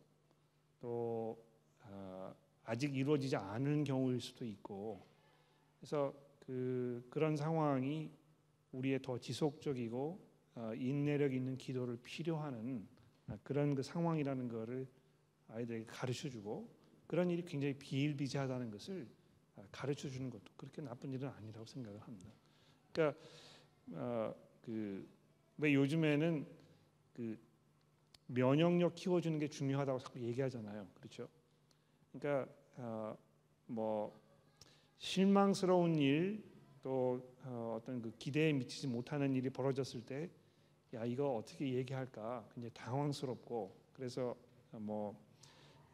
또 0.81 1.41
어, 1.83 2.35
아직 2.65 2.95
이루어지지 2.95 3.35
않은 3.35 3.83
경우일 3.83 4.19
수도 4.19 4.45
있고 4.45 5.05
그래서 5.79 6.13
그 6.39 7.05
그런 7.09 7.37
상황이 7.37 8.09
우리의 8.71 9.01
더 9.01 9.17
지속적이고 9.17 10.19
어, 10.55 10.73
인내력 10.75 11.33
있는 11.33 11.57
기도를 11.57 11.97
필요하는 11.97 12.87
아, 12.95 12.98
그런 13.43 13.75
그 13.75 13.83
상황이라는 13.83 14.47
것을 14.47 14.87
아이들에게 15.49 15.85
가르쳐 15.85 16.29
주고 16.29 16.69
그런 17.07 17.29
일이 17.29 17.43
굉장히 17.43 17.73
비일비재하다는 17.73 18.71
것을 18.71 19.07
아, 19.55 19.63
가르쳐 19.71 20.07
주는 20.07 20.29
것도 20.29 20.43
그렇게 20.55 20.81
나쁜 20.81 21.11
일은 21.11 21.27
아니라고 21.29 21.65
생각을 21.65 21.99
합니다. 22.01 22.29
그러니까 22.91 23.19
어, 23.93 24.35
그왜 24.61 25.73
요즘에는 25.73 26.45
그 27.13 27.37
면역력 28.27 28.95
키워주는 28.95 29.39
게 29.39 29.47
중요하다고 29.47 29.99
자꾸 29.99 30.19
얘기하잖아요. 30.19 30.87
그렇죠? 30.93 31.27
그러니까 32.11 32.51
어, 32.77 33.17
뭐 33.65 34.19
실망스러운 34.99 35.95
일, 35.95 36.43
또 36.81 37.35
어, 37.43 37.77
어떤 37.79 38.01
그 38.01 38.11
기대에 38.17 38.53
미치지 38.53 38.87
못하는 38.87 39.33
일이 39.35 39.49
벌어졌을 39.49 40.05
때, 40.05 40.29
야 40.93 41.05
이거 41.05 41.35
어떻게 41.35 41.73
얘기할까 41.73 42.47
굉장히 42.53 42.73
당황스럽고 42.73 43.75
그래서 43.93 44.35
뭐 44.71 45.15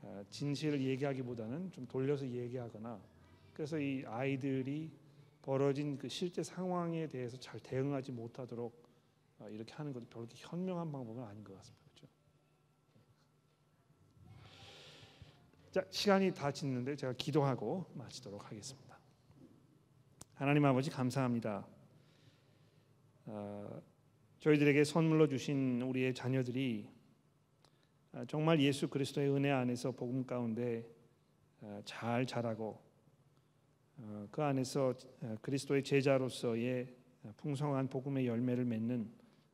어, 0.01 0.23
진실을 0.29 0.81
얘기하기보다는 0.81 1.71
좀 1.71 1.87
돌려서 1.87 2.27
얘기하거나 2.27 3.01
그래서 3.53 3.79
이 3.79 4.03
아이들이 4.05 4.91
벌어진 5.41 5.97
그 5.97 6.07
실제 6.07 6.43
상황에 6.43 7.07
대해서 7.07 7.37
잘 7.37 7.59
대응하지 7.59 8.11
못하도록 8.11 8.85
어, 9.39 9.49
이렇게 9.49 9.73
하는 9.73 9.91
것도 9.91 10.05
별로 10.05 10.27
현명한 10.33 10.91
방법은 10.91 11.23
아닌 11.23 11.43
것 11.43 11.55
같습니다. 11.57 11.83
그렇죠? 11.85 12.07
자 15.71 15.85
시간이 15.89 16.33
다 16.33 16.51
지났는데 16.51 16.95
제가 16.95 17.13
기도하고 17.13 17.85
마치도록 17.95 18.45
하겠습니다. 18.45 18.97
하나님 20.35 20.65
아버지 20.65 20.89
감사합니다. 20.89 21.65
어, 23.25 23.81
저희들에게 24.39 24.83
선물로 24.83 25.27
주신 25.27 25.81
우리의 25.81 26.13
자녀들이 26.13 26.88
아, 28.11 28.23
정말 28.25 28.61
예수 28.61 28.88
그리스도의 28.88 29.29
은혜 29.29 29.51
안에서 29.51 29.91
복음 29.91 30.25
가운데 30.25 30.88
아, 31.61 31.81
잘 31.83 32.25
자라고 32.25 32.79
어, 33.97 34.27
그 34.31 34.41
안에서 34.41 34.93
어, 35.21 35.36
그리스도의 35.41 35.83
제자로서의 35.83 36.93
풍성한 37.38 37.89
복음의 37.89 38.27
열매를 38.27 38.65
맺는 38.65 39.09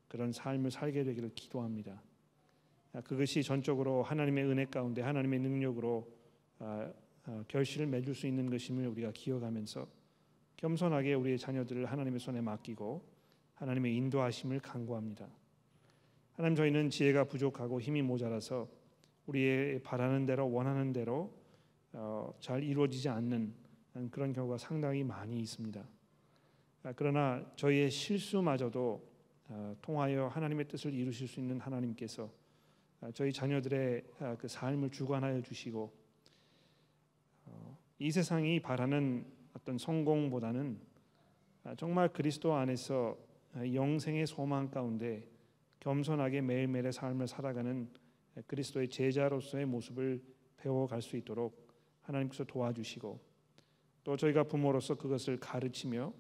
그런 0.08 0.32
삶을 0.32 0.72
살게 0.72 1.04
되기를 1.04 1.32
기도합니다. 1.34 2.02
아, 2.94 3.02
그것이 3.02 3.42
전적으로 3.42 4.04
하나님의 4.04 4.44
은혜 4.46 4.66
가운데 4.66 5.02
하나님의 5.02 5.40
능력으로 5.40 6.22
결실을 7.48 7.88
맺을 7.88 8.14
수 8.14 8.28
있는 8.28 8.48
것임을 8.50 8.86
우리가 8.88 9.12
기억하면서 9.12 9.88
겸손하게 10.58 11.16
우리의 11.16 11.40
자녀들을 11.40 11.86
하나님의 11.86 12.20
손에 12.20 12.42
맡기고 12.42 13.11
하나님의 13.62 13.96
인도하심을 13.96 14.60
간구합니다. 14.60 15.28
하나님 16.34 16.56
저희는 16.56 16.90
지혜가 16.90 17.26
부족하고 17.26 17.80
힘이 17.80 18.02
모자라서 18.02 18.68
우리의 19.28 19.84
바라는 19.84 20.26
대로 20.26 20.52
원하는 20.52 20.92
대로 20.92 21.32
어, 21.94 22.34
잘 22.40 22.64
이루어지지 22.64 23.08
않는 23.10 23.54
그런 24.10 24.34
경우가 24.34 24.58
상당히 24.58 25.04
많이 25.04 25.40
있습니다. 25.42 25.88
아, 26.84 26.94
그러나 26.96 27.46
저희의 27.56 27.92
실수마저도 27.92 29.08
어, 29.50 29.76
통하여 29.80 30.28
하나님의 30.28 30.68
뜻을 30.68 30.96
이루실 30.96 31.28
수 31.28 31.40
있는 31.40 31.60
하나님께서 31.60 32.32
아, 33.02 33.12
저희 33.12 33.32
자녀들의 33.32 34.04
아, 34.22 34.36
그 34.38 34.48
삶을 34.48 34.90
주관하여 34.90 35.40
주시고 35.42 35.94
어, 37.46 37.78
이 38.00 38.10
세상이 38.10 38.60
바라는 38.60 39.24
어떤 39.54 39.78
성공보다는 39.78 40.80
정말 41.78 42.10
그리스도 42.10 42.56
안에서 42.56 43.30
영생의 43.56 44.28
소망 44.28 44.70
가운데 44.70 45.28
겸손하게 45.80 46.42
매일매일의 46.42 46.94
삶을 46.94 47.28
살아가는 47.28 47.90
그리스도의 48.48 48.90
제자로서의 48.90 49.66
모습을 49.66 50.22
배워갈 50.58 51.02
수 51.02 51.18
있도록 51.18 51.68
하나님께서 52.02 52.44
도와주시고 52.46 53.20
또 54.04 54.18
저희가 54.18 54.44
부모로서 54.44 54.96
그것을 54.96 55.38
가르치며 55.40 56.14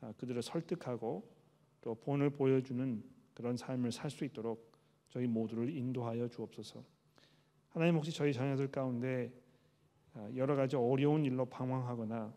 아, 0.00 0.12
그들을 0.16 0.40
설득하고 0.42 1.28
또 1.80 1.94
본을 1.94 2.30
보여주는 2.30 3.02
그런 3.34 3.56
삶을 3.56 3.92
살 3.92 4.10
수 4.10 4.24
있도록 4.24 4.70
저희 5.08 5.26
모두를 5.26 5.68
인도하여 5.76 6.28
주옵소서. 6.28 6.82
하나님 7.70 7.96
혹시 7.96 8.12
저희 8.12 8.32
자녀들 8.32 8.70
가운데 8.70 9.32
아, 10.14 10.28
여러 10.34 10.56
가지 10.56 10.76
어려운 10.76 11.24
일로 11.24 11.44
방황하거나 11.46 12.34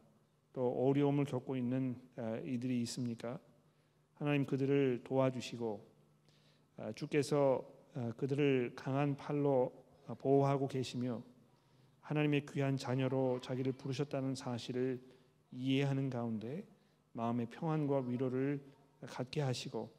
또 0.53 0.69
어려움을 0.87 1.25
겪고 1.25 1.55
있는 1.55 1.95
아, 2.15 2.37
이들이 2.37 2.81
있습니까? 2.81 3.39
하나님 4.23 4.45
그들을 4.45 5.01
도와주시고 5.03 5.85
주께서 6.95 7.61
그들을 8.15 8.71
강한 8.73 9.17
팔로 9.17 9.73
보호하고 10.17 10.69
계시며 10.69 11.21
하나님의 11.99 12.45
귀한 12.45 12.77
자녀로 12.77 13.41
자기를 13.41 13.73
부르셨다는 13.73 14.35
사실을 14.35 15.01
이해하는 15.51 16.09
가운데 16.09 16.65
마음의 17.11 17.47
평안과 17.47 18.03
위로를 18.07 18.63
갖게 19.01 19.41
하시고 19.41 19.91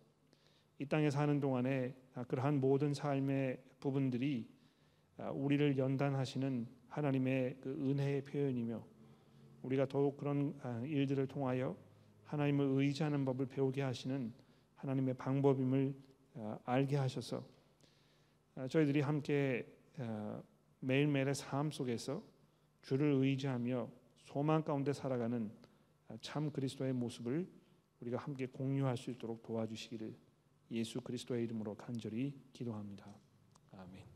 이 0.79 0.87
땅에 0.87 1.11
사는 1.11 1.39
동안에 1.39 1.95
그러한 2.27 2.63
모든 2.63 2.95
삶의 2.95 3.59
부분들이 3.79 4.49
우리를 5.35 5.77
연단하시는 5.77 6.67
하나님의 6.89 7.59
그 7.61 7.69
은혜의 7.71 8.25
표현이며 8.25 8.83
우리가 9.65 9.85
더욱 9.85 10.17
그런 10.17 10.59
일들을 10.87 11.27
통하여 11.27 11.77
하나님을 12.35 12.67
의지하는 12.67 13.25
법을 13.25 13.47
배우게 13.47 13.83
하시는 13.83 14.33
하나님의 14.77 15.15
방법임을 15.15 15.95
알게 16.65 16.97
하셔서 16.97 17.45
저희들이 18.69 19.01
함께 19.01 19.67
매일매일의 20.81 21.35
삶 21.35 21.71
속에서 21.71 22.23
주를 22.83 23.13
의지하며 23.13 23.89
소망 24.17 24.63
가운데 24.63 24.93
살아가는 24.93 25.51
참 26.21 26.51
그리스도의 26.51 26.93
모습을 26.93 27.49
우리가 28.01 28.19
함께 28.19 28.47
공유할 28.47 28.97
수 28.97 29.11
있도록 29.11 29.43
도와주시기를 29.43 30.15
예수 30.73 31.01
그리스도의 31.01 31.45
이름으로 31.45 31.75
간절히 31.77 32.35
기도합니다. 32.53 33.07
아멘. 33.73 34.14